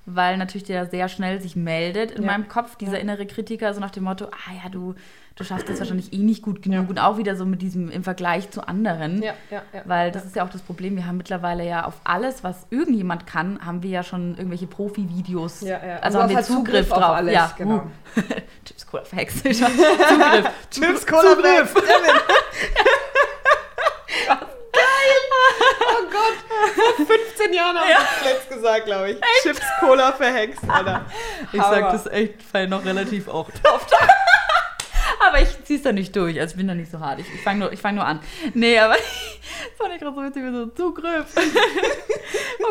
Weil 0.08 0.36
natürlich 0.36 0.62
der 0.62 0.86
sehr 0.86 1.08
schnell 1.08 1.40
sich 1.40 1.56
meldet 1.56 2.12
in 2.12 2.22
Ja. 2.22 2.30
meinem 2.30 2.46
Kopf, 2.46 2.76
dieser 2.76 2.92
Ja. 2.94 2.98
innere 3.00 3.26
Kritiker, 3.26 3.74
so 3.74 3.80
nach 3.80 3.90
dem 3.90 4.04
Motto, 4.04 4.26
ah 4.26 4.52
ja, 4.62 4.68
du, 4.70 4.94
du 5.34 5.42
schaffst 5.42 5.68
das 5.68 5.80
wahrscheinlich 5.80 6.12
eh 6.12 6.18
nicht 6.18 6.42
gut 6.42 6.62
genug. 6.62 6.84
Ja. 6.84 6.88
Und 6.88 6.98
auch 7.00 7.18
wieder 7.18 7.34
so 7.34 7.44
mit 7.44 7.60
diesem 7.60 7.90
im 7.90 8.04
Vergleich 8.04 8.48
zu 8.52 8.68
anderen. 8.68 9.24
Weil 9.84 10.12
das 10.12 10.24
ist 10.24 10.36
ja 10.36 10.44
auch 10.44 10.48
das 10.48 10.62
Problem, 10.62 10.94
wir 10.94 11.06
haben 11.08 11.16
mittlerweile 11.16 11.66
ja 11.66 11.84
auf 11.86 11.94
alles, 12.04 12.44
was 12.44 12.68
irgendjemand 12.70 13.26
kann, 13.26 13.58
haben 13.66 13.82
wir 13.82 13.90
ja 13.90 14.04
schon 14.04 14.36
irgendwelche 14.38 14.68
Profi-Videos. 14.68 15.62
Ja, 15.62 15.84
ja. 15.84 15.96
Also 15.98 16.18
Und 16.18 16.22
haben 16.22 16.30
wir 16.30 16.36
halt 16.36 16.46
Zugriff, 16.46 16.64
Zugriff 16.86 16.92
auf 16.92 16.98
drauf. 17.00 17.16
alles, 17.16 17.34
ja, 17.34 17.52
genau. 17.58 17.74
uh. 17.76 18.20
Chips 18.64 18.86
Cola 18.86 19.04
verhext. 19.04 19.38
Zugriff. 19.42 20.50
Chips 20.70 21.04
Cola 21.06 21.22
Zugriff. 21.34 21.74
Oh 24.78 26.04
Gott, 26.26 26.96
vor 26.96 27.06
15 27.06 27.52
Jahren 27.52 27.78
habe 27.78 27.86
ich 27.88 28.32
das 28.32 28.48
gesagt, 28.48 28.86
glaube 28.86 29.10
ich. 29.12 29.18
Chips 29.42 29.60
Cola 29.80 30.12
verhext, 30.12 30.62
Alter. 30.68 31.04
Ich 31.52 31.60
Hammer. 31.60 31.74
sag 31.74 31.92
das 31.92 32.06
echt 32.06 32.42
fall 32.42 32.68
noch 32.68 32.84
relativ 32.84 33.28
oft. 33.28 33.54
aber 35.26 35.40
ich 35.40 35.55
zieh's 35.66 35.82
da 35.82 35.92
nicht 35.92 36.14
durch. 36.16 36.38
Also 36.40 36.52
ich 36.52 36.56
bin 36.56 36.68
da 36.68 36.74
nicht 36.74 36.90
so 36.90 37.00
hart. 37.00 37.20
Ich, 37.20 37.26
ich 37.34 37.40
fange 37.42 37.60
nur, 37.60 37.72
ich 37.72 37.80
fang 37.80 37.94
nur 37.94 38.04
an. 38.06 38.20
Nee, 38.54 38.78
aber 38.78 38.94
das 38.94 39.02
fand 39.78 39.94
ich 39.94 40.00
gerade 40.00 40.16
so 40.16 40.22
witzig, 40.22 40.42
wie 40.44 40.52
so 40.52 40.66
Zugriff. 40.66 41.34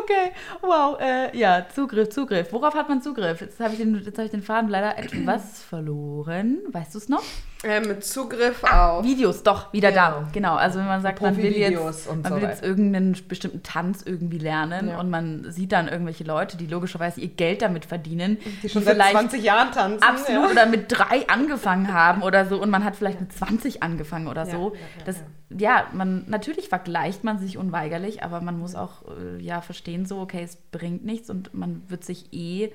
Okay, 0.04 0.32
wow. 0.62 1.00
Äh, 1.00 1.36
ja, 1.38 1.66
Zugriff, 1.74 2.10
Zugriff. 2.10 2.52
Worauf 2.52 2.76
hat 2.76 2.90
man 2.90 3.02
Zugriff? 3.02 3.40
Jetzt 3.42 3.60
habe 3.60 3.72
ich, 3.74 3.80
den, 3.80 3.96
jetzt 4.04 4.18
hab 4.18 4.26
ich 4.26 4.32
den 4.32 4.44
Faden 4.44 4.70
leider 4.70 4.98
etwas 5.00 5.64
verloren. 5.64 6.58
Weißt 6.72 6.94
du 6.94 6.98
es 7.00 7.10
noch? 7.10 7.24
Äh, 7.64 7.80
mit 7.80 8.04
Zugriff 8.06 8.64
auf. 8.64 9.04
Videos, 9.04 9.42
doch, 9.42 9.74
wieder 9.74 9.90
Genau. 9.90 10.02
da. 10.02 10.28
Genau, 10.34 10.56
also 10.56 10.78
wenn 10.80 10.86
man 10.86 11.02
sagt, 11.02 11.22
man 11.22 11.36
will 11.38 11.56
jetzt, 11.56 12.08
man 12.08 12.24
so 12.24 12.36
will 12.36 12.44
jetzt 12.44 12.64
irgendeinen 12.64 13.18
bestimmten 13.28 13.64
Tanz 13.64 14.04
irgendwie 14.06 14.38
lernen 14.38 14.90
Ja. 14.90 15.00
und 15.00 15.10
man 15.10 15.50
sieht 15.50 15.72
dann 15.72 15.88
irgendwelche 15.88 16.24
Leute, 16.26 16.58
die 16.58 16.68
logischerweise 16.68 17.22
ihr 17.22 17.30
Geld 17.30 17.64
damit 17.64 17.86
verdienen, 17.86 18.38
Die 18.62 18.70
schon 18.70 18.84
seit 18.84 18.98
20 19.02 19.42
Jahren 19.42 19.72
tanzen. 19.72 20.04
absolut 20.04 20.44
ja. 20.44 20.52
oder 20.52 20.66
mit 20.68 20.86
drei 20.92 21.28
angefangen 21.28 21.92
haben 21.92 22.22
oder 22.22 22.46
so 22.46 22.62
und 22.62 22.70
man 22.70 22.84
hat 22.86 22.96
vielleicht 22.96 23.20
mit 23.20 23.34
20 23.34 23.84
angefangen 23.84 24.28
oder 24.28 24.46
Ja, 24.46 24.52
so. 24.52 24.74
ja, 24.74 24.80
ja, 24.80 25.04
das, 25.06 25.24
ja, 25.50 25.88
man 25.94 26.24
natürlich 26.30 26.70
vergleicht 26.70 27.24
man 27.24 27.40
sich 27.40 27.58
unweigerlich, 27.58 28.24
aber 28.24 28.40
man 28.42 28.58
muss 28.58 28.76
auch 28.76 29.04
äh, 29.18 29.42
ja 29.42 29.62
verstehen 29.62 30.06
so, 30.06 30.20
okay, 30.20 30.42
es 30.44 30.56
bringt 30.72 31.04
nichts 31.06 31.30
und 31.30 31.54
man 31.54 31.82
wird 31.90 32.04
sich 32.04 32.32
eh 32.34 32.72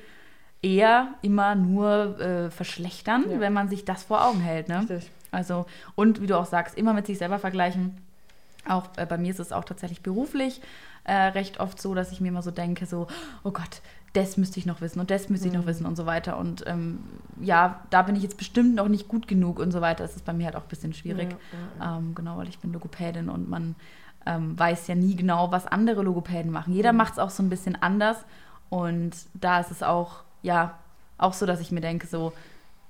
eher 0.63 1.15
immer 1.23 1.55
nur 1.55 2.21
äh, 2.21 2.51
verschlechtern, 2.51 3.25
Ja. 3.31 3.41
wenn 3.41 3.53
man 3.53 3.69
sich 3.69 3.85
das 3.85 4.03
vor 4.03 4.25
Augen 4.27 4.41
hält, 4.41 4.69
ne? 4.69 4.81
Richtig. 4.81 5.11
Also 5.31 5.65
und 5.95 6.21
wie 6.21 6.27
du 6.27 6.39
auch 6.39 6.45
sagst, 6.47 6.77
immer 6.77 6.93
mit 6.93 7.07
sich 7.07 7.19
selber 7.19 7.39
vergleichen. 7.39 7.97
Auch 8.69 8.89
äh, 8.97 9.07
bei 9.07 9.17
mir 9.17 9.31
ist 9.31 9.41
es 9.41 9.53
auch 9.53 9.65
tatsächlich 9.65 10.03
beruflich 10.03 10.61
äh, 11.05 11.15
recht 11.15 11.61
oft 11.61 11.81
so, 11.81 11.95
dass 11.95 12.13
ich 12.13 12.21
mir 12.21 12.29
immer 12.29 12.43
so 12.43 12.51
denke, 12.51 12.85
so, 12.85 13.07
oh 13.43 13.53
Gott, 13.53 13.81
das 14.13 14.37
müsste 14.37 14.59
ich 14.59 14.67
noch 14.67 14.81
wissen 14.81 14.99
und 14.99 15.11
das 15.11 15.29
müsste 15.29 15.47
ich 15.47 15.53
Mhm. 15.55 15.61
noch 15.61 15.67
wissen 15.67 15.87
und 15.87 15.97
so 15.97 16.05
weiter. 16.05 16.37
Und 16.37 16.65
ähm, 16.67 16.99
ja, 17.41 17.81
da 17.91 18.03
bin 18.03 18.17
ich 18.17 18.23
jetzt 18.23 18.37
bestimmt 18.39 18.75
noch 18.75 18.89
nicht 18.89 19.07
gut 19.07 19.29
genug 19.29 19.59
und 19.61 19.71
so 19.71 19.81
weiter. 19.81 20.03
Das 20.03 20.17
ist 20.17 20.25
bei 20.25 20.33
mir 20.33 20.47
halt 20.47 20.57
auch 20.57 20.63
ein 20.63 20.69
bisschen 20.69 20.93
schwierig. 20.93 21.29
Ähm, 21.81 22.15
genau, 22.15 22.37
weil 22.37 22.49
ich 22.49 22.59
bin 22.59 22.73
Logopädin 22.73 23.29
und 23.29 23.49
man 23.49 23.77
ähm, 24.27 24.59
weiß 24.59 24.89
ja 24.89 24.95
nie 24.97 25.15
genau, 25.17 25.53
was 25.53 25.67
andere 25.67 26.03
Logopäden 26.03 26.51
machen. 26.51 26.71
Mhm. 26.71 26.77
Jeder 26.77 26.93
macht 26.93 27.13
es 27.15 27.19
auch 27.21 27.31
so 27.31 27.43
ein 27.43 27.49
bisschen 27.51 27.81
anders. 27.81 28.19
Und 28.69 29.13
da 29.35 29.61
ist 29.61 29.71
es 29.71 29.83
auch, 29.83 30.25
ja, 30.43 30.75
auch 31.19 31.33
so, 31.33 31.47
dass 31.47 31.61
ich 31.61 31.71
mir 31.73 31.81
denke, 31.81 32.07
so, 32.07 32.33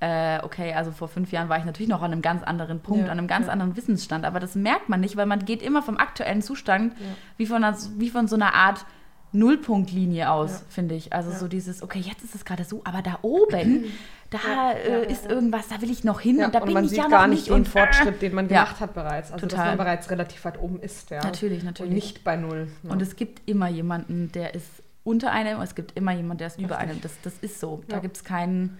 äh, 0.00 0.42
okay, 0.42 0.72
also 0.72 0.90
vor 0.92 1.08
fünf 1.08 1.30
Jahren 1.32 1.48
war 1.50 1.58
ich 1.58 1.64
natürlich 1.66 1.88
noch 1.90 2.00
an 2.02 2.12
einem 2.12 2.22
ganz 2.22 2.42
anderen 2.42 2.80
Punkt, 2.80 3.06
Ja, 3.06 3.12
an 3.12 3.18
einem 3.18 3.28
ganz 3.28 3.46
ja. 3.46 3.52
anderen 3.52 3.76
Wissensstand. 3.76 4.24
Aber 4.24 4.40
das 4.40 4.54
merkt 4.54 4.88
man 4.88 5.00
nicht, 5.00 5.16
weil 5.16 5.26
man 5.26 5.44
geht 5.44 5.60
immer 5.62 5.82
vom 5.82 5.98
aktuellen 5.98 6.40
Zustand 6.42 6.94
Ja. 6.98 7.06
wie, 7.36 7.44
von 7.46 7.62
einer, 7.62 7.76
wie 7.98 8.08
von 8.08 8.26
so 8.26 8.36
einer 8.36 8.54
Art 8.54 8.86
Nullpunktlinie 9.32 10.30
aus, 10.30 10.50
Ja. 10.50 10.60
finde 10.70 10.94
ich. 10.94 11.12
Also 11.12 11.30
Ja. 11.30 11.38
so 11.38 11.48
dieses, 11.48 11.82
okay, 11.82 12.00
jetzt 12.00 12.24
ist 12.24 12.34
es 12.34 12.44
gerade 12.44 12.64
so, 12.64 12.80
aber 12.84 13.02
da 13.02 13.18
oben, 13.22 13.84
da 14.30 14.38
Ja, 14.46 14.72
äh, 14.72 15.10
ist 15.12 15.26
irgendwas, 15.26 15.68
da 15.68 15.80
will 15.82 15.90
ich 15.90 16.04
noch 16.04 16.20
hin 16.20 16.42
und 16.44 16.54
da 16.54 16.60
und 16.60 16.66
bin 16.66 16.74
man 16.74 16.84
ich 16.84 16.90
sieht 16.90 16.98
ja 16.98 17.08
gar 17.08 17.22
noch 17.22 17.28
nicht 17.28 17.38
nicht. 17.40 17.48
den 17.48 17.54
und, 17.54 17.68
Fortschritt, 17.68 18.22
den 18.22 18.34
man 18.34 18.48
gemacht 18.48 18.80
hat 18.80 18.94
bereits. 18.94 19.32
Also, 19.32 19.46
Total. 19.46 19.58
dass 19.58 19.68
man 19.68 19.78
bereits 19.78 20.10
relativ 20.10 20.44
weit 20.44 20.60
oben 20.60 20.80
ist. 20.80 21.10
Ja. 21.10 21.22
Natürlich, 21.22 21.62
natürlich. 21.62 21.90
Und 21.90 21.94
nicht 21.94 22.24
bei 22.24 22.36
Null. 22.36 22.68
Und 22.88 23.02
es 23.02 23.16
gibt 23.16 23.48
immer 23.48 23.68
jemanden, 23.68 24.30
der 24.32 24.54
ist 24.54 24.68
unter 25.02 25.32
einem 25.32 25.60
es 25.62 25.74
gibt 25.74 25.96
immer 25.96 26.12
jemanden, 26.12 26.38
der 26.38 26.46
ist 26.48 26.58
über 26.60 26.78
einem. 26.78 27.00
Das, 27.00 27.12
das 27.22 27.32
ist 27.40 27.58
so. 27.58 27.82
Da 27.88 27.98
gibt 28.00 28.16
es 28.16 28.24
keinen, 28.24 28.78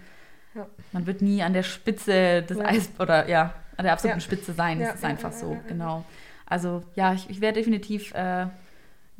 man 0.91 1.05
wird 1.07 1.21
nie 1.21 1.41
an 1.43 1.53
der 1.53 1.63
Spitze 1.63 2.43
des. 2.43 2.59
Eis 2.59 2.89
oder 2.99 3.27
ja, 3.27 3.53
an 3.77 3.83
der 3.85 3.93
absoluten. 3.93 4.21
Spitze 4.21 4.53
sein. 4.53 4.79
Das 4.79 4.95
ist 4.95 5.03
einfach 5.05 5.31
so, 5.31 5.57
genau. 5.67 6.05
Also 6.45 6.83
ja, 6.95 7.13
ich, 7.13 7.29
ich 7.29 7.41
wäre 7.41 7.53
definitiv, 7.53 8.13
äh, 8.13 8.45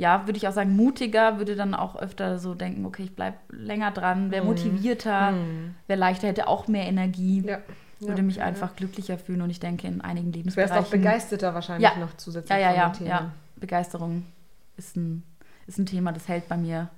ja, 0.02 0.26
würde 0.26 0.38
ich 0.38 0.48
auch 0.48 0.52
sagen, 0.52 0.76
mutiger, 0.76 1.38
würde 1.38 1.56
dann 1.56 1.76
auch 1.76 1.96
öfter 1.96 2.40
so 2.40 2.56
denken, 2.56 2.86
okay, 2.88 3.04
ich 3.04 3.16
bleibe 3.16 3.38
länger 3.52 3.92
dran, 3.92 4.32
wäre 4.32 4.44
motivierter, 4.44 5.32
Mhm. 5.32 5.76
wäre 5.86 6.00
leichter, 6.00 6.28
hätte 6.28 6.48
auch 6.48 6.68
mehr 6.68 6.88
Energie, 6.88 7.44
Ja. 7.46 7.60
würde 8.00 8.18
ja. 8.18 8.24
mich 8.24 8.42
einfach 8.42 8.76
glücklicher 8.76 9.20
fühlen 9.20 9.44
und 9.44 9.52
ich 9.52 9.60
denke, 9.60 9.88
in 9.88 10.02
einigen 10.02 10.32
Du 10.32 10.40
wärst 10.40 10.56
Lebensbereichen... 10.58 10.86
auch 10.86 10.90
begeisterter 10.90 11.54
wahrscheinlich 11.54 11.88
Ja. 11.88 11.98
noch 12.00 12.18
zusätzlich 12.18 12.50
Ja, 12.60 12.74
ja, 12.74 12.90
von 12.92 13.06
ja, 13.06 13.12
ja. 13.14 13.32
Begeisterung 13.58 14.26
ist 14.76 14.96
ein, 14.98 15.22
ist 15.68 15.78
ein 15.78 15.86
Thema, 15.86 16.12
das 16.12 16.28
hält 16.28 16.48
bei 16.50 16.58
mir 16.58 16.90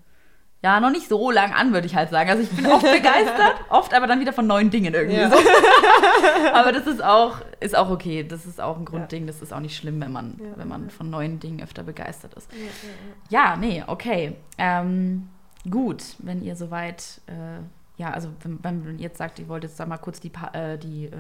ja 0.64 0.80
noch 0.80 0.90
nicht 0.92 1.10
so 1.10 1.30
lang 1.30 1.54
an, 1.54 1.74
würde 1.74 1.86
ich 1.88 1.96
halt 1.96 2.10
sagen. 2.10 2.30
Also 2.30 2.42
ich 2.44 2.50
bin 2.50 2.66
oft 2.66 2.82
begeistert, 2.92 3.54
oft 3.70 3.94
aber 3.94 4.08
dann 4.08 4.20
wieder 4.22 4.34
von 4.34 4.48
neuen 4.48 4.70
Dingen 4.70 4.94
irgendwie 4.94 5.18
Ja. 5.20 5.30
so. 5.30 5.36
aber 6.54 6.72
das 6.72 6.88
ist 6.88 7.04
auch, 7.04 7.38
ist 7.60 7.76
auch 7.78 7.90
okay. 7.90 8.24
Das 8.28 8.46
ist 8.46 8.62
auch 8.62 8.78
ein 8.78 8.86
Grundding. 8.86 9.28
Das 9.28 9.42
ist 9.42 9.54
auch 9.54 9.60
nicht 9.60 9.76
schlimm, 9.78 10.00
wenn 10.02 10.12
man, 10.12 10.40
Ja. 10.40 10.46
wenn 10.58 10.68
man 10.68 10.90
von 10.90 11.10
neuen 11.10 11.40
Dingen 11.40 11.62
öfter 11.62 11.84
begeistert 11.84 12.34
ist. 12.36 12.50
Ja, 13.30 13.56
nee, 13.58 13.84
okay. 13.88 14.36
Ähm, 14.58 15.28
gut, 15.70 16.04
wenn 16.20 16.42
ihr 16.42 16.56
soweit, 16.56 17.22
äh, 17.28 17.60
ja, 18.02 18.10
also 18.12 18.30
wenn, 18.42 18.64
wenn 18.64 18.98
ihr 18.98 19.04
jetzt 19.04 19.18
sagt, 19.20 19.38
ihr 19.40 19.48
wollt 19.48 19.64
jetzt 19.64 19.80
da 19.80 19.86
mal 19.86 19.98
kurz 19.98 20.20
die, 20.20 20.30
Pa- 20.30 20.52
äh, 20.54 20.78
die 20.80 21.06
äh, 21.06 21.12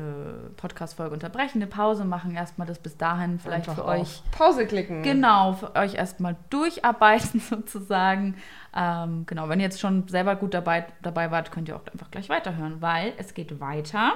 Podcast-Folge 0.57 1.13
unterbrechen, 1.13 1.57
eine 1.61 1.67
Pause 1.67 2.03
machen, 2.05 2.33
erstmal 2.33 2.65
das 2.67 2.79
bis 2.79 2.97
dahin 2.97 3.39
vielleicht 3.39 3.69
Einfach 3.69 3.83
für 3.83 3.89
euch 3.89 4.23
Pause 4.31 4.65
klicken. 4.65 5.03
Genau, 5.03 5.53
für 5.53 5.75
euch 5.75 5.93
erstmal 5.95 6.35
durcharbeiten 6.49 7.39
sozusagen. 7.49 8.35
Ähm, 8.75 9.25
genau, 9.25 9.49
wenn 9.49 9.59
ihr 9.59 9.65
jetzt 9.65 9.79
schon 9.79 10.07
selber 10.07 10.35
gut 10.35 10.53
dabei, 10.53 10.85
dabei 11.01 11.31
wart, 11.31 11.51
könnt 11.51 11.67
ihr 11.67 11.75
auch 11.75 11.87
einfach 11.91 12.11
gleich 12.11 12.29
weiterhören, 12.29 12.79
weil 12.81 13.13
es 13.17 13.33
geht 13.33 13.59
weiter 13.59 14.13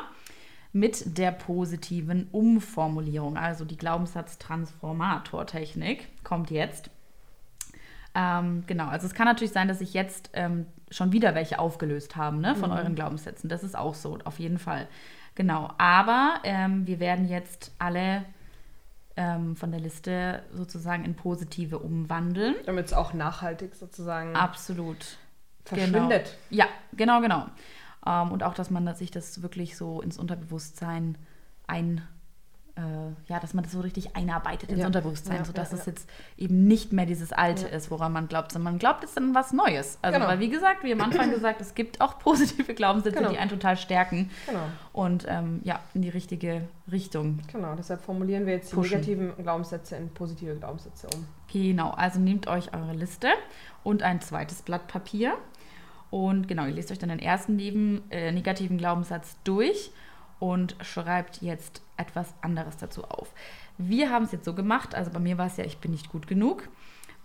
mit 0.74 1.18
der 1.18 1.32
positiven 1.32 2.28
Umformulierung. 2.32 3.36
Also 3.38 3.66
die 3.66 3.78
Glaubenssatz-Transformator-Technik 3.78 6.08
kommt 6.24 6.52
jetzt. 6.52 6.92
Ähm, 8.16 8.64
genau, 8.66 8.88
also 8.88 9.06
es 9.06 9.14
kann 9.14 9.28
natürlich 9.28 9.52
sein, 9.52 9.68
dass 9.68 9.80
sich 9.80 9.94
jetzt 9.94 10.30
ähm, 10.34 10.66
schon 10.90 11.12
wieder 11.12 11.36
welche 11.36 11.60
aufgelöst 11.60 12.16
haben 12.16 12.40
ne, 12.42 12.56
von 12.56 12.72
euren 12.72 12.96
Glaubenssätzen. 12.96 13.50
Das 13.50 13.64
ist 13.64 13.78
auch 13.78 13.94
so, 13.94 14.18
auf 14.24 14.40
jeden 14.40 14.58
Fall. 14.58 14.88
Genau, 15.36 15.70
aber 15.78 16.40
ähm, 16.44 16.88
wir 16.88 17.00
werden 17.00 17.28
jetzt 17.28 17.76
alle 17.78 18.26
ähm, 19.18 19.56
von 19.56 19.72
der 19.72 19.80
Liste 19.80 20.44
sozusagen 20.54 21.04
in 21.04 21.16
positive 21.16 21.80
umwandeln. 21.80 22.56
Damit 22.66 22.86
es 22.86 22.94
auch 22.94 23.14
nachhaltig 23.14 23.76
sozusagen 23.76 24.36
Absolut. 24.36 25.18
verschwindet. 25.66 26.38
Genau. 26.50 26.64
Ja, 26.64 26.66
genau, 26.94 27.20
genau. 27.22 27.48
Ähm, 28.06 28.32
und 28.32 28.44
auch, 28.44 28.54
dass 28.54 28.70
man 28.70 28.94
sich 28.96 29.12
das 29.12 29.42
wirklich 29.42 29.76
so 29.76 30.02
ins 30.02 30.18
Unterbewusstsein 30.18 31.18
ein, 31.66 32.08
ja, 33.28 33.40
dass 33.40 33.54
man 33.54 33.64
das 33.64 33.74
so 33.74 33.82
richtig 33.82 34.16
einarbeitet 34.16 34.70
ins 34.70 34.82
Ja. 34.82 34.86
Unterbewusstsein, 34.86 35.38
Ja, 35.38 35.46
sodass 35.46 35.72
ja, 35.72 35.78
es 35.80 35.86
jetzt 35.88 36.10
eben 36.38 36.68
nicht 36.68 36.94
mehr 36.94 37.06
dieses 37.08 37.34
Alte 37.34 37.68
ist, 37.68 37.90
woran 37.90 38.14
man 38.14 38.28
glaubt, 38.28 38.52
sondern 38.52 38.74
man 38.74 38.80
glaubt 38.80 39.02
jetzt 39.04 39.18
an 39.18 39.34
was 39.34 39.52
Neues. 39.54 39.98
Also, 40.02 40.18
Genau. 40.20 40.30
weil 40.30 40.40
wie 40.40 40.50
gesagt, 40.50 40.84
wie 40.84 40.94
am 40.94 41.02
Anfang 41.02 41.30
gesagt, 41.32 41.60
es 41.62 41.74
gibt 41.76 42.00
auch 42.02 42.20
positive 42.20 42.74
Glaubenssätze, 42.76 43.18
Genau. 43.18 43.32
die 43.32 43.38
einen 43.38 43.50
total 43.50 43.78
stärken 43.78 44.30
Genau, 44.46 44.60
und 44.94 45.26
ähm, 45.28 45.62
ja, 45.64 45.80
in 45.96 46.04
die 46.04 46.10
richtige 46.10 46.68
Richtung 46.92 47.40
genau. 47.52 47.74
Deshalb 47.76 48.02
formulieren 48.02 48.46
wir 48.46 48.54
jetzt 48.54 48.72
die 48.72 48.76
Pushen. 48.76 49.00
negativen 49.02 49.34
Glaubenssätze 49.44 49.96
in 49.96 50.10
positive 50.14 50.56
Glaubenssätze 50.56 51.08
um. 51.16 51.26
Genau, 51.52 51.90
also 51.92 52.20
nehmt 52.20 52.48
euch 52.48 52.74
eure 52.74 52.94
Liste 52.94 53.30
und 53.84 54.04
ein 54.04 54.22
zweites 54.22 54.62
Blatt 54.62 54.88
Papier. 54.88 55.34
Und 56.10 56.48
genau, 56.48 56.66
ihr 56.66 56.74
lest 56.74 56.92
euch 56.92 57.00
dann 57.00 57.10
den 57.10 57.20
ersten 57.20 57.56
neben, 57.58 58.04
äh, 58.12 58.32
negativen 58.32 58.78
Glaubenssatz 58.78 59.36
durch 59.44 59.92
und 60.40 60.76
schreibt 60.82 61.42
jetzt 61.42 61.82
etwas 61.98 62.34
anderes 62.42 62.78
dazu 62.78 63.04
auf. 63.04 63.34
Wir 63.78 64.10
haben 64.10 64.26
es 64.26 64.32
jetzt 64.32 64.46
so 64.46 64.54
gemacht, 64.54 64.96
also 64.96 65.12
bei 65.12 65.20
mir 65.20 65.38
war 65.38 65.48
es 65.48 65.58
ja, 65.58 65.66
ich 65.66 65.78
bin 65.78 65.92
nicht 65.92 66.10
gut 66.10 66.28
genug. 66.28 66.70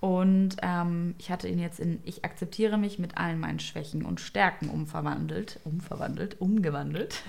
Und 0.01 0.57
ähm, 0.63 1.15
ich 1.19 1.31
hatte 1.31 1.47
ihn 1.47 1.61
jetzt 1.61 1.79
in 1.79 2.01
Ich 2.03 2.25
akzeptiere 2.25 2.77
mich 2.77 2.99
mit 2.99 3.19
allen 3.19 3.39
meinen 3.39 3.61
Schwächen 3.61 4.05
und 4.05 4.21
Stärken 4.21 4.69
umverwandelt, 4.69 5.61
umverwandelt, 5.63 6.41
umgewandelt. 6.41 7.23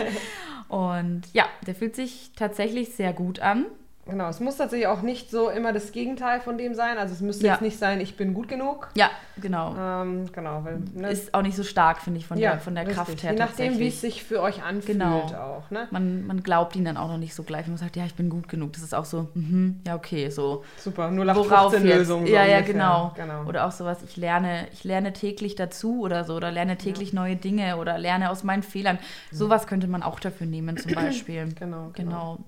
und 0.68 1.22
ja, 1.32 1.46
der 1.66 1.74
fühlt 1.74 1.96
sich 1.96 2.30
tatsächlich 2.36 2.94
sehr 2.94 3.12
gut 3.12 3.40
an. 3.40 3.66
Genau, 4.06 4.28
es 4.28 4.38
muss 4.40 4.56
tatsächlich 4.58 4.86
auch 4.86 5.00
nicht 5.02 5.30
so 5.30 5.48
immer 5.48 5.72
das 5.72 5.90
Gegenteil 5.92 6.40
von 6.40 6.58
dem 6.58 6.74
sein. 6.74 6.98
Also 6.98 7.14
es 7.14 7.20
müsste 7.20 7.46
Ja. 7.46 7.52
jetzt 7.54 7.62
nicht 7.62 7.78
sein, 7.78 8.00
ich 8.00 8.16
bin 8.16 8.34
gut 8.34 8.48
genug. 8.48 8.88
Ja, 8.96 9.08
genau. 9.40 9.74
Ähm, 9.78 10.30
genau, 10.32 10.62
weil 10.64 10.80
ne, 10.94 11.10
Ist 11.10 11.32
auch 11.32 11.40
nicht 11.42 11.56
so 11.56 11.62
stark, 11.64 12.00
finde 12.02 12.18
ich, 12.20 12.26
von 12.26 12.38
der, 12.38 12.58
von 12.58 12.74
der 12.74 12.86
richtig. 12.86 12.96
Kraft 12.96 13.22
her. 13.22 13.32
Je 13.32 13.38
nachdem, 13.38 13.78
wie 13.78 13.88
es 13.88 14.00
sich 14.02 14.22
für 14.22 14.42
euch 14.42 14.62
anfühlt 14.62 14.98
Genau. 14.98 15.20
auch. 15.22 15.70
Ne? 15.70 15.88
man, 15.90 16.26
man 16.26 16.42
glaubt 16.42 16.76
ihn 16.76 16.84
dann 16.84 16.96
auch 16.98 17.08
noch 17.08 17.16
nicht 17.16 17.34
so 17.34 17.44
gleich. 17.44 17.66
Man 17.66 17.78
sagt, 17.78 17.96
ja, 17.96 18.04
ich 18.04 18.14
bin 18.14 18.28
gut 18.28 18.48
genug. 18.48 18.74
Das 18.74 18.82
ist 18.82 18.94
auch 18.94 19.06
so, 19.06 19.28
mhm, 19.34 19.80
ja, 19.86 19.94
okay, 19.94 20.28
so. 20.28 20.64
Super, 20.76 21.10
nur 21.10 21.24
Worauf 21.34 21.72
jetzt? 21.72 21.82
Lösung. 21.84 22.26
ja, 22.26 22.44
ja, 22.44 22.60
genau. 22.60 23.12
genau. 23.16 23.44
Oder 23.44 23.66
auch 23.66 23.72
sowas, 23.72 24.02
ich 24.02 24.16
lerne, 24.18 24.66
ich 24.72 24.84
lerne 24.84 25.12
täglich 25.14 25.54
dazu 25.54 26.00
oder 26.02 26.24
so, 26.24 26.34
oder 26.34 26.50
lerne 26.50 26.76
täglich 26.76 27.12
neue 27.14 27.36
Dinge 27.36 27.78
oder 27.78 27.96
lerne 27.98 28.30
aus 28.30 28.44
meinen 28.44 28.62
Fehlern. 28.62 28.98
Sowas 29.30 29.66
könnte 29.66 29.86
man 29.88 30.02
auch 30.02 30.20
dafür 30.20 30.46
nehmen, 30.46 30.76
zum 30.76 30.92
Beispiel. 30.94 31.48
Genau, 31.58 31.90
genau. 31.94 31.94
Genau. 31.94 32.38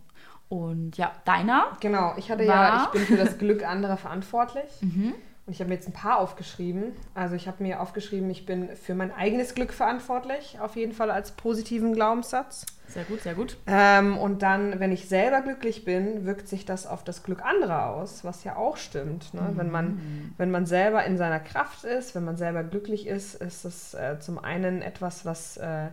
Und 0.49 0.97
ja, 0.97 1.13
deiner? 1.25 1.77
Genau, 1.81 2.15
ich 2.17 2.31
hatte 2.31 2.45
ja, 2.45 2.85
ich 2.85 2.91
bin 2.91 3.03
für 3.03 3.17
das 3.17 3.39
Glück 3.39 3.67
anderer 3.67 3.97
verantwortlich. 3.97 4.71
Mhm. 4.81 5.15
Und 5.47 5.53
ich 5.53 5.61
habe 5.61 5.69
mir 5.69 5.77
jetzt 5.77 5.87
ein 5.87 5.93
paar 5.93 6.19
aufgeschrieben. 6.19 6.93
Also 7.15 7.37
ich 7.37 7.47
habe 7.47 7.63
mir 7.63 7.81
aufgeschrieben, 7.81 8.29
ich 8.31 8.47
bin 8.47 8.75
für 8.75 8.97
mein 8.97 9.13
eigenes 9.13 9.55
Glück 9.55 9.73
verantwortlich, 9.73 10.59
auf 10.59 10.75
jeden 10.75 10.93
Fall 10.93 11.09
als 11.09 11.31
positiven 11.33 11.93
Glaubenssatz. 11.93 12.67
Sehr 12.89 13.05
gut, 13.05 13.21
sehr 13.21 13.35
gut. 13.35 13.57
Ähm, 13.69 14.19
und 14.19 14.43
dann, 14.43 14.81
wenn 14.81 14.91
ich 14.91 15.09
selber 15.09 15.43
glücklich 15.43 15.85
bin, 15.85 16.25
wirkt 16.25 16.49
sich 16.49 16.65
das 16.65 16.87
auf 16.89 17.05
das 17.05 17.23
Glück 17.23 17.45
anderer 17.45 17.91
aus, 17.91 18.25
was 18.25 18.43
ja 18.43 18.57
auch 18.57 18.77
stimmt. 18.77 19.35
Ne? 19.35 19.53
Wenn, 19.55 19.71
man, 19.71 20.33
wenn 20.37 20.51
man 20.51 20.67
selber 20.67 21.05
in 21.05 21.17
seiner 21.17 21.41
Kraft 21.41 21.85
ist, 21.85 22.17
wenn 22.17 22.25
man 22.25 22.37
selber 22.37 22.65
glücklich 22.65 23.07
ist, 23.07 23.37
ist 23.37 23.65
das 23.65 23.95
äh, 23.95 24.19
zum 24.19 24.41
einen 24.41 24.83
etwas, 24.83 25.25
was, 25.25 25.59
äh, 25.59 25.89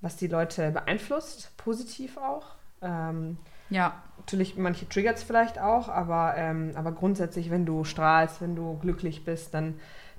was 0.00 0.16
die 0.16 0.28
Leute 0.28 0.72
beeinflusst, 0.72 1.56
positiv 1.56 2.16
auch. 2.16 2.56
Ähm, 2.82 3.38
Ja. 3.70 4.02
Natürlich, 4.18 4.56
manche 4.56 4.88
triggert 4.88 5.18
es 5.18 5.22
vielleicht 5.22 5.60
auch, 5.60 5.88
aber, 5.88 6.34
ähm, 6.36 6.72
aber 6.74 6.92
grundsätzlich, 6.92 7.50
wenn 7.50 7.64
du 7.64 7.84
strahlst, 7.84 8.40
wenn 8.40 8.56
du 8.56 8.78
glücklich 8.78 9.24
bist, 9.24 9.54
dann, 9.54 9.74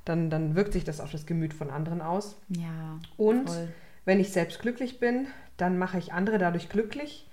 dann, 0.05 0.29
dann 0.29 0.55
wirkt 0.55 0.73
sich 0.73 0.83
das 0.83 1.01
auf 1.01 1.11
das 1.11 1.25
Gemüt 1.25 1.53
von 1.53 1.69
anderen 1.69 2.01
aus. 2.01 2.39
Ja. 2.49 2.99
Und 3.17 3.49
voll. 3.49 3.67
wenn 4.05 4.19
ich 4.19 4.31
selbst 4.31 4.61
glücklich 4.61 4.99
bin, 4.99 5.27
dann 5.57 5.77
mache 5.77 5.97
ich 5.97 6.13
andere 6.13 6.37
dadurch 6.37 6.69
glücklich 6.69 7.27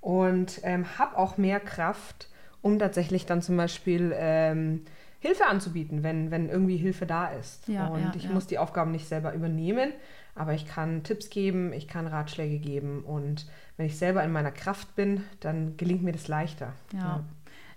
und 0.00 0.60
ähm, 0.62 0.86
habe 0.98 1.18
auch 1.18 1.36
mehr 1.36 1.60
Kraft, 1.60 2.28
um 2.62 2.78
tatsächlich 2.78 3.26
dann 3.26 3.42
zum 3.42 3.56
Beispiel 3.56 4.12
ähm, 4.14 4.84
Hilfe 5.18 5.46
anzubieten, 5.46 6.02
wenn, 6.02 6.30
wenn 6.30 6.48
irgendwie 6.48 6.76
Hilfe 6.76 7.06
da 7.06 7.28
ist. 7.28 7.68
Ja, 7.68 7.88
und 7.88 8.00
ja, 8.00 8.12
ich 8.16 8.24
ja. 8.24 8.30
muss 8.30 8.46
die 8.46 8.58
Aufgaben 8.58 8.90
nicht 8.90 9.06
selber 9.06 9.34
übernehmen, 9.34 9.92
aber 10.34 10.54
ich 10.54 10.66
kann 10.66 11.02
Tipps 11.02 11.28
geben, 11.28 11.72
ich 11.72 11.88
kann 11.88 12.06
Ratschläge 12.06 12.58
geben 12.58 13.04
und 13.04 13.46
wenn 13.80 13.86
ich 13.86 13.96
selber 13.96 14.22
in 14.22 14.30
meiner 14.30 14.50
Kraft 14.50 14.94
bin, 14.94 15.24
dann 15.40 15.78
gelingt 15.78 16.02
mir 16.02 16.12
das 16.12 16.28
leichter. 16.28 16.74
Ja. 16.92 17.20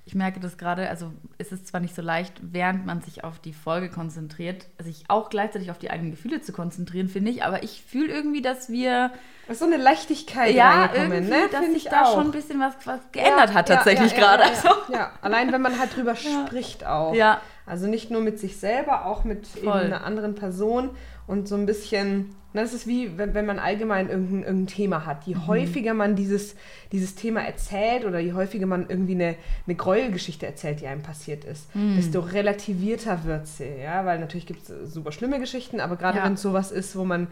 Ich 0.04 0.16
merke 0.16 0.42
das 0.42 0.58
gerade, 0.58 0.90
also 0.90 1.14
es 1.38 1.54
ist 1.54 1.66
zwar 1.66 1.80
nicht 1.80 1.96
so 1.96 2.02
leicht, 2.02 2.34
während 2.42 2.86
man 2.86 3.02
sich 3.02 3.24
auf 3.24 3.40
die 3.40 3.54
Folge 3.54 3.88
konzentriert, 3.90 4.66
sich 4.80 5.06
auch 5.08 5.30
gleichzeitig 5.30 5.72
auf 5.72 5.78
die 5.78 5.92
eigenen 5.92 6.12
Gefühle 6.12 6.42
zu 6.42 6.52
konzentrieren, 6.52 7.08
finde 7.08 7.32
ich, 7.32 7.46
aber 7.46 7.64
ich 7.64 7.82
fühle 7.88 8.12
irgendwie, 8.12 8.42
dass 8.42 8.68
wir 8.68 9.12
Es 9.46 9.54
ist 9.54 9.60
so 9.60 9.66
eine 9.66 9.78
Leichtigkeit 9.78 10.54
ja 10.54 10.88
reingekommen, 10.88 11.12
irgendwie, 11.14 11.32
ne? 11.32 11.50
dass 11.50 11.66
sich 11.68 11.76
ich 11.78 11.86
da 11.86 12.04
auch. 12.04 12.16
schon 12.16 12.26
ein 12.26 12.32
bisschen 12.32 12.60
was, 12.60 12.74
was 12.84 13.00
geändert 13.14 13.52
Ja, 13.52 13.54
hat 13.54 13.70
ja, 13.70 13.76
tatsächlich 13.78 14.12
ja, 14.12 14.18
gerade. 14.18 14.44
Ja, 14.44 14.50
Also, 14.50 14.68
ja, 14.92 15.00
ja, 15.00 15.12
allein 15.22 15.54
wenn 15.54 15.62
man 15.62 15.80
halt 15.80 15.96
drüber 15.96 16.16
spricht 16.48 16.86
auch. 16.86 17.14
Ja. 17.16 17.40
Also 17.66 17.88
nicht 17.88 18.12
nur 18.12 18.20
mit 18.20 18.40
sich 18.40 18.58
selber, 18.58 19.06
auch 19.06 19.24
mit 19.24 19.48
einer 19.66 20.04
anderen 20.04 20.36
Person 20.36 20.90
und 21.28 21.48
so 21.48 21.56
ein 21.56 21.66
bisschen, 21.66 22.36
das 22.54 22.74
ist 22.74 22.86
wie, 22.86 23.18
wenn, 23.18 23.34
wenn 23.34 23.46
man 23.46 23.58
allgemein 23.60 24.10
irgendein, 24.10 24.44
irgendein 24.44 24.68
Thema 24.68 25.06
hat. 25.06 25.26
Mhm. 25.28 25.34
Je 25.34 25.40
häufiger 25.48 25.94
man 25.94 26.16
dieses, 26.16 26.56
dieses 26.92 27.16
Thema 27.16 27.42
erzählt 27.42 28.06
oder 28.06 28.20
je 28.20 28.34
häufiger 28.34 28.66
man 28.66 28.88
irgendwie 28.90 29.16
eine, 29.16 29.36
eine 29.66 29.76
Gräuelgeschichte 29.76 30.46
erzählt, 30.46 30.82
die 30.82 30.88
einem 30.88 31.02
passiert 31.02 31.46
ist, 31.46 31.74
Mhm. 31.76 31.96
desto 31.96 32.20
relativierter 32.20 33.24
wird 33.26 33.48
sie. 33.48 33.70
Ja? 33.82 34.06
Weil 34.06 34.20
natürlich 34.20 34.46
gibt 34.46 34.70
es 34.70 34.94
super 34.94 35.12
schlimme 35.12 35.40
Geschichten, 35.40 35.80
aber 35.80 35.96
gerade 35.96 36.20
Ja. 36.20 36.26
wenn 36.26 36.34
es 36.34 36.42
sowas 36.42 36.72
ist, 36.72 36.96
wo 36.96 37.04
man 37.04 37.28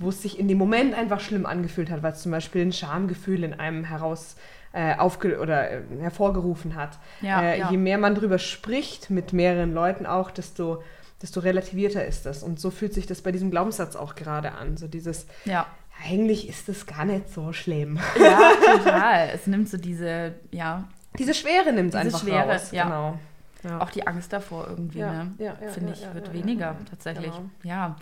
wo 0.00 0.08
es 0.08 0.22
sich 0.22 0.40
in 0.40 0.48
dem 0.48 0.58
Moment 0.58 0.92
einfach 0.92 1.20
schlimm 1.20 1.46
angefühlt 1.46 1.88
hat, 1.88 2.02
weil 2.02 2.14
es 2.14 2.20
zum 2.22 2.32
Beispiel 2.32 2.62
ein 2.62 2.72
Schamgefühl 2.72 3.44
in 3.44 3.54
einem 3.54 3.84
heraus 3.84 4.34
äh, 4.72 4.96
aufge 4.96 5.38
oder 5.38 5.70
äh, 5.70 5.82
hervorgerufen 6.00 6.74
hat. 6.74 6.98
Ja, 7.20 7.40
äh, 7.42 7.60
ja. 7.60 7.70
Je 7.70 7.76
mehr 7.76 7.96
man 7.96 8.16
drüber 8.16 8.38
spricht, 8.40 9.08
mit 9.10 9.32
mehreren 9.32 9.72
Leuten 9.72 10.04
auch, 10.04 10.32
desto, 10.32 10.82
desto 11.24 11.40
relativierter 11.40 12.04
ist 12.04 12.26
das. 12.26 12.42
Und 12.42 12.60
so 12.60 12.70
fühlt 12.70 12.92
sich 12.92 13.06
das 13.06 13.22
bei 13.22 13.32
diesem 13.32 13.50
Glaubenssatz 13.50 13.96
auch 13.96 14.14
gerade 14.14 14.52
an. 14.52 14.76
So 14.76 14.86
dieses, 14.88 15.26
ja. 15.46 15.66
eigentlich 16.06 16.46
ist 16.50 16.68
es 16.68 16.84
gar 16.84 17.06
nicht 17.06 17.30
so 17.30 17.54
schlimm. 17.54 17.98
ja, 18.20 18.50
total. 18.76 19.30
Es 19.32 19.46
nimmt 19.46 19.70
so 19.70 19.78
diese, 19.78 20.34
ja, 20.50 20.84
Diese 21.18 21.32
Schwere 21.32 21.72
nimmt 21.72 21.94
es 21.94 21.94
einfach 21.94 22.20
Schwere, 22.20 22.52
raus. 22.52 22.72
ja. 22.72 22.84
Genau. 22.84 23.18
Ja. 23.62 23.80
auch 23.80 23.88
die 23.88 24.06
Angst 24.06 24.30
davor 24.30 24.66
irgendwie, 24.68 24.98
Ja, 24.98 25.24
ne? 25.24 25.32
ja, 25.38 25.54
finde 25.72 25.94
ich, 25.94 26.14
wird 26.14 26.34
weniger 26.34 26.76
tatsächlich. 26.90 27.32
Genau. 27.32 27.48
Ja. 27.62 27.96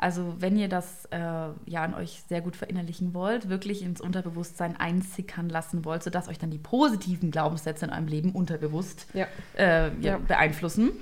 Also 0.00 0.36
wenn 0.38 0.56
ihr 0.56 0.68
das 0.68 1.06
äh, 1.06 1.18
ja 1.18 1.82
an 1.82 1.94
euch 1.94 2.22
sehr 2.28 2.40
gut 2.40 2.54
verinnerlichen 2.54 3.14
wollt, 3.14 3.48
wirklich 3.48 3.82
ins 3.82 4.00
Unterbewusstsein 4.00 4.78
einsickern 4.78 5.48
lassen 5.48 5.84
wollt, 5.84 6.04
sodass 6.04 6.28
euch 6.28 6.38
dann 6.38 6.52
die 6.52 6.58
positiven 6.58 7.32
Glaubenssätze 7.32 7.86
in 7.86 7.90
eurem 7.90 8.06
Leben 8.06 8.30
unterbewusst 8.30 9.08
äh, 9.54 9.90
beeinflussen. 10.28 10.92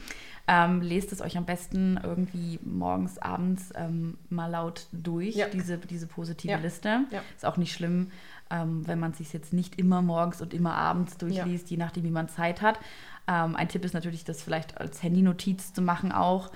Ähm, 0.49 0.80
lest 0.80 1.11
es 1.11 1.20
euch 1.20 1.36
am 1.36 1.44
besten 1.44 1.99
irgendwie 2.03 2.61
morgens, 2.64 3.18
abends 3.18 3.72
ähm, 3.74 4.16
mal 4.30 4.47
laut 4.49 4.86
durch, 4.92 5.34
Ja. 5.34 5.49
diese, 5.49 5.76
diese 5.78 6.07
positive 6.07 6.53
Ja. 6.53 6.59
Liste. 6.59 7.01
Ja. 7.11 7.20
Ist 7.34 7.44
auch 7.44 7.57
nicht 7.57 7.72
schlimm, 7.72 8.12
ähm, 8.51 8.86
wenn 8.86 9.01
man 9.01 9.11
es 9.11 9.18
sich 9.18 9.32
jetzt 9.32 9.53
nicht 9.53 9.76
immer 9.76 10.03
morgens 10.03 10.40
und 10.40 10.55
immer 10.55 10.74
abends 10.74 11.16
durchliest, 11.18 11.68
je 11.70 11.76
nachdem, 11.76 12.05
wie 12.05 12.11
man 12.12 12.28
Zeit 12.28 12.62
hat. 12.62 12.78
Ähm, 13.26 13.57
ein 13.57 13.68
Tipp 13.68 13.84
ist 13.84 13.92
natürlich, 13.92 14.22
das 14.24 14.40
vielleicht 14.40 14.78
als 14.80 15.03
Handynotiz 15.03 15.72
zu 15.72 15.82
machen 15.82 16.12
auch. 16.12 16.51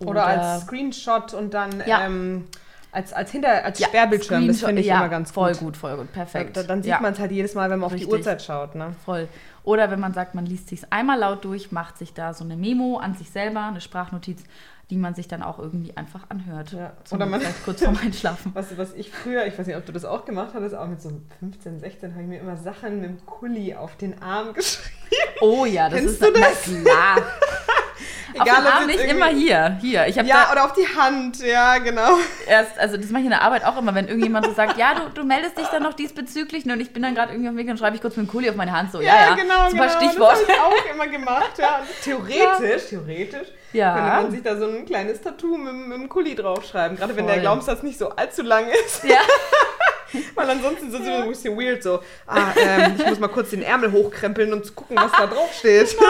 Oder, 0.00 0.10
Oder- 0.10 0.26
als 0.26 0.62
Screenshot 0.64 1.32
und 1.32 1.54
dann 1.54 1.80
ähm, 1.86 2.46
als, 2.92 3.12
als, 3.12 3.30
hinter, 3.30 3.64
als 3.64 3.78
Ja, 3.78 3.88
Sperrbildschirm. 3.88 4.46
Das 4.46 4.56
Screenshot- 4.56 4.66
finde 4.66 4.80
ich 4.82 4.86
ja, 4.88 4.96
immer 4.98 5.08
ganz 5.08 5.30
voll 5.30 5.52
gut. 5.52 5.60
gut. 5.60 5.76
Voll 5.76 5.96
gut, 5.96 6.12
perfekt. 6.12 6.56
Da, 6.56 6.62
dann 6.62 6.82
sieht 6.82 6.90
ja. 6.90 7.00
man 7.00 7.12
es 7.12 7.18
halt 7.18 7.30
jedes 7.32 7.54
Mal, 7.54 7.68
wenn 7.70 7.78
man 7.80 7.86
auf 7.86 7.92
Richtig. 7.92 8.08
die 8.08 8.14
Uhrzeit 8.14 8.42
schaut. 8.42 8.74
Ne? 8.74 8.94
Voll. 9.04 9.28
Oder 9.64 9.90
wenn 9.90 10.00
man 10.00 10.14
sagt, 10.14 10.34
man 10.34 10.46
liest 10.46 10.68
sich 10.68 10.80
einmal 10.90 11.18
laut 11.18 11.44
durch, 11.44 11.72
macht 11.72 11.98
sich 11.98 12.14
da 12.14 12.32
so 12.32 12.44
eine 12.44 12.56
Memo 12.56 12.98
an 12.98 13.14
sich 13.14 13.30
selber, 13.30 13.64
eine 13.64 13.80
Sprachnotiz, 13.80 14.44
die 14.88 14.96
man 14.96 15.14
sich 15.16 15.26
dann 15.26 15.42
auch 15.42 15.58
irgendwie 15.58 15.96
einfach 15.96 16.20
anhört. 16.28 16.70
Ja. 16.72 16.92
Oder 17.10 17.26
man- 17.26 17.42
kurz 17.64 17.82
vorm 17.82 17.98
Einschlafen. 18.02 18.52
Was, 18.54 18.78
was 18.78 18.94
ich 18.94 19.10
früher, 19.10 19.44
ich 19.46 19.58
weiß 19.58 19.66
nicht, 19.66 19.76
ob 19.76 19.84
du 19.84 19.92
das 19.92 20.04
auch 20.04 20.24
gemacht 20.24 20.52
hattest, 20.54 20.74
aber 20.76 20.86
mit 20.86 21.02
so 21.02 21.10
15, 21.40 21.80
16 21.80 22.12
habe 22.12 22.22
ich 22.22 22.28
mir 22.28 22.38
immer 22.40 22.56
Sachen 22.56 23.00
mit 23.00 23.10
dem 23.10 23.26
Kuli 23.26 23.74
auf 23.74 23.96
den 23.96 24.22
Arm 24.22 24.52
geschrieben. 24.54 24.94
Oh 25.40 25.64
ja, 25.64 25.88
das 25.88 25.98
Kennst 25.98 26.14
ist 26.14 26.22
du 26.22 26.32
das? 26.32 26.68
Na 26.68 26.80
klar. 26.82 27.16
auf 28.40 28.46
Egal, 28.46 28.62
den 28.62 28.66
ob 28.66 28.74
Arm 28.74 28.86
nicht 28.86 28.98
irgendwie- 29.00 29.10
immer 29.16 29.26
hier. 29.26 29.78
Hier. 29.80 30.06
Ich 30.06 30.18
habe 30.18 30.28
Ja, 30.28 30.44
da 30.46 30.52
oder 30.52 30.64
auf 30.64 30.72
die 30.72 30.86
Hand, 30.96 31.38
ja, 31.40 31.78
genau. 31.78 32.16
erst, 32.46 32.78
also 32.78 32.96
das 32.96 33.10
mache 33.10 33.20
ich 33.20 33.26
in 33.26 33.30
der 33.30 33.42
Arbeit 33.42 33.64
auch 33.64 33.76
immer, 33.78 33.94
wenn 33.94 34.08
irgendjemand 34.08 34.46
so 34.46 34.52
sagt, 34.52 34.76
ja, 34.78 34.94
du, 34.94 35.08
du 35.14 35.24
meldest 35.24 35.58
dich 35.58 35.66
dann 35.68 35.82
noch 35.82 35.94
diesbezüglich 35.94 36.64
und 36.66 36.80
ich 36.80 36.92
bin 36.92 37.02
dann 37.02 37.14
gerade 37.14 37.32
irgendwie 37.32 37.48
auf 37.48 37.54
dem 37.54 37.58
Weg 37.58 37.68
und 37.68 37.78
schreibe 37.78 37.96
ich 37.96 38.02
kurz 38.02 38.16
mit 38.16 38.26
dem 38.26 38.30
Kuli 38.30 38.48
auf 38.50 38.56
meine 38.56 38.72
Hand 38.72 38.92
so, 38.92 39.00
ja, 39.00 39.14
ja, 39.30 39.34
genau, 39.34 39.68
super 39.70 39.86
genau. 39.86 39.98
Stichwort. 39.98 40.32
Das 40.32 40.40
habe 40.42 40.52
ich 40.52 40.60
auch 40.88 40.94
immer 40.94 41.06
gemacht, 41.06 41.52
ja. 41.58 41.78
Und 41.78 41.86
theoretisch, 42.04 42.88
theoretisch 42.90 43.48
Ja. 43.72 43.94
könnte 43.94 44.22
man 44.22 44.30
sich 44.30 44.42
da 44.42 44.56
so 44.56 44.66
ein 44.66 44.84
kleines 44.86 45.20
Tattoo 45.20 45.56
mit, 45.56 45.72
mit 45.74 45.98
dem 45.98 46.08
Kuli 46.08 46.34
draufschreiben. 46.34 46.96
Gerade 46.96 47.16
wenn 47.16 47.26
der 47.26 47.38
Glaubenssatz 47.38 47.82
nicht 47.82 47.98
so 47.98 48.10
allzu 48.10 48.42
lang 48.42 48.66
ist. 48.68 49.04
Ja. 49.04 49.18
Weil 50.34 50.48
ansonsten 50.50 50.88
ist 50.88 51.00
es 51.00 51.06
ein 51.06 51.28
bisschen 51.28 51.58
weird 51.58 51.82
so. 51.82 52.00
Ah, 52.26 52.52
ähm, 52.56 52.94
ich 52.96 53.06
muss 53.06 53.18
mal 53.18 53.28
kurz 53.28 53.50
den 53.50 53.62
Ärmel 53.62 53.90
hochkrempeln, 53.92 54.52
um 54.52 54.62
zu 54.62 54.72
gucken, 54.72 54.96
was 54.96 55.10
da 55.12 55.26
drauf 55.26 55.52
steht. 55.58 55.96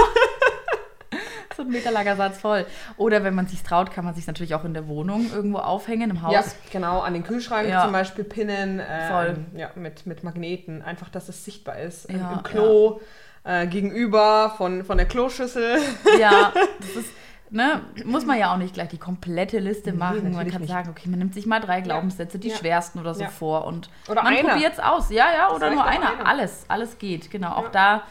So 1.57 1.63
ein 1.63 1.69
meterlanger 1.71 2.17
Satz 2.17 2.39
voll. 2.39 2.67
Oder 2.99 3.25
wenn 3.25 3.35
man 3.35 3.47
sich 3.47 3.63
traut, 3.63 3.91
kann 3.91 4.05
man 4.05 4.15
sich 4.15 4.27
natürlich 4.27 4.55
auch 4.55 4.65
in 4.65 4.75
der 4.75 4.89
Wohnung 4.89 5.31
irgendwo 5.33 5.59
aufhängen, 5.59 6.11
im 6.11 6.23
Haus. 6.23 6.33
Ja, 6.35 6.45
genau, 6.71 7.01
an 7.01 7.15
den 7.15 7.23
Kühlschrank 7.25 7.69
Ja. 7.69 7.83
zum 7.83 7.93
Beispiel 7.93 8.25
pinnen. 8.25 8.81
ähm, 8.87 9.09
Voll. 9.11 9.37
Ja, 9.55 9.71
mit, 9.75 10.07
mit 10.07 10.23
Magneten. 10.25 10.83
Einfach, 10.83 11.09
dass 11.09 11.29
es 11.29 11.45
sichtbar 11.45 11.79
ist. 11.79 12.11
Ja, 12.11 12.33
Im 12.33 12.43
Klo, 12.43 13.01
äh, 13.45 13.67
gegenüber 13.67 14.55
von, 14.57 14.85
von 14.85 14.99
der 14.99 15.07
Kloschüssel. 15.07 15.79
Ja, 16.21 16.53
das 16.81 16.97
ist, 17.05 17.11
ne, 17.51 17.81
muss 18.05 18.27
man 18.27 18.39
ja 18.39 18.53
auch 18.53 18.59
nicht 18.59 18.75
gleich 18.75 18.89
die 18.89 18.99
komplette 18.99 19.59
Liste 19.59 19.93
Nee, 19.93 19.99
machen. 19.99 20.23
Man 20.25 20.33
natürlich 20.33 20.53
kann 20.53 20.61
nicht. 20.63 20.71
sagen, 20.71 20.91
okay, 20.91 21.09
man 21.09 21.19
nimmt 21.21 21.33
sich 21.35 21.47
mal 21.47 21.61
drei 21.61 21.81
Glaubenssätze, 21.81 22.39
die 22.39 22.49
Ja. 22.49 22.57
schwersten 22.57 22.99
oder 22.99 23.15
so 23.15 23.23
Ja. 23.23 23.29
vor 23.29 23.67
und 23.67 23.89
Oder 24.09 24.23
man 24.23 24.35
probiert 24.37 24.75
es 24.75 24.81
aus. 24.81 25.11
Ja, 25.11 25.27
ja, 25.35 25.55
oder 25.55 25.71
nur 25.71 25.85
einer. 25.85 26.11
einer. 26.19 26.27
Alles, 26.27 26.65
alles 26.69 26.99
geht, 26.99 27.31
genau. 27.31 27.53
Auch 27.53 27.65
Ja. 27.65 27.71
da 27.71 28.03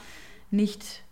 nicht, 0.51 1.03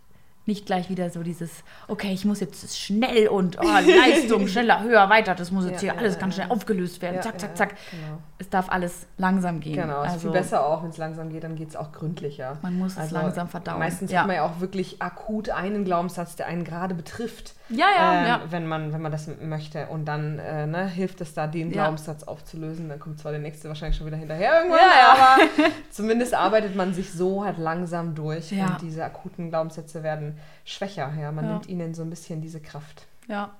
nicht 0.46 0.66
gleich 0.66 0.90
wieder 0.90 1.08
so 1.10 1.22
dieses, 1.22 1.64
okay, 1.88 2.12
ich 2.12 2.24
muss 2.24 2.40
jetzt 2.40 2.76
schnell 2.78 3.28
und 3.28 3.58
oh, 3.58 3.64
Leistung, 3.64 4.46
schneller, 4.48 4.82
höher, 4.82 5.08
weiter. 5.08 5.34
Das 5.34 5.50
muss 5.50 5.64
jetzt 5.64 5.82
Ja, 5.82 5.92
hier 5.92 5.94
ja, 5.94 5.98
alles 5.98 6.18
ganz 6.18 6.36
ja. 6.36 6.44
schnell 6.44 6.56
aufgelöst 6.56 7.00
werden. 7.00 7.22
Zack, 7.22 7.40
zack, 7.40 7.56
zack. 7.56 7.74
Genau. 7.90 8.18
Es 8.38 8.50
darf 8.50 8.68
alles 8.68 9.06
langsam 9.16 9.60
gehen. 9.60 9.74
Genau, 9.74 10.02
ist 10.02 10.10
also, 10.10 10.20
viel 10.20 10.30
besser 10.30 10.66
auch, 10.66 10.82
wenn 10.82 10.90
es 10.90 10.98
langsam 10.98 11.30
geht, 11.30 11.44
dann 11.44 11.56
geht 11.56 11.70
es 11.70 11.76
auch 11.76 11.92
gründlicher. 11.92 12.58
Man 12.62 12.78
muss 12.78 12.96
es 12.96 13.10
langsam 13.10 13.48
verdauen. 13.48 13.78
Meistens 13.78 14.14
hat 14.14 14.26
man 14.26 14.36
ja 14.36 14.44
auch 14.44 14.60
wirklich 14.60 15.00
akut 15.00 15.50
einen 15.50 15.84
Glaubenssatz, 15.84 16.36
der 16.36 16.46
einen 16.46 16.64
gerade 16.64 16.94
betrifft. 16.94 17.54
Ja, 17.70 17.86
ja, 17.96 18.20
ähm, 18.20 18.26
ja. 18.26 18.40
Wenn, 18.50 18.66
man, 18.66 18.92
wenn 18.92 19.00
man 19.00 19.10
das 19.10 19.28
möchte. 19.40 19.86
Und 19.86 20.04
dann 20.04 20.38
äh, 20.38 20.66
ne, 20.66 20.86
hilft 20.86 21.20
es 21.22 21.32
da, 21.32 21.46
den. 21.46 21.70
Glaubenssatz 21.70 22.24
aufzulösen. 22.24 22.88
Dann 22.88 23.00
kommt 23.00 23.18
zwar 23.18 23.32
der 23.32 23.40
nächste 23.40 23.68
wahrscheinlich 23.68 23.96
schon 23.96 24.06
wieder 24.06 24.18
hinterher 24.18 24.60
irgendwann, 24.60 24.80
Ja, 24.80 24.86
ja. 24.86 25.34
aber 25.34 25.72
zumindest 25.90 26.34
arbeitet 26.34 26.76
man 26.76 26.92
sich 26.92 27.12
so 27.12 27.44
halt 27.44 27.58
langsam 27.58 28.14
durch. 28.14 28.52
Und 28.52 28.82
diese 28.82 29.04
akuten 29.04 29.48
Glaubenssätze 29.48 30.02
werden 30.02 30.33
schwächer. 30.64 31.12
Ja? 31.20 31.32
Man 31.32 31.44
Ja. 31.44 31.52
nimmt 31.52 31.68
ihnen 31.68 31.94
so 31.94 32.02
ein 32.02 32.10
bisschen 32.10 32.40
diese 32.40 32.60
Kraft. 32.60 33.06
Ja. 33.28 33.54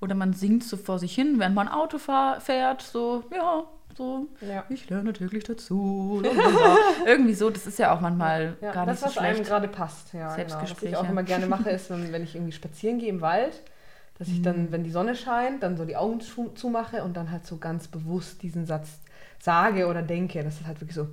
Oder 0.00 0.14
man 0.14 0.32
singt 0.32 0.64
so 0.64 0.76
vor 0.76 0.98
sich 0.98 1.14
hin, 1.14 1.38
während 1.38 1.54
man 1.54 1.68
Auto 1.68 1.98
fährt, 1.98 2.82
so, 2.82 3.24
ja, 3.34 3.64
so, 3.96 4.28
Ja. 4.40 4.64
ich 4.68 4.88
lerne 4.88 5.12
täglich 5.12 5.44
dazu. 5.44 6.22
Irgendwie 7.06 7.34
so, 7.34 7.50
das 7.50 7.66
ist 7.66 7.78
ja 7.78 7.94
auch 7.94 8.00
manchmal 8.00 8.56
Ja, 8.60 8.72
gar 8.72 8.86
das, 8.86 9.00
nicht 9.02 9.10
so 9.12 9.16
was 9.16 9.18
einem 9.24 9.34
schlecht. 9.36 9.50
gerade 9.50 9.68
passt. 9.68 10.12
Ja, 10.14 10.18
genau. 10.18 10.28
Was 10.28 10.38
ich 10.38 10.48
Selbstgespräche. 10.58 10.98
auch 11.00 11.08
immer 11.08 11.22
gerne 11.22 11.46
mache, 11.46 11.70
ist, 11.70 11.90
wenn, 11.90 12.12
wenn 12.12 12.22
ich 12.22 12.34
irgendwie 12.34 12.52
spazieren 12.52 12.98
gehe 12.98 13.08
im 13.10 13.20
Wald, 13.20 13.62
dass 14.18 14.28
ich 14.28 14.38
Mhm. 14.38 14.42
dann, 14.42 14.72
wenn 14.72 14.84
die 14.84 14.90
Sonne 14.90 15.14
scheint, 15.14 15.62
dann 15.62 15.76
so 15.76 15.84
die 15.84 15.96
Augen 15.96 16.20
zu, 16.20 16.50
zumache 16.54 17.02
und 17.04 17.16
dann 17.16 17.30
halt 17.30 17.46
so 17.46 17.56
ganz 17.58 17.88
bewusst 17.88 18.42
diesen 18.42 18.64
Satz 18.66 18.88
sage 19.38 19.86
oder 19.86 20.02
denke. 20.02 20.42
Das 20.44 20.60
ist 20.60 20.66
halt 20.66 20.80
wirklich 20.80 20.96
so 20.96 21.08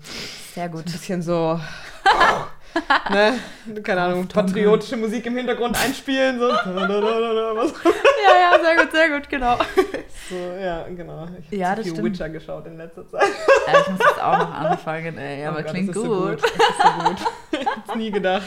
Sehr 0.54 0.68
gut. 0.70 0.86
ein 0.86 0.92
bisschen 0.92 1.22
so, 1.22 1.60
ne, 3.10 3.40
keine 3.84 4.02
Ahnung, 4.02 4.28
patriotische 4.28 4.98
Musik 4.98 5.26
im 5.26 5.36
Hintergrund 5.38 5.76
einspielen. 5.84 6.38
So, 6.40 6.48
was 6.50 7.74
Ja, 7.84 8.58
ja, 8.58 8.64
sehr 8.64 8.76
gut, 8.78 8.92
sehr 8.92 9.10
gut, 9.10 9.30
genau. 9.30 9.58
so 10.30 10.36
ja, 10.36 10.86
genau. 10.96 11.28
Ich 11.50 11.58
Ja, 11.58 11.70
habe 11.70 11.84
viel 11.84 11.92
stimmt. 11.94 12.14
Witcher 12.14 12.30
geschaut 12.30 12.66
in 12.68 12.78
letzter 12.78 13.08
Zeit. 13.10 13.30
Ja, 13.68 13.80
ich 13.82 13.88
muss 13.90 14.00
jetzt 14.00 14.22
auch 14.22 14.38
noch 14.38 14.54
anfangen, 14.54 15.18
ey, 15.18 15.46
Oh 15.46 15.50
aber 15.50 15.64
Gott, 15.64 15.72
klingt 15.72 15.90
das 15.90 15.96
ist 15.98 16.04
gut. 16.04 16.12
So 16.12 16.26
gut. 16.28 16.42
Das 16.44 16.52
ist 16.52 16.82
so 16.82 17.04
gut. 17.04 17.18
Ich 17.60 17.66
hab's 17.66 17.96
nie 17.96 18.12
gedacht. 18.12 18.44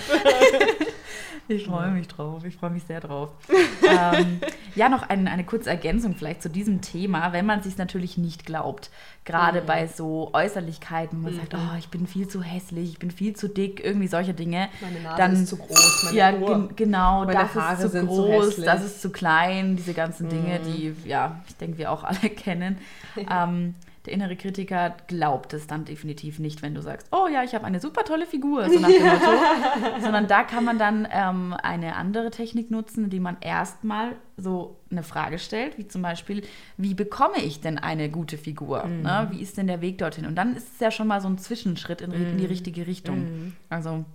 Ich 1.51 1.66
freue 1.66 1.90
mich 1.90 2.07
drauf, 2.07 2.44
ich 2.44 2.57
freue 2.57 2.70
mich 2.70 2.84
sehr 2.84 3.01
drauf. 3.01 3.30
ähm, 3.82 4.40
ja, 4.76 4.88
noch 4.88 5.09
ein, 5.09 5.26
eine 5.26 5.44
kurze 5.44 5.68
Ergänzung 5.68 6.14
vielleicht 6.14 6.42
zu 6.42 6.48
diesem 6.48 6.80
Thema, 6.80 7.32
wenn 7.32 7.44
man 7.44 7.59
es 7.59 7.64
sich 7.64 7.76
natürlich 7.76 8.16
nicht 8.16 8.46
glaubt. 8.46 8.90
Gerade 9.24 9.62
mhm. 9.62 9.66
bei 9.66 9.86
so 9.88 10.30
Äußerlichkeiten, 10.32 11.18
wo 11.18 11.24
man 11.24 11.34
mhm. 11.34 11.38
sagt, 11.38 11.55
oh, 11.55 11.76
ich 11.78 11.88
bin 11.88 12.07
viel 12.07 12.28
zu 12.28 12.40
hässlich, 12.40 12.90
ich 12.90 12.98
bin 13.01 13.11
viel 13.11 13.34
zu 13.34 13.48
dick, 13.48 13.84
irgendwie 13.84 14.07
solche 14.07 14.32
Dinge. 14.32 14.68
Meine 14.80 15.01
Nase 15.01 15.16
dann, 15.16 15.32
ist 15.32 15.48
zu 15.48 15.57
groß, 15.57 16.05
meine 16.05 16.16
Ja, 16.16 16.30
gen 16.30 16.76
genau, 16.76 17.24
meine 17.24 17.40
das 17.40 17.55
Haare 17.55 17.84
ist 17.84 17.92
zu 17.92 18.07
groß, 18.07 18.55
zu 18.55 18.62
das 18.62 18.84
ist 18.84 19.03
zu 19.03 19.11
klein, 19.11 19.74
diese 19.74 19.92
ganzen 19.92 20.28
Dinge, 20.28 20.61
mhm. 20.61 20.72
die, 20.72 20.94
ja, 21.09 21.40
ich 21.48 21.57
denke, 21.57 21.78
wir 21.78 21.90
auch 21.90 22.05
alle 22.11 22.30
kennen. 22.30 22.78
ähm, 23.16 23.74
der 24.07 24.14
innere 24.14 24.34
Kritiker 24.34 24.96
glaubt 25.09 25.53
es 25.53 25.66
dann 25.66 25.84
definitiv 25.84 26.38
nicht, 26.38 26.62
wenn 26.62 26.74
du 26.74 26.80
sagst, 26.80 27.09
oh 27.12 27.28
ja, 27.28 27.42
ich 27.42 27.55
habe 27.55 27.66
eine 27.66 27.80
super 27.80 28.05
tolle 28.05 28.24
Figur, 28.24 28.68
so 28.70 28.78
nach 28.80 28.88
dem 28.88 29.03
Motto. 29.03 30.01
Sondern 30.01 30.26
da 30.26 30.42
kann 30.42 30.64
man 30.64 30.78
dann 30.78 31.07
ähm, 31.11 31.55
eine 31.62 31.96
andere 31.96 32.30
Technik 32.30 32.70
nutzen, 32.70 33.05
indem 33.05 33.24
man 33.24 33.36
erstmal 33.40 34.16
so 34.38 34.78
eine 34.90 35.03
Frage 35.03 35.38
stellt, 35.38 35.76
wie 35.76 35.86
zum 35.86 36.01
Beispiel, 36.01 36.42
wie 36.78 36.94
bekomme 36.94 37.38
ich 37.42 37.61
denn 37.61 37.78
eine 37.78 38.09
gute 38.09 38.38
Figur? 38.38 38.86
Mhm. 38.86 39.03
Ne? 39.03 39.28
Wie 39.32 39.42
ist 39.42 39.59
denn 39.59 39.66
der 39.66 39.82
Weg 39.82 39.98
dorthin? 39.98 40.24
Und 40.24 40.36
dann 40.36 40.57
ist 40.57 40.74
es 40.74 40.80
ja 40.80 40.90
schon 40.90 41.07
mal 41.07 41.20
so 41.20 41.28
ein 41.28 41.36
Zwischenschritt 41.36 42.01
in, 42.01 42.12
in 42.12 42.38
die 42.38 42.44
mhm. 42.44 42.48
richtige 42.48 42.86
Richtung. 42.86 43.18
Mhm. 43.18 43.53
Also 43.68 44.07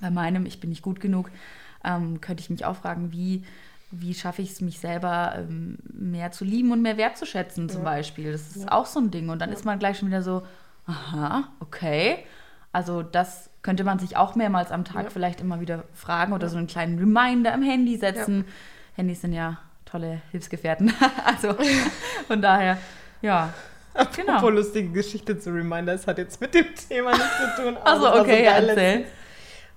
bei 0.00 0.10
meinem, 0.10 0.44
ich 0.44 0.60
bin 0.60 0.68
nicht 0.68 0.82
gut 0.82 1.00
genug, 1.00 1.30
ähm, 1.82 2.20
könnte 2.20 2.42
ich 2.42 2.50
mich 2.50 2.66
auch 2.66 2.76
fragen, 2.76 3.10
wie 3.12 3.42
wie 3.90 4.14
schaffe 4.14 4.42
ich 4.42 4.52
es, 4.52 4.60
mich 4.60 4.80
selber 4.80 5.34
ähm, 5.36 5.78
mehr 5.92 6.30
zu 6.30 6.44
lieben 6.44 6.72
und 6.72 6.82
mehr 6.82 6.96
wertzuschätzen 6.96 7.68
zum 7.68 7.82
ja. 7.82 7.90
Beispiel. 7.90 8.32
Das 8.32 8.56
ist 8.56 8.64
ja. 8.64 8.72
auch 8.72 8.86
so 8.86 9.00
ein 9.00 9.10
Ding. 9.10 9.28
Und 9.30 9.38
dann 9.40 9.50
ja. 9.50 9.56
ist 9.56 9.64
man 9.64 9.78
gleich 9.78 9.98
schon 9.98 10.08
wieder 10.08 10.22
so, 10.22 10.42
aha, 10.86 11.48
okay. 11.60 12.24
Also 12.70 13.02
das 13.02 13.50
könnte 13.62 13.84
man 13.84 13.98
sich 13.98 14.16
auch 14.16 14.34
mehrmals 14.34 14.70
am 14.70 14.84
Tag 14.84 15.10
vielleicht 15.10 15.40
immer 15.40 15.60
wieder 15.60 15.84
fragen 15.94 16.32
oder 16.32 16.48
so 16.48 16.58
einen 16.58 16.66
kleinen 16.66 16.98
Reminder 16.98 17.54
am 17.54 17.62
Handy 17.62 17.96
setzen. 17.96 18.44
Handys 18.94 19.22
sind 19.22 19.32
ja 19.32 19.58
tolle 19.86 20.20
Hilfsgefährten. 20.32 20.92
also 21.24 21.56
von 22.26 22.42
daher, 22.42 22.78
ja. 23.22 23.52
Genau. 24.14 24.34
Apropos 24.34 24.54
lustige 24.54 24.90
Geschichte 24.90 25.38
zu 25.38 25.50
Reminder, 25.50 25.94
es 25.94 26.06
hat 26.06 26.18
jetzt 26.18 26.40
mit 26.40 26.54
dem 26.54 26.66
Thema 26.74 27.10
nichts 27.12 27.56
zu 27.56 27.62
tun. 27.62 27.76
Also 27.84 28.12
okay, 28.14 28.44
so 28.44 28.66
erzähl. 28.68 29.06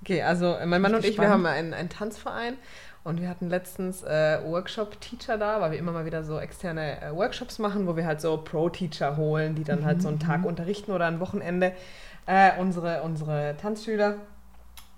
Okay, 0.01 0.21
also 0.21 0.57
mein 0.65 0.81
Mann 0.81 0.93
und 0.93 1.05
ich, 1.05 1.17
wir 1.17 1.29
haben 1.29 1.45
einen, 1.45 1.73
einen 1.73 1.89
Tanzverein 1.89 2.55
und 3.03 3.19
wir 3.19 3.29
hatten 3.29 3.49
letztens 3.49 4.03
äh, 4.03 4.39
Workshop-Teacher 4.45 5.37
da, 5.37 5.59
weil 5.59 5.71
wir 5.71 5.79
immer 5.79 5.91
mal 5.91 6.05
wieder 6.05 6.23
so 6.23 6.37
externe 6.37 7.01
äh, 7.01 7.15
Workshops 7.15 7.57
machen, 7.57 7.87
wo 7.87 7.95
wir 7.95 8.05
halt 8.05 8.21
so 8.21 8.37
Pro-Teacher 8.37 9.17
holen, 9.17 9.55
die 9.55 9.63
dann 9.63 9.81
mhm. 9.81 9.85
halt 9.85 10.01
so 10.01 10.07
einen 10.07 10.17
mhm, 10.17 10.21
Tag 10.21 10.45
unterrichten 10.45 10.91
oder 10.91 11.07
ein 11.07 11.19
Wochenende 11.19 11.73
äh, 12.27 12.51
unsere, 12.59 13.01
unsere 13.01 13.55
Tanzschüler. 13.59 14.15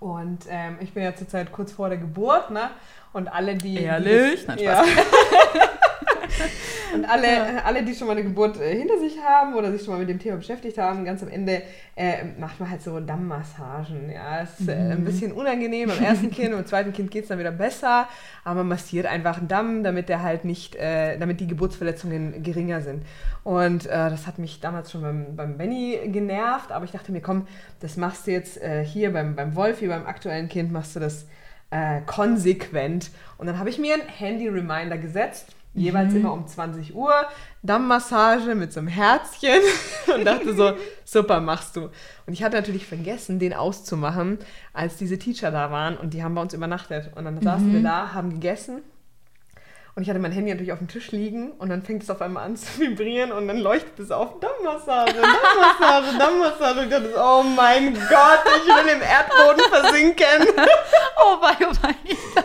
Und 0.00 0.40
ähm, 0.50 0.76
ich 0.80 0.92
bin 0.92 1.02
ja 1.02 1.14
zurzeit 1.14 1.50
kurz 1.50 1.72
vor 1.72 1.88
der 1.88 1.96
Geburt, 1.96 2.50
ne? 2.50 2.70
Und 3.14 3.28
alle, 3.28 3.54
die. 3.54 3.76
Ehrlich? 3.76 4.40
Die, 4.40 4.46
Nein, 4.48 4.58
Spaß. 4.58 4.64
Ja. 4.64 4.84
Und 6.94 7.04
alle, 7.08 7.26
ja. 7.26 7.62
alle, 7.64 7.82
die 7.82 7.94
schon 7.94 8.06
mal 8.06 8.14
eine 8.14 8.22
Geburt 8.22 8.60
äh, 8.60 8.76
hinter 8.76 8.98
sich 8.98 9.18
haben 9.20 9.54
oder 9.54 9.72
sich 9.72 9.82
schon 9.82 9.94
mal 9.94 10.00
mit 10.00 10.08
dem 10.08 10.18
Thema 10.18 10.36
beschäftigt 10.36 10.78
haben, 10.78 11.04
ganz 11.04 11.22
am 11.22 11.28
Ende 11.28 11.62
äh, 11.96 12.24
macht 12.38 12.60
man 12.60 12.70
halt 12.70 12.82
so 12.82 13.00
Dammmassagen. 13.00 14.10
Ja, 14.10 14.40
das 14.40 14.60
ist 14.60 14.68
äh, 14.68 14.72
ein 14.72 15.00
mhm. 15.00 15.04
bisschen 15.04 15.32
unangenehm. 15.32 15.88
Beim 15.88 16.02
ersten 16.02 16.30
Kind 16.30 16.50
und 16.50 16.56
beim 16.56 16.66
zweiten 16.66 16.92
Kind 16.92 17.10
geht 17.10 17.24
es 17.24 17.28
dann 17.28 17.38
wieder 17.38 17.52
besser, 17.52 18.08
aber 18.44 18.56
man 18.60 18.68
massiert 18.68 19.06
einfach 19.06 19.38
einen 19.38 19.48
Damm, 19.48 19.82
damit 19.82 20.08
der 20.08 20.22
halt 20.22 20.44
nicht, 20.44 20.76
äh, 20.76 21.18
damit 21.18 21.40
die 21.40 21.46
Geburtsverletzungen 21.46 22.42
geringer 22.42 22.80
sind. 22.80 23.04
Und 23.42 23.86
äh, 23.86 23.90
das 23.90 24.26
hat 24.26 24.38
mich 24.38 24.60
damals 24.60 24.90
schon 24.90 25.02
beim, 25.02 25.36
beim 25.36 25.58
Benny 25.58 25.98
genervt, 26.06 26.72
aber 26.72 26.84
ich 26.84 26.92
dachte 26.92 27.12
mir, 27.12 27.20
komm, 27.20 27.46
das 27.80 27.96
machst 27.96 28.26
du 28.26 28.30
jetzt 28.30 28.60
äh, 28.62 28.84
hier 28.84 29.12
beim, 29.12 29.36
beim 29.36 29.54
Wolfi, 29.54 29.88
beim 29.88 30.06
aktuellen 30.06 30.48
Kind, 30.48 30.72
machst 30.72 30.96
du 30.96 31.00
das 31.00 31.26
konsequent. 32.06 33.10
Und 33.36 33.48
dann 33.48 33.58
habe 33.58 33.68
ich 33.68 33.80
mir 33.80 33.94
ein 33.94 34.06
Handy-Reminder 34.06 34.96
gesetzt 34.96 35.56
jeweils 35.74 36.12
mhm. 36.12 36.20
immer 36.20 36.32
um 36.32 36.46
20 36.46 36.94
Uhr, 36.94 37.12
Dammmassage 37.62 38.54
mit 38.54 38.72
so 38.72 38.80
einem 38.80 38.88
Herzchen 38.88 39.60
und 40.14 40.24
dachte 40.24 40.54
so, 40.54 40.72
super, 41.04 41.40
machst 41.40 41.76
du. 41.76 41.90
Und 42.26 42.32
ich 42.32 42.42
hatte 42.42 42.56
natürlich 42.56 42.86
vergessen, 42.86 43.38
den 43.38 43.52
auszumachen, 43.52 44.38
als 44.72 44.96
diese 44.96 45.18
Teacher 45.18 45.50
da 45.50 45.70
waren 45.70 45.96
und 45.96 46.14
die 46.14 46.22
haben 46.22 46.34
bei 46.34 46.42
uns 46.42 46.54
übernachtet. 46.54 47.10
Und 47.16 47.24
dann 47.24 47.40
saßen 47.40 47.72
wir 47.72 47.80
mhm. 47.80 47.84
da, 47.84 48.14
haben 48.14 48.30
gegessen 48.30 48.82
und 49.96 50.02
ich 50.02 50.10
hatte 50.10 50.18
mein 50.18 50.32
Handy 50.32 50.50
natürlich 50.50 50.72
auf 50.72 50.78
dem 50.78 50.88
Tisch 50.88 51.12
liegen 51.12 51.52
und 51.52 51.68
dann 51.68 51.82
fängt 51.82 52.02
es 52.02 52.10
auf 52.10 52.20
einmal 52.20 52.44
an 52.44 52.56
zu 52.56 52.66
vibrieren 52.80 53.30
und 53.30 53.46
dann 53.46 53.58
leuchtet 53.58 53.98
es 54.00 54.10
auf. 54.10 54.40
Dammmassage, 54.40 55.12
Dammmassage, 55.12 56.18
Dammmassage. 56.18 56.78
Und 56.80 56.84
ich 56.86 56.90
dachte, 56.90 57.14
oh 57.16 57.42
mein 57.44 57.94
Gott, 57.94 58.42
ich 58.56 58.66
will 58.66 58.92
im 58.92 59.02
Erdboden 59.02 59.64
versinken. 59.70 60.48
oh 61.24 61.36
mein, 61.40 61.56
oh. 61.60 62.40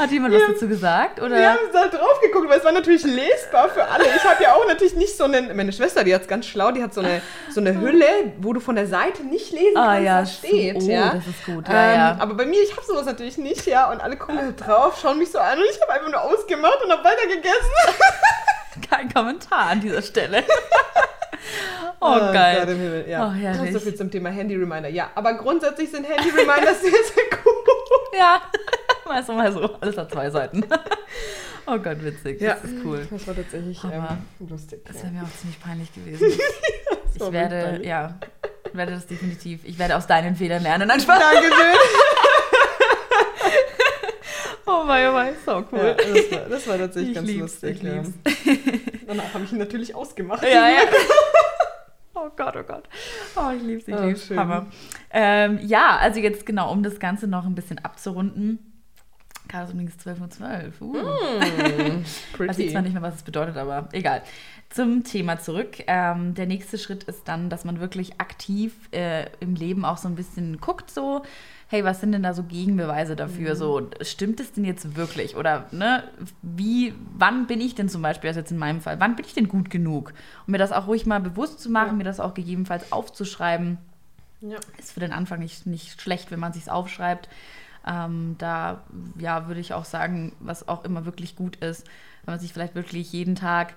Hat 0.00 0.10
jemand 0.10 0.34
was 0.34 0.42
dazu 0.48 0.66
gesagt? 0.66 1.20
Oder? 1.20 1.36
Wir 1.36 1.50
haben 1.50 1.58
da 1.72 1.88
drauf 1.88 2.20
geguckt, 2.22 2.48
weil 2.48 2.58
es 2.58 2.64
war 2.64 2.72
natürlich 2.72 3.04
lesbar 3.04 3.68
für 3.68 3.84
alle. 3.84 4.04
Ich 4.04 4.24
habe 4.24 4.42
ja 4.42 4.54
auch 4.54 4.66
natürlich 4.66 4.94
nicht 4.94 5.16
so 5.16 5.24
eine, 5.24 5.42
meine 5.54 5.72
Schwester, 5.72 6.04
die 6.04 6.14
hat 6.14 6.22
es 6.22 6.28
ganz 6.28 6.46
schlau, 6.46 6.70
die 6.70 6.82
hat 6.82 6.94
so 6.94 7.02
eine, 7.02 7.20
so 7.50 7.60
eine 7.60 7.74
Hülle, 7.80 8.06
wo 8.38 8.52
du 8.52 8.60
von 8.60 8.76
der 8.76 8.86
Seite 8.86 9.22
nicht 9.24 9.52
lesen 9.52 9.76
ah, 9.76 9.94
kannst, 9.94 10.04
ja, 10.06 10.22
was 10.22 10.38
steht. 10.38 10.76
Oh, 10.76 10.88
ja. 10.88 11.14
das 11.14 11.26
ist 11.26 11.44
gut. 11.44 11.68
Ja, 11.68 11.92
ähm, 11.92 11.98
ja. 11.98 12.16
Aber 12.18 12.34
bei 12.34 12.46
mir, 12.46 12.62
ich 12.62 12.72
habe 12.72 12.84
sowas 12.86 13.04
natürlich 13.04 13.36
nicht, 13.36 13.66
ja. 13.66 13.90
Und 13.90 14.00
alle 14.00 14.16
gucken 14.16 14.38
da 14.56 14.64
drauf, 14.64 14.98
schauen 15.00 15.18
mich 15.18 15.30
so 15.30 15.38
an 15.38 15.58
und 15.58 15.64
ich 15.70 15.80
habe 15.82 15.92
einfach 15.92 16.10
nur 16.10 16.22
ausgemacht 16.22 16.78
und 16.82 16.90
habe 16.90 17.04
weiter 17.04 17.26
gegessen. 17.26 18.08
Kein 18.90 19.12
Kommentar 19.12 19.70
an 19.70 19.80
dieser 19.80 20.02
Stelle. 20.02 20.44
Oh, 22.02 22.16
oh, 22.16 22.32
geil. 22.32 22.60
Gott 22.60 22.68
im 22.70 22.78
Himmel. 22.78 23.08
Ja. 23.08 23.26
Oh, 23.28 23.72
so 23.72 23.78
viel 23.78 23.94
zum 23.94 24.10
Thema 24.10 24.30
Handy-Reminder. 24.30 24.88
Ja, 24.88 25.10
aber 25.14 25.34
grundsätzlich 25.34 25.90
sind 25.90 26.08
Handy-Reminders 26.08 26.80
sehr, 26.80 26.90
sehr 26.90 27.24
cool. 27.44 27.54
Ja. 28.16 28.40
Mal 29.10 29.24
so, 29.24 29.32
mal 29.32 29.52
so. 29.52 29.74
Alles 29.80 29.98
hat 29.98 30.12
zwei 30.12 30.30
Seiten. 30.30 30.64
Oh 31.66 31.78
Gott, 31.78 32.02
witzig. 32.02 32.40
Ja, 32.40 32.54
das 32.54 32.64
ist 32.64 32.84
cool. 32.84 33.06
Das 33.08 33.26
war 33.28 33.36
tatsächlich 33.36 33.78
ähm, 33.84 34.02
lustig. 34.48 34.84
Das 34.86 35.04
wäre 35.04 35.12
mir 35.12 35.22
auch 35.22 35.30
ziemlich 35.38 35.60
peinlich 35.60 35.94
gewesen. 35.94 36.26
ich 37.14 37.32
werde, 37.32 37.86
ja, 37.86 38.18
werde 38.72 38.92
das 38.92 39.06
definitiv, 39.06 39.60
ich 39.64 39.78
werde 39.78 39.96
aus 39.96 40.08
deinen 40.08 40.34
Fehlern 40.34 40.62
lernen. 40.62 40.88
Nein, 40.88 40.98
Spaß. 40.98 41.20
Dankeschön. 41.20 41.52
oh 44.66 44.82
mein, 44.84 45.10
oh 45.10 45.12
mein, 45.12 45.34
so 45.44 45.64
cool. 45.70 45.78
Ja, 45.78 45.94
das, 45.94 46.32
war, 46.32 46.48
das 46.48 46.66
war 46.66 46.78
tatsächlich 46.78 47.10
ich 47.10 47.14
ganz 47.14 47.28
lieb's, 47.28 47.40
lustig. 47.40 47.76
Ich 47.76 47.82
ja. 47.82 48.02
Danach 49.06 49.34
habe 49.34 49.44
ich 49.44 49.52
ihn 49.52 49.58
natürlich 49.58 49.94
ausgemacht. 49.94 50.42
Ja, 50.42 50.70
ja. 50.70 50.80
Oh 52.14 52.30
Gott, 52.36 52.56
oh 52.56 52.64
Gott. 52.64 52.88
Oh, 53.36 53.50
ich 53.54 53.62
liebe 53.62 53.80
sie, 53.80 53.92
ich 53.92 53.96
oh, 53.96 54.06
liebe 54.06 54.36
Hammer. 54.36 54.66
Ähm, 55.12 55.60
ja, 55.62 55.98
also 55.98 56.18
jetzt 56.18 56.46
genau, 56.46 56.72
um 56.72 56.82
das 56.82 56.98
Ganze 56.98 57.28
noch 57.28 57.46
ein 57.46 57.54
bisschen 57.54 57.78
abzurunden 57.78 58.69
Chaos 59.50 59.70
übrigens 59.70 59.98
12 59.98 60.20
Uhr 60.20 60.30
12. 60.30 60.80
Uh. 60.80 60.96
Mm, 61.80 62.04
weiß 62.38 62.58
ich 62.58 62.70
zwar 62.70 62.82
nicht 62.82 62.92
mehr, 62.92 63.02
was 63.02 63.16
es 63.16 63.22
bedeutet, 63.22 63.56
aber 63.56 63.88
egal. 63.92 64.22
Zum 64.68 65.02
Thema 65.02 65.38
zurück. 65.38 65.78
Ähm, 65.86 66.34
der 66.34 66.46
nächste 66.46 66.78
Schritt 66.78 67.04
ist 67.04 67.26
dann, 67.26 67.50
dass 67.50 67.64
man 67.64 67.80
wirklich 67.80 68.20
aktiv 68.20 68.74
äh, 68.92 69.26
im 69.40 69.54
Leben 69.54 69.84
auch 69.84 69.96
so 69.96 70.08
ein 70.08 70.14
bisschen 70.14 70.60
guckt, 70.60 70.90
so, 70.90 71.22
hey, 71.68 71.84
was 71.84 72.00
sind 72.00 72.12
denn 72.12 72.22
da 72.22 72.34
so 72.34 72.44
Gegenbeweise 72.44 73.16
dafür? 73.16 73.54
Mhm. 73.54 73.58
So, 73.58 73.90
stimmt 74.02 74.40
es 74.40 74.52
denn 74.52 74.64
jetzt 74.64 74.96
wirklich? 74.96 75.36
Oder 75.36 75.66
ne, 75.72 76.04
wie, 76.42 76.94
wann 77.16 77.46
bin 77.46 77.60
ich 77.60 77.74
denn 77.74 77.88
zum 77.88 78.02
Beispiel, 78.02 78.28
also 78.28 78.40
jetzt 78.40 78.52
in 78.52 78.58
meinem 78.58 78.80
Fall, 78.80 79.00
wann 79.00 79.16
bin 79.16 79.24
ich 79.24 79.34
denn 79.34 79.48
gut 79.48 79.70
genug? 79.70 80.12
Um 80.46 80.52
mir 80.52 80.58
das 80.58 80.72
auch 80.72 80.86
ruhig 80.86 81.06
mal 81.06 81.20
bewusst 81.20 81.60
zu 81.60 81.70
machen, 81.70 81.88
ja. 81.88 81.94
mir 81.94 82.04
das 82.04 82.20
auch 82.20 82.34
gegebenenfalls 82.34 82.92
aufzuschreiben. 82.92 83.78
Ja. 84.40 84.58
Ist 84.78 84.92
für 84.92 85.00
den 85.00 85.12
Anfang 85.12 85.40
nicht, 85.40 85.66
nicht 85.66 86.00
schlecht, 86.00 86.30
wenn 86.30 86.40
man 86.40 86.52
sich 86.52 86.70
aufschreibt. 86.70 87.28
Ähm, 87.86 88.36
da 88.38 88.82
ja, 89.18 89.46
würde 89.48 89.60
ich 89.60 89.72
auch 89.74 89.84
sagen, 89.84 90.32
was 90.40 90.68
auch 90.68 90.84
immer 90.84 91.04
wirklich 91.06 91.36
gut 91.36 91.56
ist, 91.56 91.86
wenn 92.24 92.34
man 92.34 92.40
sich 92.40 92.52
vielleicht 92.52 92.74
wirklich 92.74 93.12
jeden 93.12 93.34
Tag 93.34 93.74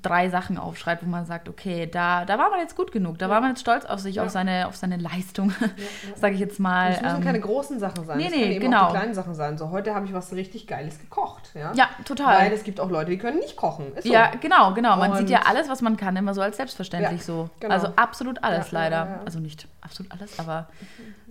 drei 0.00 0.30
Sachen 0.30 0.58
aufschreibt, 0.58 1.04
wo 1.04 1.08
man 1.08 1.26
sagt, 1.26 1.48
okay, 1.48 1.86
da, 1.86 2.24
da 2.24 2.38
war 2.38 2.50
man 2.50 2.60
jetzt 2.60 2.76
gut 2.76 2.92
genug, 2.92 3.18
da 3.18 3.26
ja. 3.26 3.30
war 3.30 3.40
man 3.40 3.50
jetzt 3.50 3.60
stolz 3.60 3.84
auf 3.84 4.00
sich, 4.00 4.16
ja. 4.16 4.24
auf, 4.24 4.30
seine, 4.30 4.66
auf 4.66 4.74
seine 4.74 4.96
Leistung, 4.96 5.52
ja, 5.60 5.68
sage 6.16 6.34
ich 6.34 6.40
jetzt 6.40 6.58
mal. 6.58 6.92
Das 6.92 7.02
müssen 7.02 7.16
ähm, 7.16 7.24
keine 7.24 7.40
großen 7.40 7.78
Sachen 7.78 8.04
sein, 8.06 8.16
nee, 8.16 8.24
das 8.24 8.32
nee, 8.32 8.40
können 8.40 8.52
eben 8.52 8.64
genau. 8.64 8.82
auch 8.84 8.92
die 8.92 8.98
kleinen 8.98 9.14
Sachen 9.14 9.34
sein. 9.34 9.58
So, 9.58 9.70
heute 9.70 9.94
habe 9.94 10.06
ich 10.06 10.12
was 10.12 10.32
richtig 10.32 10.66
Geiles 10.66 10.98
gekocht. 10.98 11.50
Ja, 11.54 11.72
ja 11.74 11.88
total. 12.04 12.40
Weil 12.40 12.52
es 12.52 12.64
gibt 12.64 12.80
auch 12.80 12.90
Leute, 12.90 13.10
die 13.10 13.18
können 13.18 13.38
nicht 13.38 13.56
kochen. 13.56 13.92
So. 14.00 14.10
Ja, 14.10 14.32
genau, 14.40 14.72
genau. 14.72 14.96
Man 14.96 15.12
Und 15.12 15.18
sieht 15.18 15.30
ja 15.30 15.42
alles, 15.44 15.68
was 15.68 15.82
man 15.82 15.96
kann, 15.96 16.16
immer 16.16 16.34
so 16.34 16.40
als 16.40 16.56
selbstverständlich 16.56 17.24
so. 17.24 17.50
Genau. 17.60 17.72
Also 17.72 17.88
absolut 17.96 18.42
alles 18.42 18.72
leider. 18.72 19.20
Also 19.24 19.40
nicht 19.40 19.68
absolut 19.82 20.10
alles, 20.12 20.38
aber 20.38 20.68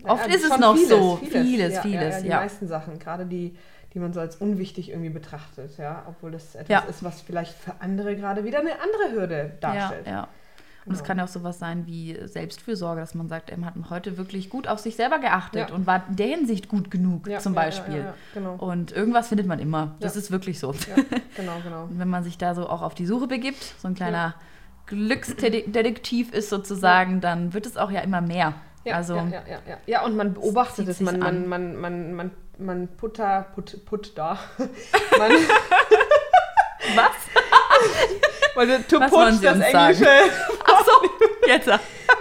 oft 0.03 0.27
ist 0.27 0.45
es 0.45 0.57
noch 0.57 0.75
vieles, 0.75 0.89
so. 0.89 1.15
Vieles, 1.17 1.41
vieles. 1.41 1.79
vieles 1.81 2.21
die 2.21 2.29
meisten 2.29 2.67
Sachen, 2.67 2.99
gerade 2.99 3.25
die 3.25 3.55
die 3.93 3.99
man 3.99 4.13
so 4.13 4.19
als 4.19 4.37
unwichtig 4.37 4.89
irgendwie 4.89 5.09
betrachtet, 5.09 5.77
ja, 5.77 6.03
obwohl 6.07 6.31
das 6.31 6.55
etwas 6.55 6.69
ja. 6.69 6.79
ist, 6.81 7.03
was 7.03 7.21
vielleicht 7.21 7.53
für 7.53 7.73
andere 7.79 8.15
gerade 8.15 8.43
wieder 8.43 8.59
eine 8.59 8.73
andere 8.79 9.11
Hürde 9.11 9.57
darstellt. 9.59 10.07
Ja, 10.07 10.11
ja. 10.11 10.27
Und 10.83 10.93
es 10.93 10.99
genau. 10.99 11.07
kann 11.07 11.17
ja 11.19 11.23
auch 11.25 11.29
sowas 11.29 11.59
sein 11.59 11.85
wie 11.85 12.17
Selbstfürsorge, 12.25 13.01
dass 13.01 13.13
man 13.13 13.29
sagt, 13.29 13.51
er 13.51 13.63
hat 13.63 13.75
heute 13.91 14.17
wirklich 14.17 14.49
gut 14.49 14.67
auf 14.67 14.79
sich 14.79 14.95
selber 14.95 15.19
geachtet 15.19 15.69
ja. 15.69 15.75
und 15.75 15.85
war 15.85 16.03
in 16.09 16.15
der 16.15 16.27
Hinsicht 16.27 16.69
gut 16.69 16.89
genug, 16.89 17.27
ja, 17.27 17.37
zum 17.37 17.53
Beispiel. 17.53 17.99
Ja, 17.99 18.13
genau. 18.33 18.55
Und 18.55 18.91
irgendwas 18.91 19.27
findet 19.27 19.45
man 19.45 19.59
immer. 19.59 19.95
Das 19.99 20.15
ist 20.15 20.31
wirklich 20.31 20.59
so. 20.59 20.73
genau, 21.35 21.59
genau. 21.63 21.83
Und 21.83 21.99
wenn 21.99 22.09
man 22.09 22.23
sich 22.23 22.39
da 22.39 22.55
so 22.55 22.67
auch 22.67 22.81
auf 22.81 22.95
die 22.95 23.05
Suche 23.05 23.27
begibt, 23.27 23.61
so 23.77 23.87
ein 23.87 23.93
kleiner 23.93 24.33
Glücksdetektiv 24.87 26.33
ist 26.33 26.49
sozusagen, 26.49 27.21
dann 27.21 27.53
wird 27.53 27.67
es 27.67 27.77
auch 27.77 27.91
ja 27.91 28.01
immer 28.01 28.21
mehr. 28.21 28.55
Ja, 28.83 28.95
also, 28.95 29.15
ja, 29.15 29.25
ja, 29.25 29.59
ja, 29.67 29.77
ja. 29.85 30.03
und 30.03 30.15
man 30.15 30.33
beobachtet 30.33 30.87
es, 30.87 30.99
man, 30.99 31.19
man, 31.19 31.27
an. 31.27 31.47
man, 31.47 31.75
man, 31.79 32.13
man, 32.13 32.31
man 32.61 32.87
putter, 32.97 33.47
put, 33.55 33.85
put 33.85 34.17
da. 34.17 34.39
man, 35.17 35.31
was? 36.95 37.11
weil 38.55 38.83
to 38.83 38.99
Was 38.99 39.39
Sie 39.39 39.45
das 39.45 39.59
Englische. 39.59 40.07
Achso, 40.65 40.91
jetzt. 41.47 41.67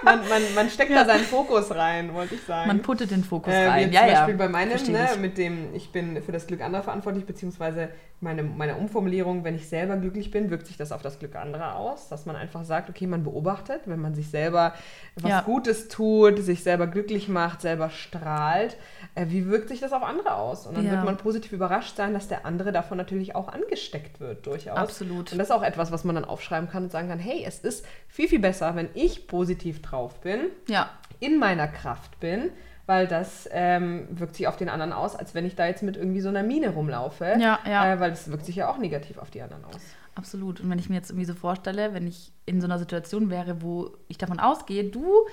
Man, 0.03 0.29
man, 0.29 0.43
man 0.55 0.71
steckt 0.71 0.91
Ja. 0.91 1.05
da 1.05 1.13
seinen 1.13 1.25
Fokus 1.25 1.75
rein, 1.75 2.15
wollte 2.15 2.35
ich 2.37 2.43
sagen. 2.43 2.69
Man 2.69 2.81
puttet 2.83 3.11
den 3.11 3.25
Fokus 3.25 3.53
Äh, 3.53 3.67
rein. 3.67 3.93
Ja, 3.93 4.01
zum 4.01 4.09
ja. 4.09 4.15
Beispiel 4.17 4.35
bei 4.37 4.49
meinem, 4.49 4.93
ne, 4.93 5.09
mit 5.19 5.37
dem, 5.39 5.75
ich 5.75 5.93
bin 5.93 6.23
für 6.23 6.33
das 6.33 6.47
Glück 6.47 6.61
anderer 6.63 6.83
verantwortlich, 6.83 7.27
beziehungsweise 7.27 7.91
meine, 8.23 8.43
meine 8.43 8.77
Umformulierung, 8.77 9.45
wenn 9.45 9.55
ich 9.55 9.69
selber 9.69 9.97
glücklich 9.97 10.31
bin, 10.31 10.51
wirkt 10.51 10.67
sich 10.67 10.77
das 10.77 10.93
auf 10.93 11.01
das 11.03 11.19
Glück 11.19 11.37
anderer 11.37 11.77
aus, 11.77 12.09
dass 12.09 12.27
man 12.27 12.37
einfach 12.37 12.65
sagt, 12.65 12.91
okay, 12.91 13.07
man 13.07 13.25
beobachtet, 13.25 13.83
wenn 13.87 14.01
man 14.01 14.15
sich 14.15 14.29
selber 14.29 14.75
was 15.17 15.31
Ja. 15.31 15.41
Gutes 15.43 15.89
tut, 15.89 16.39
sich 16.39 16.63
selber 16.63 16.87
glücklich 16.87 17.29
macht, 17.29 17.63
selber 17.63 17.89
strahlt, 17.91 18.77
äh, 19.15 19.27
wie 19.29 19.47
wirkt 19.49 19.69
sich 19.69 19.81
das 19.81 19.93
auf 19.93 20.03
andere 20.03 20.35
aus? 20.35 20.67
Und 20.67 20.77
dann 20.77 20.85
Ja. 20.85 20.93
wird 20.93 21.05
man 21.05 21.17
positiv 21.17 21.53
überrascht 21.53 21.97
sein, 21.97 22.13
dass 22.13 22.29
der 22.29 22.45
andere 22.45 22.73
davon 22.73 22.99
natürlich 22.99 23.35
auch 23.35 23.49
angesteckt 23.49 24.21
wird, 24.21 24.47
durchaus. 24.47 24.77
Absolut. 24.79 25.33
Und 25.33 25.39
das 25.39 25.49
ist 25.49 25.55
auch 25.55 25.63
etwas, 25.63 25.91
was 25.91 26.05
man 26.05 26.15
dann 26.15 26.25
aufschreiben 26.25 26.69
kann 26.69 26.85
und 26.85 26.91
sagen 26.93 27.09
kann, 27.09 27.19
hey, 27.19 27.43
es 27.47 27.61
ist 27.61 27.87
viel, 28.09 28.29
viel 28.29 28.41
besser, 28.41 28.77
wenn 28.77 28.89
ich 28.95 29.27
positiv 29.29 29.81
drauf 29.83 30.21
bin, 30.21 30.41
Ja, 30.69 30.91
in 31.21 31.39
meiner 31.39 31.69
Kraft 31.69 32.19
bin, 32.21 32.51
weil 32.91 33.07
das 33.07 33.49
ähm, 33.53 34.09
wirkt 34.11 34.35
sich 34.35 34.49
auf 34.49 34.57
den 34.57 34.69
anderen 34.69 34.93
aus, 34.93 35.15
als 35.15 35.33
wenn 35.33 35.47
ich 35.47 35.55
da 35.55 35.65
jetzt 35.65 35.85
mit 35.85 35.97
irgendwie 35.97 36.21
so 36.21 36.29
einer 36.29 36.43
Mine 36.43 36.71
rumlaufe. 36.71 37.37
Ja, 37.39 37.61
ja. 37.65 37.93
Äh, 37.93 38.01
weil 38.01 38.11
das 38.11 38.29
wirkt 38.29 38.45
sich 38.45 38.57
ja 38.57 38.69
auch 38.69 38.79
negativ 38.79 39.19
auf 39.19 39.31
die 39.31 39.43
anderen 39.43 39.65
aus. 39.65 39.81
absolut. 40.17 40.59
Und 40.59 40.71
wenn 40.71 40.79
ich 40.81 40.89
mir 40.89 40.97
jetzt 40.97 41.11
irgendwie 41.11 41.25
so 41.25 41.35
vorstelle, 41.35 41.95
wenn 41.95 42.09
ich 42.09 42.33
in 42.47 42.61
so 42.61 42.67
einer 42.67 42.81
Situation 42.81 43.31
wäre, 43.31 43.63
wo 43.63 43.93
ich 44.09 44.19
davon 44.19 44.41
ausgehe, 44.41 44.83
du 44.83 45.25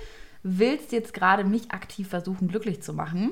willst 0.43 0.91
jetzt 0.91 1.15
gerade 1.15 1.45
mich 1.45 1.71
aktiv 1.71 2.07
versuchen, 2.07 2.47
glücklich 2.47 2.83
zu 2.83 2.93
machen. 2.93 3.31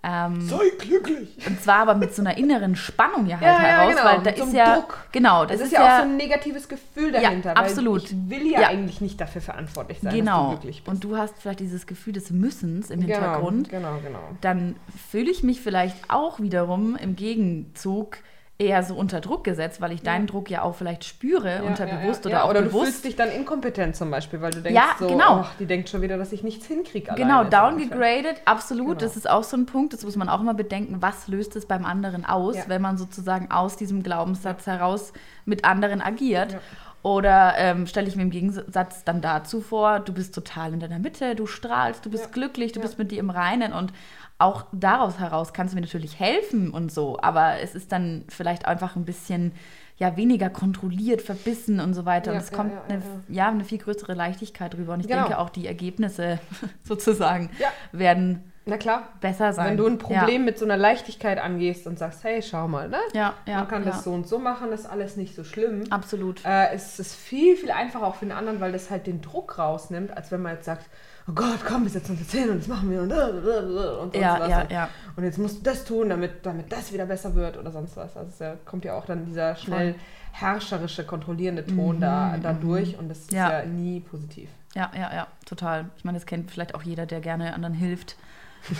Ähm, 0.00 0.40
Sei 0.42 0.70
glücklich! 0.78 1.36
Und 1.46 1.60
zwar 1.60 1.78
aber 1.80 1.94
mit 1.96 2.14
so 2.14 2.22
einer 2.22 2.36
inneren 2.38 2.76
Spannung 2.76 3.26
ja 3.26 3.36
halt 3.40 3.42
Ja, 3.42 3.52
ja, 3.62 3.68
heraus, 3.78 3.90
genau, 3.96 4.04
weil 4.04 4.22
da 4.22 4.36
so 4.36 4.44
ist 4.44 4.52
ja 4.54 4.76
Druck. 4.76 4.98
genau, 5.10 5.44
das, 5.44 5.58
Das 5.58 5.60
ist, 5.60 5.66
ist, 5.66 5.72
ja, 5.72 5.96
auch 5.96 6.02
so 6.02 6.08
ein 6.08 6.16
negatives 6.16 6.68
Gefühl 6.68 7.10
dahinter. 7.12 7.50
weil 7.50 7.56
absolut. 7.64 8.04
Ich 8.04 8.14
will 8.30 8.46
ja, 8.46 8.60
Ja. 8.60 8.68
eigentlich 8.68 9.00
nicht 9.00 9.20
dafür 9.20 9.42
verantwortlich 9.42 9.98
sein, 9.98 10.04
dass 10.10 10.14
du 10.14 10.18
genau. 10.20 10.48
glücklich 10.50 10.84
bist. 10.84 10.88
Und 10.88 11.02
du 11.04 11.16
hast 11.16 11.34
vielleicht 11.40 11.60
dieses 11.60 11.86
Gefühl 11.86 12.12
des 12.12 12.30
Müssens 12.30 12.90
im 12.90 13.00
genau, 13.00 13.14
Hintergrund. 13.14 13.70
genau, 13.70 13.98
genau. 14.04 14.20
Dann 14.40 14.76
fühle 15.10 15.30
ich 15.30 15.42
mich 15.42 15.60
vielleicht 15.60 15.96
auch 16.08 16.38
wiederum 16.38 16.94
im 16.96 17.16
Gegenzug 17.16 18.18
eher 18.60 18.82
so 18.82 18.96
unter 18.96 19.20
Druck 19.20 19.44
gesetzt, 19.44 19.80
weil 19.80 19.92
ich 19.92 20.02
deinen 20.02 20.26
Druck 20.26 20.50
ja 20.50 20.62
auch 20.62 20.74
vielleicht 20.74 21.04
spüre, 21.04 21.56
Ja, 21.56 21.62
unterbewusst 21.62 22.24
ja, 22.24 22.28
oder 22.28 22.30
ja, 22.30 22.38
ja. 22.38 22.42
auch 22.44 22.50
oder 22.50 22.62
du 22.62 22.66
bewusst. 22.68 22.84
fühlst 22.86 23.04
dich 23.04 23.14
dann 23.16 23.30
inkompetent 23.30 23.94
zum 23.94 24.10
Beispiel, 24.10 24.40
weil 24.40 24.50
du 24.50 24.60
denkst 24.60 24.74
Ja, 24.74 24.96
so, 24.98 25.06
genau. 25.06 25.42
ach, 25.44 25.54
die 25.60 25.66
denkt 25.66 25.88
schon 25.88 26.02
wieder, 26.02 26.18
dass 26.18 26.32
ich 26.32 26.42
nichts 26.42 26.66
hinkriege. 26.66 27.12
Genau, 27.14 27.44
downgegradet, 27.44 28.42
absolut. 28.46 28.98
Genau. 28.98 29.00
Das 29.00 29.16
ist 29.16 29.30
auch 29.30 29.44
so 29.44 29.56
ein 29.56 29.66
Punkt, 29.66 29.92
das 29.92 30.04
muss 30.04 30.16
man 30.16 30.28
auch 30.28 30.40
immer 30.40 30.54
bedenken. 30.54 30.96
Was 31.00 31.28
löst 31.28 31.54
es 31.54 31.66
beim 31.66 31.84
anderen 31.84 32.24
aus, 32.24 32.56
wenn 32.66 32.82
man 32.82 32.98
sozusagen 32.98 33.50
aus 33.52 33.76
diesem 33.76 34.02
Glaubenssatz 34.02 34.66
heraus 34.66 35.12
mit 35.44 35.64
anderen 35.64 36.02
agiert? 36.02 36.56
Oder 37.04 37.54
ähm, 37.58 37.86
stelle 37.86 38.08
ich 38.08 38.16
mir 38.16 38.22
im 38.22 38.30
Gegensatz 38.30 39.04
dann 39.04 39.20
dazu 39.20 39.60
vor, 39.60 40.00
du 40.00 40.12
bist 40.12 40.34
total 40.34 40.72
in 40.72 40.80
deiner 40.80 40.98
Mitte, 40.98 41.36
du 41.36 41.46
strahlst, 41.46 42.04
du 42.04 42.10
bist 42.10 42.32
glücklich, 42.32 42.72
du 42.72 42.80
bist 42.80 42.98
mit 42.98 43.12
dir 43.12 43.20
im 43.20 43.30
Reinen 43.30 43.72
und 43.72 43.92
auch 44.38 44.66
daraus 44.72 45.18
heraus 45.18 45.52
kannst 45.52 45.72
du 45.72 45.76
mir 45.76 45.80
natürlich 45.82 46.18
helfen 46.20 46.70
und 46.70 46.92
so, 46.92 47.18
aber 47.20 47.60
es 47.60 47.74
ist 47.74 47.90
dann 47.92 48.24
vielleicht 48.28 48.66
einfach 48.66 48.94
ein 48.96 49.04
bisschen 49.04 49.52
ja 49.96 50.16
weniger 50.16 50.48
kontrolliert, 50.48 51.22
verbissen 51.22 51.80
und 51.80 51.92
so 51.92 52.04
weiter. 52.06 52.30
Ja, 52.32 52.38
und 52.38 52.44
es 52.44 52.50
ja, 52.50 52.56
kommt 52.56 52.72
ja, 52.72 52.82
eine, 52.88 53.02
ja, 53.28 53.48
eine 53.48 53.64
viel 53.64 53.78
größere 53.78 54.14
Leichtigkeit 54.14 54.74
drüber. 54.74 54.92
Und 54.94 55.00
ich 55.00 55.08
Genau. 55.08 55.22
denke 55.22 55.38
auch, 55.38 55.50
die 55.50 55.66
Ergebnisse 55.66 56.38
sozusagen 56.84 57.50
werden 57.90 58.52
Na 58.64 58.76
klar, 58.76 59.08
besser 59.20 59.52
sein. 59.52 59.70
wenn 59.70 59.76
du 59.76 59.88
ein 59.88 59.98
Problem 59.98 60.44
mit 60.44 60.56
so 60.56 60.64
einer 60.64 60.76
Leichtigkeit 60.76 61.38
angehst 61.40 61.88
und 61.88 61.98
sagst, 61.98 62.22
hey, 62.22 62.40
schau 62.42 62.68
mal, 62.68 62.88
ne? 62.88 63.00
Ja, 63.12 63.34
Man 63.44 63.66
kann 63.66 63.84
das 63.84 64.04
so 64.04 64.12
und 64.12 64.28
so 64.28 64.38
machen, 64.38 64.70
das 64.70 64.82
ist 64.82 64.86
alles 64.86 65.16
nicht 65.16 65.34
so 65.34 65.42
schlimm. 65.42 65.82
Absolut. 65.90 66.44
Äh, 66.44 66.74
es 66.74 67.00
ist 67.00 67.16
viel, 67.16 67.56
viel 67.56 67.72
einfacher 67.72 68.06
auch 68.06 68.14
für 68.14 68.26
den 68.26 68.32
anderen, 68.32 68.60
weil 68.60 68.70
das 68.70 68.90
halt 68.90 69.08
den 69.08 69.20
Druck 69.20 69.58
rausnimmt, 69.58 70.16
als 70.16 70.30
wenn 70.30 70.42
man 70.42 70.54
jetzt 70.54 70.66
sagt, 70.66 70.86
oh 71.28 71.32
Gott, 71.34 71.58
komm, 71.66 71.82
wir 71.84 71.90
setzen 71.90 72.12
uns 72.12 72.20
jetzt 72.20 72.32
hin 72.32 72.48
und 72.50 72.58
das 72.60 72.68
machen 72.68 72.90
wir 72.90 73.02
und, 73.02 73.12
und 73.12 74.12
sonst 74.12 74.16
Ja, 74.16 74.38
was. 74.40 74.48
ja, 74.50 74.60
und, 74.62 74.70
ja. 74.72 74.88
und 75.16 75.24
jetzt 75.24 75.38
musst 75.38 75.58
du 75.58 75.62
das 75.62 75.84
tun, 75.84 76.08
damit, 76.08 76.44
damit 76.46 76.72
das 76.72 76.92
wieder 76.92 77.06
besser 77.06 77.34
wird 77.34 77.56
oder 77.56 77.70
sonst 77.70 77.96
was. 77.96 78.16
Also 78.16 78.30
es 78.30 78.38
ja, 78.38 78.54
kommt 78.64 78.84
ja 78.84 78.94
auch 78.94 79.04
dann 79.06 79.26
dieser 79.26 79.54
schnell 79.56 79.94
herrscherische, 80.32 81.04
kontrollierende 81.04 81.66
Ton 81.66 82.00
da, 82.00 82.36
da 82.42 82.52
durch 82.52 82.98
und 82.98 83.08
das 83.08 83.18
ist 83.18 83.32
Mhm, 83.32 83.36
Ja. 83.38 83.60
ja 83.60 83.64
nie 83.66 84.00
positiv. 84.00 84.48
Ja, 84.74 84.90
ja, 84.94 85.12
ja, 85.14 85.26
total. 85.46 85.86
Ich 85.96 86.04
meine, 86.04 86.18
das 86.18 86.26
kennt 86.26 86.50
vielleicht 86.50 86.74
auch 86.74 86.82
jeder, 86.82 87.06
der 87.06 87.20
gerne 87.20 87.54
anderen 87.54 87.74
hilft. 87.74 88.16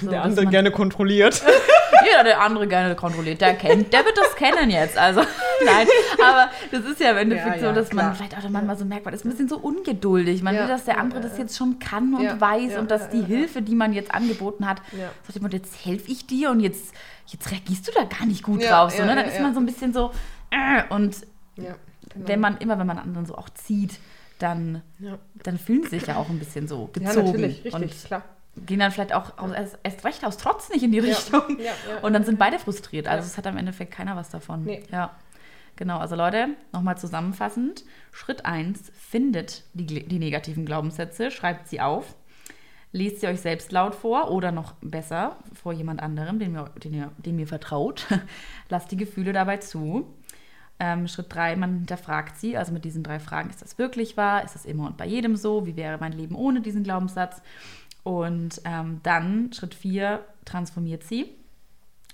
So, 0.03 0.11
der 0.11 0.23
andere 0.25 0.43
man- 0.45 0.51
gerne 0.51 0.71
kontrolliert. 0.73 1.43
Jeder, 2.05 2.25
der 2.25 2.41
andere 2.41 2.67
gerne 2.69 2.95
kontrolliert, 2.95 3.41
der 3.41 3.55
kennt, 3.55 3.93
der 3.93 4.05
wird 4.05 4.17
das 4.17 4.35
kennen 4.37 4.71
jetzt. 4.71 4.97
Also, 4.97 5.21
nein, 5.65 5.87
aber 6.23 6.51
das 6.71 6.85
ist 6.85 7.01
ja 7.01 7.11
im 7.11 7.17
Endeffekt 7.19 7.57
Ja, 7.57 7.61
so, 7.61 7.67
ja, 7.67 7.73
dass 7.73 7.93
man 7.93 8.05
klar. 8.07 8.15
vielleicht 8.15 8.37
auch 8.39 8.49
manchmal 8.51 8.77
so 8.77 8.85
merkt, 8.85 9.05
man 9.05 9.15
ist 9.15 9.25
ein 9.25 9.31
bisschen 9.31 9.49
so 9.49 9.59
ungeduldig. 9.59 10.43
Man 10.43 10.55
Ja, 10.55 10.63
will, 10.63 10.69
dass 10.69 10.85
der 10.85 10.95
ja, 10.95 11.01
andere 11.01 11.21
ja, 11.21 11.29
das 11.29 11.37
ja. 11.39 11.45
jetzt 11.45 11.57
schon 11.57 11.79
kann 11.79 12.15
und 12.15 12.23
Ja, 12.23 12.41
weiß 12.41 12.73
ja, 12.73 12.79
und 12.81 12.91
dass 12.91 13.03
ja, 13.03 13.09
die 13.09 13.17
ja, 13.19 13.23
ja. 13.23 13.29
Hilfe, 13.29 13.63
die 13.63 13.75
man 13.75 13.93
jetzt 13.93 14.15
angeboten 14.15 14.69
hat, 14.69 14.81
Ja. 14.93 15.11
sagt 15.29 15.53
jetzt 15.53 15.85
helfe 15.85 16.11
ich 16.11 16.27
dir 16.27 16.51
und 16.51 16.61
jetzt, 16.61 16.95
jetzt 17.27 17.51
reagierst 17.51 17.89
du 17.89 17.93
da 17.93 18.05
gar 18.05 18.27
nicht 18.27 18.43
gut 18.43 18.63
Ja, 18.63 18.71
drauf. 18.85 18.93
So, 18.93 18.99
ja, 18.99 19.07
ne? 19.07 19.15
Dann 19.17 19.25
ja, 19.25 19.31
ist 19.31 19.37
ja. 19.37 19.43
man 19.43 19.55
so 19.55 19.61
ein 19.61 19.67
bisschen 19.67 19.93
so, 19.93 20.11
äh, 20.51 20.83
und 20.95 21.17
Ja, 21.57 21.75
genau. 22.13 22.29
wenn 22.29 22.41
man 22.41 22.59
immer, 22.59 22.79
wenn 22.79 22.87
man 22.87 22.99
anderen 22.99 23.27
so 23.27 23.35
auch 23.35 23.49
zieht, 23.51 23.99
dann, 24.39 24.83
Ja. 25.01 25.19
dann 25.43 25.59
fühlen 25.59 25.83
sie 25.85 25.99
sich 25.99 26.07
ja 26.07 26.17
auch 26.17 26.29
ein 26.29 26.39
bisschen 26.39 26.69
so 26.69 26.91
ja, 26.95 27.01
gezogen. 27.09 27.27
natürlich, 27.27 27.65
richtig, 27.65 27.75
und 27.75 28.05
klar. 28.07 28.23
Gehen 28.67 28.79
dann 28.79 28.91
vielleicht 28.91 29.13
auch 29.13 29.39
aus, 29.39 29.53
erst, 29.83 30.05
recht 30.05 30.25
aus 30.25 30.37
Trotz 30.37 30.71
nicht 30.71 30.83
in 30.83 30.93
die 30.93 30.99
Richtung. 30.99 31.43
Und 32.03 32.13
dann 32.13 32.25
sind 32.25 32.39
beide 32.39 32.59
frustriert. 32.59 33.09
Also 33.09 33.27
es 33.27 33.37
hat 33.37 33.47
am 33.47 33.57
Endeffekt 33.57 33.93
keiner 33.93 34.17
was 34.17 34.31
davon. 34.31 34.65
Nee. 34.65 34.83
Ja. 34.91 35.17
Genau, 35.79 35.99
also 35.99 36.17
Leute, 36.17 36.49
nochmal 36.73 36.99
zusammenfassend. 36.99 37.85
Schritt 38.11 38.45
1, 38.45 38.91
findet 38.95 39.63
die, 39.75 39.87
die 40.09 40.19
negativen 40.19 40.67
Glaubenssätze, 40.67 41.31
schreibt 41.31 41.69
sie 41.69 41.81
auf, 41.81 42.17
lest 42.91 43.21
sie 43.21 43.29
euch 43.29 43.41
selbst 43.41 43.71
laut 43.71 43.95
vor 43.95 44.33
oder 44.33 44.51
noch 44.51 44.73
besser 44.81 45.37
vor 45.53 45.73
jemand 45.73 46.03
anderem, 46.03 46.41
dem 46.41 46.57
ihr, 46.57 46.65
den 46.83 46.95
ihr, 46.95 47.13
dem 47.19 47.39
ihr 47.39 47.47
vertraut. 47.47 48.07
Lasst 48.69 48.91
die 48.91 48.97
Gefühle 48.97 49.33
dabei 49.33 49.59
zu. 49.59 50.13
Ähm, 50.81 51.07
Schritt 51.07 51.33
3, 51.33 51.55
man 51.55 51.75
hinterfragt 51.75 52.39
sie, 52.39 52.57
also 52.57 52.73
mit 52.73 52.85
diesen 52.85 53.05
drei 53.05 53.21
Fragen, 53.21 53.51
ist 53.51 53.63
das 53.63 53.79
wirklich 53.79 54.17
wahr? 54.17 54.45
Ist 54.45 54.55
das 54.57 54.65
immer 54.65 54.87
und 54.87 54.97
bei 54.97 55.07
jedem 55.07 55.37
so? 55.37 55.67
Wie 55.67 55.77
wäre 55.77 55.99
mein 55.99 56.13
Leben 56.13 56.35
ohne 56.35 56.61
diesen 56.61 56.83
Glaubenssatz? 56.83 57.41
Und 58.09 58.63
ähm, 58.65 59.01
dann, 59.03 59.53
Schritt 59.53 59.75
4, 59.75 60.21
transformiert 60.47 61.05
sie 61.05 61.35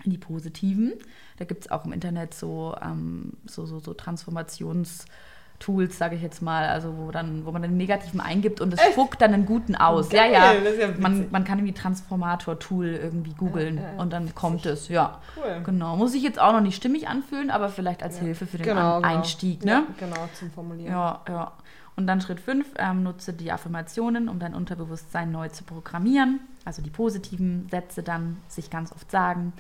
in 0.02 0.10
die 0.10 0.18
positiven. 0.18 0.94
Da 1.36 1.44
gibt 1.44 1.66
es 1.66 1.70
auch 1.70 1.84
im 1.84 1.92
Internet 1.92 2.34
so, 2.34 2.74
ähm, 2.82 3.34
so, 3.46 3.64
so, 3.64 3.78
so 3.78 3.94
Transformationstools, 3.94 5.96
sage 5.96 6.16
ich 6.16 6.22
jetzt 6.22 6.42
mal, 6.42 6.66
also 6.66 6.98
wo, 6.98 7.12
dann, 7.12 7.46
wo 7.46 7.52
man 7.52 7.62
den 7.62 7.76
Negativen 7.76 8.20
eingibt 8.20 8.60
und 8.60 8.74
es 8.74 8.80
Echt? 8.80 8.94
spuckt 8.94 9.22
dann 9.22 9.34
einen 9.34 9.46
guten 9.46 9.76
aus. 9.76 10.08
Geil, 10.08 10.32
ja, 10.32 10.54
ja. 10.54 10.60
das 10.60 10.72
ist 10.72 10.80
ja 10.80 10.88
man, 10.98 11.30
man 11.30 11.44
kann 11.44 11.60
irgendwie 11.60 11.74
Transformator-Tool 11.74 12.86
irgendwie 12.86 13.34
googeln 13.34 13.76
Ja, 13.76 13.82
ja, 13.82 13.92
ja. 13.92 14.02
und 14.02 14.12
dann 14.12 14.34
kommt 14.34 14.66
es, 14.66 14.88
ja. 14.88 15.20
Cool. 15.36 15.62
Genau. 15.64 15.96
Muss 15.96 16.10
sich 16.10 16.24
jetzt 16.24 16.40
auch 16.40 16.54
noch 16.54 16.60
nicht 16.60 16.74
stimmig 16.74 17.06
anfühlen, 17.06 17.52
aber 17.52 17.68
vielleicht 17.68 18.02
als. 18.02 18.18
Hilfe 18.18 18.46
für 18.46 18.56
den 18.56 18.66
Genau, 18.66 18.96
genau. 18.96 19.14
Einstieg, 19.14 19.64
ne? 19.64 19.70
Ja, 19.70 19.86
genau, 19.96 20.28
zum 20.36 20.50
Formulieren. 20.50 20.90
Ja, 20.90 21.20
ja. 21.28 21.52
Und 21.96 22.06
dann 22.08 22.20
Schritt 22.20 22.40
5, 22.40 22.66
ähm, 22.76 23.02
nutze 23.04 23.32
die 23.32 23.52
Affirmationen, 23.52 24.28
um 24.28 24.38
dein 24.40 24.54
Unterbewusstsein 24.54 25.30
neu 25.30 25.48
zu 25.48 25.62
programmieren. 25.64 26.40
Also 26.64 26.82
die 26.82 26.90
positiven 26.90 27.68
Sätze 27.70 28.02
dann 28.02 28.38
sich 28.48 28.68
ganz 28.70 28.90
oft 28.92 29.10
sagen. 29.10 29.52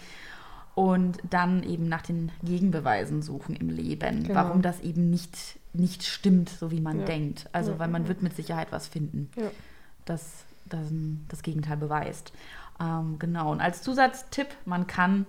Und 0.74 1.18
dann 1.30 1.62
eben 1.62 1.88
nach 1.88 2.02
den 2.02 2.32
Gegenbeweisen 2.42 3.22
suchen 3.22 3.54
im 3.54 3.70
Leben, 3.70 4.24
Genau. 4.24 4.34
warum 4.34 4.60
das 4.62 4.80
eben 4.80 5.08
nicht, 5.10 5.60
nicht 5.72 6.02
stimmt, 6.02 6.48
so 6.48 6.72
wie 6.72 6.80
man 6.80 7.00
Ja. 7.00 7.04
denkt. 7.04 7.48
Also 7.52 7.72
Ja, 7.72 7.78
weil 7.78 7.88
man 7.88 8.02
ja, 8.02 8.08
wird 8.08 8.22
mit 8.22 8.34
Sicherheit 8.34 8.72
was 8.72 8.88
finden, 8.88 9.30
Ja. 9.36 9.50
das, 10.04 10.44
das 10.66 10.88
das 11.28 11.42
Gegenteil 11.44 11.76
beweist. 11.76 12.32
Ähm, 12.80 13.20
genau. 13.20 13.52
Und 13.52 13.60
als 13.60 13.82
Zusatztipp, 13.82 14.48
man 14.64 14.88
kann 14.88 15.26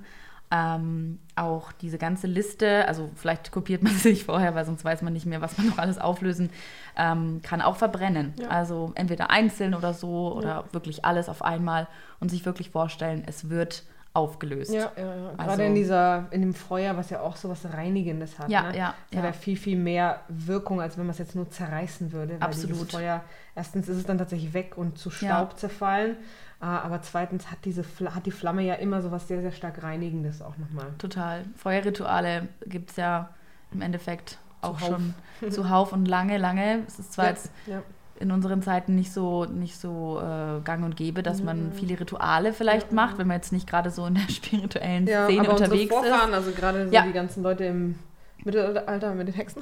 ähm, 0.51 1.19
auch 1.35 1.71
diese 1.71 1.97
ganze 1.97 2.27
Liste, 2.27 2.87
also 2.87 3.09
vielleicht 3.15 3.51
kopiert 3.51 3.83
man 3.83 3.93
sie 3.95 4.09
nicht 4.09 4.25
vorher, 4.25 4.55
weil 4.55 4.65
sonst 4.65 4.85
weiß 4.85 5.01
man 5.01 5.13
nicht 5.13 5.25
mehr, 5.25 5.41
was 5.41 5.57
man 5.57 5.67
noch 5.67 5.77
alles 5.77 5.97
auflösen 5.97 6.49
ähm, 6.97 7.41
kann, 7.43 7.61
auch 7.61 7.75
verbrennen. 7.75 8.33
Ja. 8.39 8.49
Also 8.49 8.91
entweder 8.95 9.29
einzeln 9.31 9.73
oder 9.73 9.93
so 9.93 10.33
oder 10.33 10.65
wirklich 10.71 11.03
alles 11.03 11.29
auf 11.29 11.41
einmal 11.43 11.87
und 12.19 12.29
sich 12.29 12.45
wirklich 12.45 12.69
vorstellen, 12.69 13.23
es 13.25 13.49
wird 13.49 13.83
aufgelöst. 14.13 14.71
Ja, 14.73 14.91
ja, 14.95 15.03
ja. 15.03 15.31
Gerade 15.33 15.49
Also- 15.49 15.61
in 15.63 15.75
dieser, 15.75 16.27
in 16.31 16.39
dem 16.41 16.53
Feuer, 16.53 16.95
was 16.95 17.09
ja 17.09 17.19
auch 17.19 17.35
so 17.35 17.49
was 17.49 17.65
Reinigendes 17.73 18.39
hat. 18.39 18.49
Ja, 18.49 18.71
ne? 18.71 18.77
ja, 18.77 18.93
Das 19.09 19.17
hat 19.17 19.23
ja. 19.25 19.29
ja 19.31 19.33
viel, 19.33 19.57
viel 19.57 19.77
mehr 19.77 20.21
Wirkung, 20.29 20.79
als 20.79 20.97
wenn 20.97 21.05
man 21.05 21.11
es 21.11 21.17
jetzt 21.17 21.35
nur 21.35 21.49
zerreißen 21.49 22.13
würde. 22.13 22.35
Weil 22.39 22.47
Absolut. 22.47 22.93
Feuer, 22.93 23.21
erstens 23.55 23.89
ist 23.89 23.97
es 23.97 24.05
dann 24.05 24.17
tatsächlich 24.17 24.53
weg 24.53 24.77
und 24.77 24.97
zu 24.97 25.09
Ja. 25.09 25.15
Staub 25.15 25.59
zerfallen. 25.59 26.15
Äh, 26.61 26.65
Aber 26.65 27.01
zweitens 27.01 27.51
hat, 27.51 27.59
diese, 27.65 27.83
hat 28.13 28.25
die 28.25 28.31
Flamme 28.31 28.61
ja 28.63 28.75
immer 28.75 29.01
so 29.01 29.11
was 29.11 29.27
sehr, 29.27 29.41
sehr 29.41 29.51
stark 29.51 29.83
Reinigendes 29.83 30.41
auch 30.41 30.57
nochmal. 30.57 30.87
Total. 30.97 31.43
Feuerrituale 31.57 32.47
gibt 32.65 32.91
es 32.91 32.95
ja 32.97 33.29
im 33.71 33.81
Endeffekt 33.81 34.37
auch 34.61 34.79
Zuhauf. 34.79 34.87
schon 34.87 35.13
zuhauf 35.51 35.93
und 35.93 36.05
lange, 36.07 36.37
lange. 36.37 36.83
Es 36.87 36.99
ist 36.99 37.13
zwar 37.13 37.25
Ja, 37.25 37.31
jetzt 37.31 37.51
ja. 37.67 37.81
in 38.19 38.31
unseren 38.31 38.61
Zeiten 38.63 38.95
nicht 38.95 39.11
so, 39.11 39.45
nicht 39.45 39.77
so 39.77 40.19
äh, 40.21 40.61
gang 40.61 40.83
und 40.85 40.95
gäbe, 40.95 41.21
dass 41.23 41.43
man 41.43 41.71
viele 41.73 41.99
Rituale 41.99 42.53
vielleicht 42.53 42.91
macht, 42.91 43.17
wenn 43.17 43.27
man 43.27 43.37
jetzt 43.37 43.51
nicht 43.51 43.67
gerade 43.69 43.89
so 43.91 44.05
in 44.05 44.15
der 44.15 44.21
spirituellen 44.29 45.05
Ja, 45.07 45.25
Szene 45.25 45.41
aber 45.41 45.51
unterwegs 45.51 45.93
unsere 45.93 46.09
Vorfahren, 46.09 46.29
ist. 46.31 46.35
also 46.37 46.51
gerade 46.51 46.85
so 46.85 46.91
die 47.01 47.11
ganzen 47.13 47.43
Leute 47.43 47.65
im 47.65 47.99
Mittelalter 48.43 49.13
mit 49.13 49.27
den 49.27 49.35
Hexen. 49.35 49.61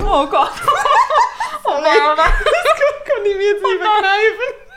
Oh 0.00 0.26
Gott. 0.26 0.52
Oh 1.66 1.80
nein, 1.80 1.94
das 2.16 2.26
konnte 3.14 3.30
ich 3.30 3.36
mir 3.36 3.42
jetzt 3.42 3.62
nicht 3.62 3.78
verkneifen. 3.82 4.73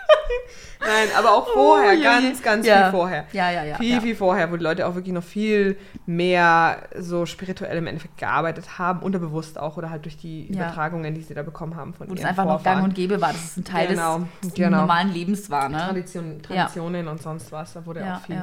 Nein, 0.79 1.07
aber 1.17 1.31
auch 1.33 1.47
vorher, 1.47 1.89
Oh, 1.89 1.91
je, 1.91 1.97
je. 1.97 2.03
ganz, 2.03 2.41
ganz 2.43 2.65
Ja. 2.67 2.83
viel 2.83 2.91
vorher. 2.91 3.25
Ja, 3.33 3.49
ja, 3.51 3.63
ja. 3.63 3.75
viel, 3.77 3.95
ja. 3.95 3.99
viel 4.01 4.15
vorher, 4.15 4.51
wo 4.51 4.57
die 4.57 4.63
Leute 4.63 4.85
auch 4.87 4.93
wirklich 4.95 5.13
noch 5.13 5.23
viel 5.23 5.77
mehr 6.05 6.83
so 6.97 7.25
spirituell 7.25 7.77
im 7.77 7.87
Endeffekt 7.87 8.17
gearbeitet 8.17 8.77
haben, 8.77 9.01
unterbewusst 9.01 9.59
auch 9.59 9.75
oder 9.77 9.89
halt 9.89 10.05
durch 10.05 10.17
die. 10.17 10.47
Übertragungen, 10.47 11.13
die 11.15 11.21
sie 11.23 11.33
da 11.33 11.41
bekommen 11.43 11.75
haben 11.75 11.93
von 11.93 12.09
Wo 12.09 12.13
es 12.13 12.23
einfach 12.23 12.45
noch 12.45 12.51
gang 12.63 12.63
Vorfahren. 12.63 12.83
und 12.83 12.93
gäbe 12.95 13.19
war, 13.19 13.33
dass 13.33 13.43
es 13.43 13.57
ein 13.57 13.65
Teil 13.65 13.87
Genau, 13.87 14.21
des 14.43 14.53
genau. 14.53 14.77
normalen 14.81 15.11
Lebens 15.11 15.49
war, 15.49 15.67
ne? 15.67 15.77
Tradition, 15.79 16.41
Traditionen 16.43 17.07
und 17.07 17.21
sonst 17.21 17.51
was, 17.51 17.73
da 17.73 17.85
wurde 17.85 18.01
Ja, 18.01 18.17
auch 18.17 18.21
viel, 18.21 18.41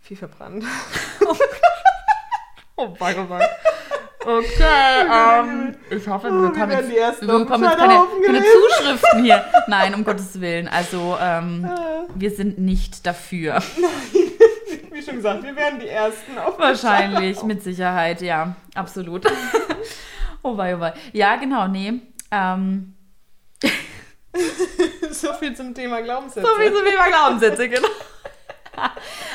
viel 0.00 0.16
verbrannt. 0.16 0.64
oh 2.76 2.94
mein 2.98 3.28
Gott. 3.28 3.42
Okay, 4.26 5.06
ähm, 5.08 5.76
Ich 5.88 6.08
hoffe, 6.08 6.26
Oh, 6.28 6.42
wir 6.42 6.48
bekommen 6.50 6.72
jetzt, 6.90 7.20
wir 7.22 7.38
bekommen 7.38 7.62
jetzt 7.64 7.78
keine, 7.78 8.02
keine. 8.24 8.42
Zuschriften 8.42 9.22
hier. 9.22 9.44
Nein, 9.68 9.94
um 9.94 10.02
Gottes 10.04 10.40
Willen. 10.40 10.66
Also, 10.66 11.16
ähm, 11.20 11.64
Äh. 11.64 12.08
wir 12.12 12.30
sind 12.32 12.58
nicht 12.58 13.06
dafür. 13.06 13.62
wie 14.90 15.00
schon 15.02 15.16
gesagt, 15.16 15.44
wir 15.44 15.54
werden 15.54 15.78
die 15.78 15.88
Ersten 15.88 16.36
auf 16.38 16.58
Wahrscheinlich, 16.58 17.42
mit 17.44 17.62
Sicherheit, 17.62 18.20
ja, 18.20 18.56
absolut. 18.74 19.24
oh 20.42 20.56
wei, 20.56 20.74
oh 20.76 20.80
wei. 20.80 20.94
Ja, 21.12 21.36
genau, 21.36 21.68
nee. 21.68 22.00
Ähm, 22.32 22.94
So 25.10 25.32
viel 25.34 25.54
zum 25.54 25.72
Thema 25.72 26.02
Glaubenssätze. 26.02 26.46
so 26.46 26.60
wie 26.60 26.68
so 26.68 26.84
wie 26.84 26.96
bei 26.96 27.08
Glaubenssätze, 27.10 27.68
genau. 27.68 27.88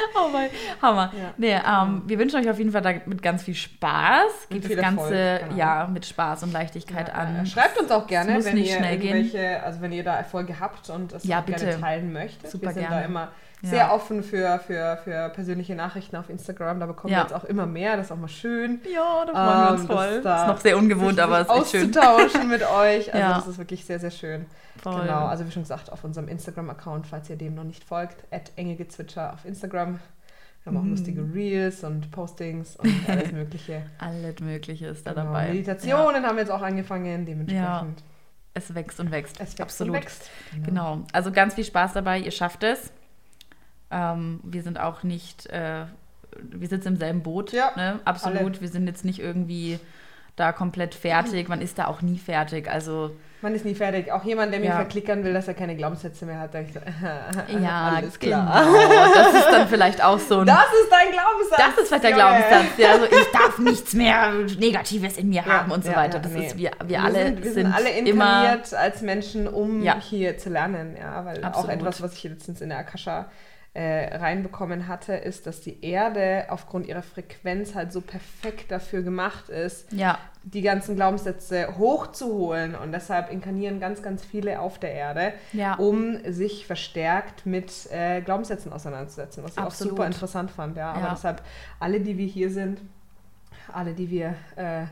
oh 0.15 0.33
wei, 0.33 0.49
Hammer. 0.81 1.11
Ja. 1.17 1.33
Nee, 1.37 1.53
ähm, 1.53 2.03
wir 2.05 2.19
wünschen 2.19 2.39
euch 2.39 2.49
auf 2.49 2.57
jeden 2.57 2.71
Fall 2.71 2.81
damit 2.81 3.21
ganz 3.21 3.43
viel 3.43 3.55
Spaß. 3.55 4.49
Geht 4.49 4.65
das 4.65 4.75
Ganze 4.75 5.15
Erfolg, 5.15 5.49
genau. 5.49 5.59
ja 5.59 5.89
mit 5.91 6.05
Spaß 6.05 6.43
und 6.43 6.53
Leichtigkeit 6.53 7.09
Ja, 7.09 7.13
an. 7.13 7.45
Schreibt 7.45 7.79
uns 7.79 7.91
auch 7.91 8.07
gerne, 8.07 8.43
wenn 8.43 8.55
nicht 8.55 8.69
ihr 8.71 8.77
schnell 8.77 8.97
gehen. 8.97 9.15
irgendwelche, 9.17 9.63
also 9.63 9.81
wenn 9.81 9.91
ihr 9.91 10.03
da 10.03 10.15
Erfolge 10.15 10.59
habt 10.59 10.89
und 10.89 11.13
es 11.13 11.23
Ja, 11.23 11.41
gerne 11.41 11.79
teilen 11.79 12.13
möchtet. 12.13 12.51
Super 12.51 12.67
wir 12.67 12.73
sind 12.73 12.81
gerne. 12.81 13.01
da 13.01 13.05
immer 13.05 13.29
sehr 13.63 13.93
offen 13.93 14.23
für, 14.23 14.59
für, 14.65 14.97
für 15.03 15.29
persönliche 15.29 15.75
Nachrichten 15.75 16.15
auf 16.15 16.29
Instagram. 16.29 16.79
Da 16.79 16.85
bekommen 16.85 17.13
wir 17.13 17.21
jetzt 17.21 17.33
auch 17.33 17.43
immer 17.43 17.65
mehr. 17.65 17.95
Das 17.95 18.07
ist 18.07 18.11
auch 18.11 18.17
mal 18.17 18.27
schön. 18.27 18.81
Ja, 18.91 19.25
da 19.25 19.33
freuen 19.33 19.63
wir 19.63 19.71
uns 19.71 19.85
voll. 19.85 20.33
ist 20.33 20.47
noch 20.47 20.59
sehr 20.59 20.77
ungewohnt, 20.77 21.19
aber 21.19 21.41
es 21.41 21.47
ist 21.47 21.71
schön. 21.71 21.95
auszutauschen 21.95 22.49
mit 22.49 22.63
euch. 22.63 23.13
Also 23.13 23.27
das 23.35 23.47
ist 23.47 23.57
wirklich 23.59 23.85
sehr, 23.85 23.99
sehr 23.99 24.11
schön. 24.11 24.45
Voll. 24.81 25.01
Genau, 25.01 25.25
also 25.25 25.45
wie 25.47 25.51
schon 25.51 25.63
gesagt, 25.63 25.91
auf 25.91 26.03
unserem 26.03 26.27
Instagram-Account, 26.27 27.07
falls 27.07 27.29
ihr 27.29 27.35
dem 27.37 27.55
noch 27.55 27.63
nicht 27.63 27.83
folgt, 27.83 28.23
at 28.31 28.51
engegezwitscher 28.55 29.33
auf 29.33 29.45
Instagram. 29.45 29.99
Wir 30.63 30.71
haben 30.71 30.77
auch 30.77 30.83
Mhm. 30.83 30.89
lustige 30.91 31.21
Reels 31.33 31.83
und 31.83 32.11
Postings 32.11 32.75
und 32.75 32.91
alles 33.09 33.31
mögliche. 33.31 33.83
Alles 33.99 34.39
Mögliche 34.39 34.87
ist 34.87 35.05
da 35.07 35.13
Genau, 35.13 35.25
dabei. 35.25 35.47
Ja. 35.47 35.53
Meditationen 35.53 36.23
haben 36.25 36.35
wir 36.35 36.41
jetzt 36.43 36.51
auch 36.51 36.61
angefangen, 36.61 37.25
dementsprechend. 37.25 38.03
Es 38.53 38.73
wächst 38.75 38.99
und 38.99 39.11
wächst. 39.11 39.35
Es 39.39 39.49
wächst 39.51 39.61
Absolut. 39.61 39.95
und 39.95 40.01
wächst. 40.01 40.29
Genau. 40.65 40.99
Also 41.13 41.31
ganz 41.31 41.53
viel 41.55 41.63
Spaß 41.63 41.93
dabei. 41.93 42.19
Ihr 42.19 42.31
schafft 42.31 42.63
es. 42.63 42.91
Ähm, 43.89 44.39
wir 44.43 44.61
sind 44.63 44.79
auch 44.79 45.03
nicht, 45.03 45.47
äh, 45.47 45.85
wir 46.41 46.67
sitzen 46.67 46.89
im 46.89 46.97
selben 46.97 47.23
Boot. 47.23 47.51
Ja, 47.53 47.71
ne? 47.75 47.99
Absolut. 48.05 48.37
alle. 48.39 48.61
Wir 48.61 48.67
sind 48.69 48.87
jetzt 48.87 49.05
nicht 49.05 49.19
irgendwie 49.19 49.79
da 50.35 50.51
komplett 50.51 50.95
fertig. 50.95 51.47
Man 51.49 51.61
ist 51.61 51.77
da 51.77 51.87
auch 51.87 52.01
nie 52.01 52.17
fertig. 52.17 52.69
Also 52.69 53.15
Man 53.41 53.55
ist 53.55 53.65
nie 53.65 53.73
fertig. 53.73 54.11
Auch 54.11 54.23
jemand, 54.23 54.53
der 54.53 54.59
mir 54.59 54.67
Ja. 54.67 54.75
verklickern 54.75 55.23
will, 55.23 55.33
dass 55.33 55.47
er 55.47 55.55
keine 55.55 55.75
Glaubenssätze 55.75 56.25
mehr 56.27 56.39
hat, 56.39 56.53
denkt 56.53 56.73
so, 56.73 56.79
ja, 57.59 57.93
alles 57.97 58.19
klar. 58.19 58.63
Genau. 58.65 59.13
Das 59.15 59.33
ist 59.33 59.47
dann 59.51 59.67
vielleicht 59.67 60.03
auch 60.03 60.19
so 60.19 60.39
ein. 60.39 60.45
Das 60.45 60.65
ist 60.81 60.91
dein 60.91 61.11
Glaubenssatz. 61.11 61.57
Das 61.57 61.77
ist 61.77 61.87
vielleicht 61.87 62.03
der. 62.03 62.11
Glaubenssatz. 62.11 62.77
Ja, 62.77 62.97
so, 62.99 63.05
ich 63.05 63.31
darf 63.31 63.57
nichts 63.59 63.93
mehr 63.93 64.31
Negatives 64.59 65.17
in 65.17 65.29
mir 65.29 65.43
Ja, 65.45 65.59
haben 65.61 65.71
und 65.71 65.83
so 65.83 65.89
ja, 65.91 65.97
weiter. 65.97 66.19
Das 66.19 66.31
nee. 66.31 66.45
ist, 66.45 66.57
wir, 66.57 66.71
wir, 66.85 67.03
alle 67.03 67.23
sind, 67.25 67.37
wir 67.43 67.51
sind, 67.51 67.65
sind 67.65 67.73
alle 67.73 67.89
immer. 67.89 68.09
inkarniert 68.09 68.73
als 68.75 69.01
Menschen, 69.01 69.47
um 69.47 69.81
hier 70.01 70.37
zu 70.37 70.49
lernen. 70.49 70.95
Ja, 70.99 71.25
weil 71.25 71.39
auch 71.43 71.47
Absolut. 71.47 71.71
etwas, 71.71 72.01
was 72.01 72.13
ich 72.13 72.23
letztens 72.23 72.61
in 72.61 72.69
der 72.69 72.77
Akasha 72.79 73.25
äh, 73.73 74.17
reinbekommen 74.17 74.87
hatte, 74.89 75.13
ist, 75.13 75.47
dass 75.47 75.61
die 75.61 75.81
Erde 75.85 76.47
aufgrund 76.49 76.87
ihrer 76.87 77.03
Frequenz 77.03 77.73
halt 77.73 77.93
so 77.93 78.01
perfekt 78.01 78.69
dafür 78.69 79.01
gemacht 79.01 79.47
ist, 79.49 79.91
Ja, 79.93 80.17
die 80.43 80.61
ganzen 80.61 80.95
Glaubenssätze 80.95 81.77
hochzuholen. 81.77 82.75
Und 82.75 82.91
deshalb 82.91 83.31
inkarnieren 83.31 83.79
ganz, 83.79 84.01
ganz 84.01 84.25
viele 84.25 84.59
auf 84.59 84.77
der 84.79 84.91
Erde, 84.93 85.33
Ja. 85.53 85.75
um 85.75 86.17
sich 86.29 86.65
verstärkt 86.67 87.45
mit 87.45 87.71
äh, 87.91 88.21
Glaubenssätzen 88.21 88.73
auseinanderzusetzen, 88.73 89.43
was 89.43 89.51
ich 89.53 89.59
Absolut. 89.59 89.93
auch 89.93 89.95
super 89.97 90.07
interessant 90.07 90.51
fand. 90.51 90.75
Ja. 90.75 90.91
Aber 90.91 91.05
Ja. 91.07 91.13
deshalb, 91.13 91.41
alle, 91.79 92.01
die 92.01 92.17
wir 92.17 92.25
hier 92.27 92.49
sind, 92.49 92.81
alle, 93.71 93.93
die 93.93 94.09
wir 94.09 94.35
äh, 94.57 94.83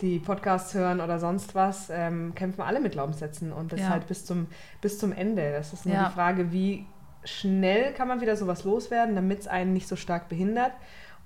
die 0.00 0.18
Podcasts 0.18 0.74
hören 0.74 1.00
oder 1.00 1.18
sonst 1.18 1.54
was, 1.54 1.90
ähm, 1.90 2.34
kämpfen 2.34 2.62
alle 2.62 2.80
mit 2.80 2.92
Glaubenssätzen 2.92 3.52
und 3.52 3.72
das 3.72 3.88
halt 3.88 4.06
bis 4.08 4.24
zum, 4.24 4.48
bis 4.80 4.98
zum 4.98 5.12
Ende. 5.12 5.52
Das 5.52 5.72
ist 5.72 5.86
nur 5.86 5.96
die 5.96 6.12
Frage, 6.12 6.50
wie 6.52 6.86
schnell 7.26 7.92
kann 7.92 8.08
man 8.08 8.20
wieder 8.20 8.36
sowas 8.36 8.64
loswerden, 8.64 9.14
damit 9.14 9.40
es 9.40 9.46
einen 9.48 9.72
nicht 9.72 9.88
so 9.88 9.96
stark 9.96 10.28
behindert 10.28 10.72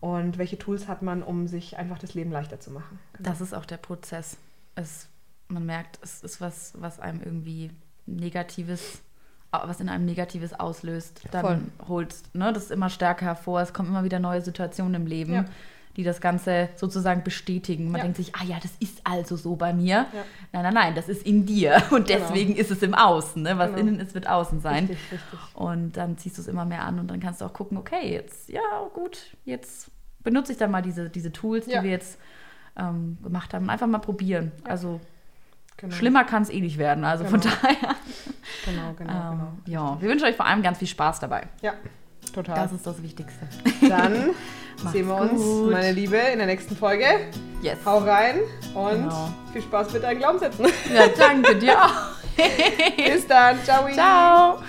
und 0.00 0.38
welche 0.38 0.58
Tools 0.58 0.88
hat 0.88 1.02
man, 1.02 1.22
um 1.22 1.46
sich 1.46 1.76
einfach 1.76 1.98
das 1.98 2.14
Leben 2.14 2.32
leichter 2.32 2.58
zu 2.58 2.70
machen. 2.70 2.98
Das 3.18 3.40
ist 3.40 3.54
auch 3.54 3.66
der 3.66 3.76
Prozess. 3.76 4.36
Es, 4.74 5.08
man 5.48 5.66
merkt, 5.66 5.98
es 6.02 6.22
ist 6.22 6.40
was, 6.40 6.72
was 6.78 7.00
einem 7.00 7.20
irgendwie 7.22 7.70
Negatives, 8.06 9.02
was 9.50 9.80
in 9.80 9.88
einem 9.88 10.06
Negatives 10.06 10.58
auslöst. 10.58 11.22
Dann 11.30 11.42
Voll. 11.78 11.88
holt 11.88 12.14
ne, 12.32 12.52
das 12.52 12.70
immer 12.70 12.88
stärker 12.88 13.26
hervor. 13.26 13.60
Es 13.60 13.72
kommen 13.72 13.90
immer 13.90 14.04
wieder 14.04 14.18
neue 14.18 14.40
Situationen 14.40 14.94
im 14.94 15.06
Leben, 15.06 15.34
Ja. 15.34 15.44
Die 15.96 16.04
das 16.04 16.20
Ganze 16.20 16.68
sozusagen 16.76 17.24
bestätigen. 17.24 17.86
Man 17.90 17.96
Ja. 17.98 18.02
denkt 18.04 18.16
sich, 18.16 18.34
ah 18.36 18.44
ja, 18.44 18.58
das 18.62 18.72
ist 18.80 19.00
also 19.04 19.36
so 19.36 19.56
bei 19.56 19.72
mir. 19.72 20.06
Ja. 20.12 20.24
Nein, 20.52 20.62
nein, 20.62 20.74
nein, 20.74 20.94
das 20.94 21.08
ist 21.08 21.24
in 21.26 21.46
dir. 21.46 21.82
Und 21.90 22.06
Genau. 22.06 22.20
deswegen 22.20 22.54
ist 22.56 22.70
es 22.70 22.82
im 22.82 22.94
Außen. 22.94 23.42
Ne? 23.42 23.58
Was 23.58 23.68
Genau. 23.70 23.80
innen 23.80 24.00
ist, 24.00 24.14
wird 24.14 24.28
außen 24.28 24.60
sein. 24.60 24.86
Richtig, 24.86 24.98
richtig. 25.12 25.38
Und 25.54 25.96
dann 25.96 26.16
ziehst 26.18 26.38
du 26.38 26.42
es 26.42 26.48
immer 26.48 26.64
mehr 26.64 26.84
an 26.84 26.98
und 27.00 27.08
dann 27.08 27.18
kannst 27.20 27.40
du 27.40 27.44
auch 27.44 27.52
gucken, 27.52 27.76
okay, 27.76 28.12
jetzt, 28.12 28.48
ja, 28.48 28.60
gut, 28.94 29.36
jetzt 29.44 29.90
benutze 30.22 30.52
ich 30.52 30.58
dann 30.58 30.70
mal 30.70 30.82
diese, 30.82 31.10
diese 31.10 31.32
Tools, 31.32 31.66
die 31.66 31.72
Ja. 31.72 31.82
wir 31.82 31.90
jetzt 31.90 32.18
ähm, 32.76 33.18
gemacht 33.22 33.52
haben. 33.52 33.68
Einfach 33.68 33.86
mal 33.88 33.98
probieren. 33.98 34.52
Also 34.64 35.00
Genau. 35.76 35.94
schlimmer 35.94 36.24
kann 36.24 36.42
es 36.42 36.50
eh 36.50 36.60
nicht 36.60 36.76
werden. 36.78 37.04
Also 37.04 37.24
von 37.24 37.40
Genau. 37.40 37.54
daher. 37.62 37.94
Genau, 38.66 38.92
genau, 38.96 39.32
ähm, 39.32 39.38
genau. 39.38 39.52
Ja, 39.94 40.00
wir 40.00 40.08
wünschen 40.10 40.26
euch 40.26 40.36
vor 40.36 40.46
allem 40.46 40.62
ganz 40.62 40.78
viel 40.78 40.88
Spaß 40.88 41.20
dabei. 41.20 41.46
Ja, 41.62 41.72
total. 42.32 42.54
Das 42.56 42.72
ist 42.72 42.86
das 42.86 43.02
Wichtigste. 43.02 43.46
Dann 43.88 44.30
sehen 44.92 45.06
wir 45.08 45.16
uns, 45.16 45.42
gut. 45.42 45.72
meine 45.72 45.92
Liebe, 45.92 46.16
in 46.16 46.38
der 46.38 46.46
nächsten 46.46 46.76
Folge. 46.76 47.04
Yes. 47.62 47.78
Hau 47.84 47.98
rein 47.98 48.40
und 48.74 49.02
Genau. 49.04 49.28
viel 49.52 49.62
Spaß 49.62 49.92
mit 49.92 50.02
deinen 50.02 50.18
Glaubenssätzen. 50.18 50.66
Ja, 50.94 51.06
danke 51.18 51.56
dir 51.56 51.82
auch. 51.84 51.92
Bis 52.96 53.26
dann. 53.26 53.62
Ciao. 53.64 53.88
Ciao. 53.92 54.62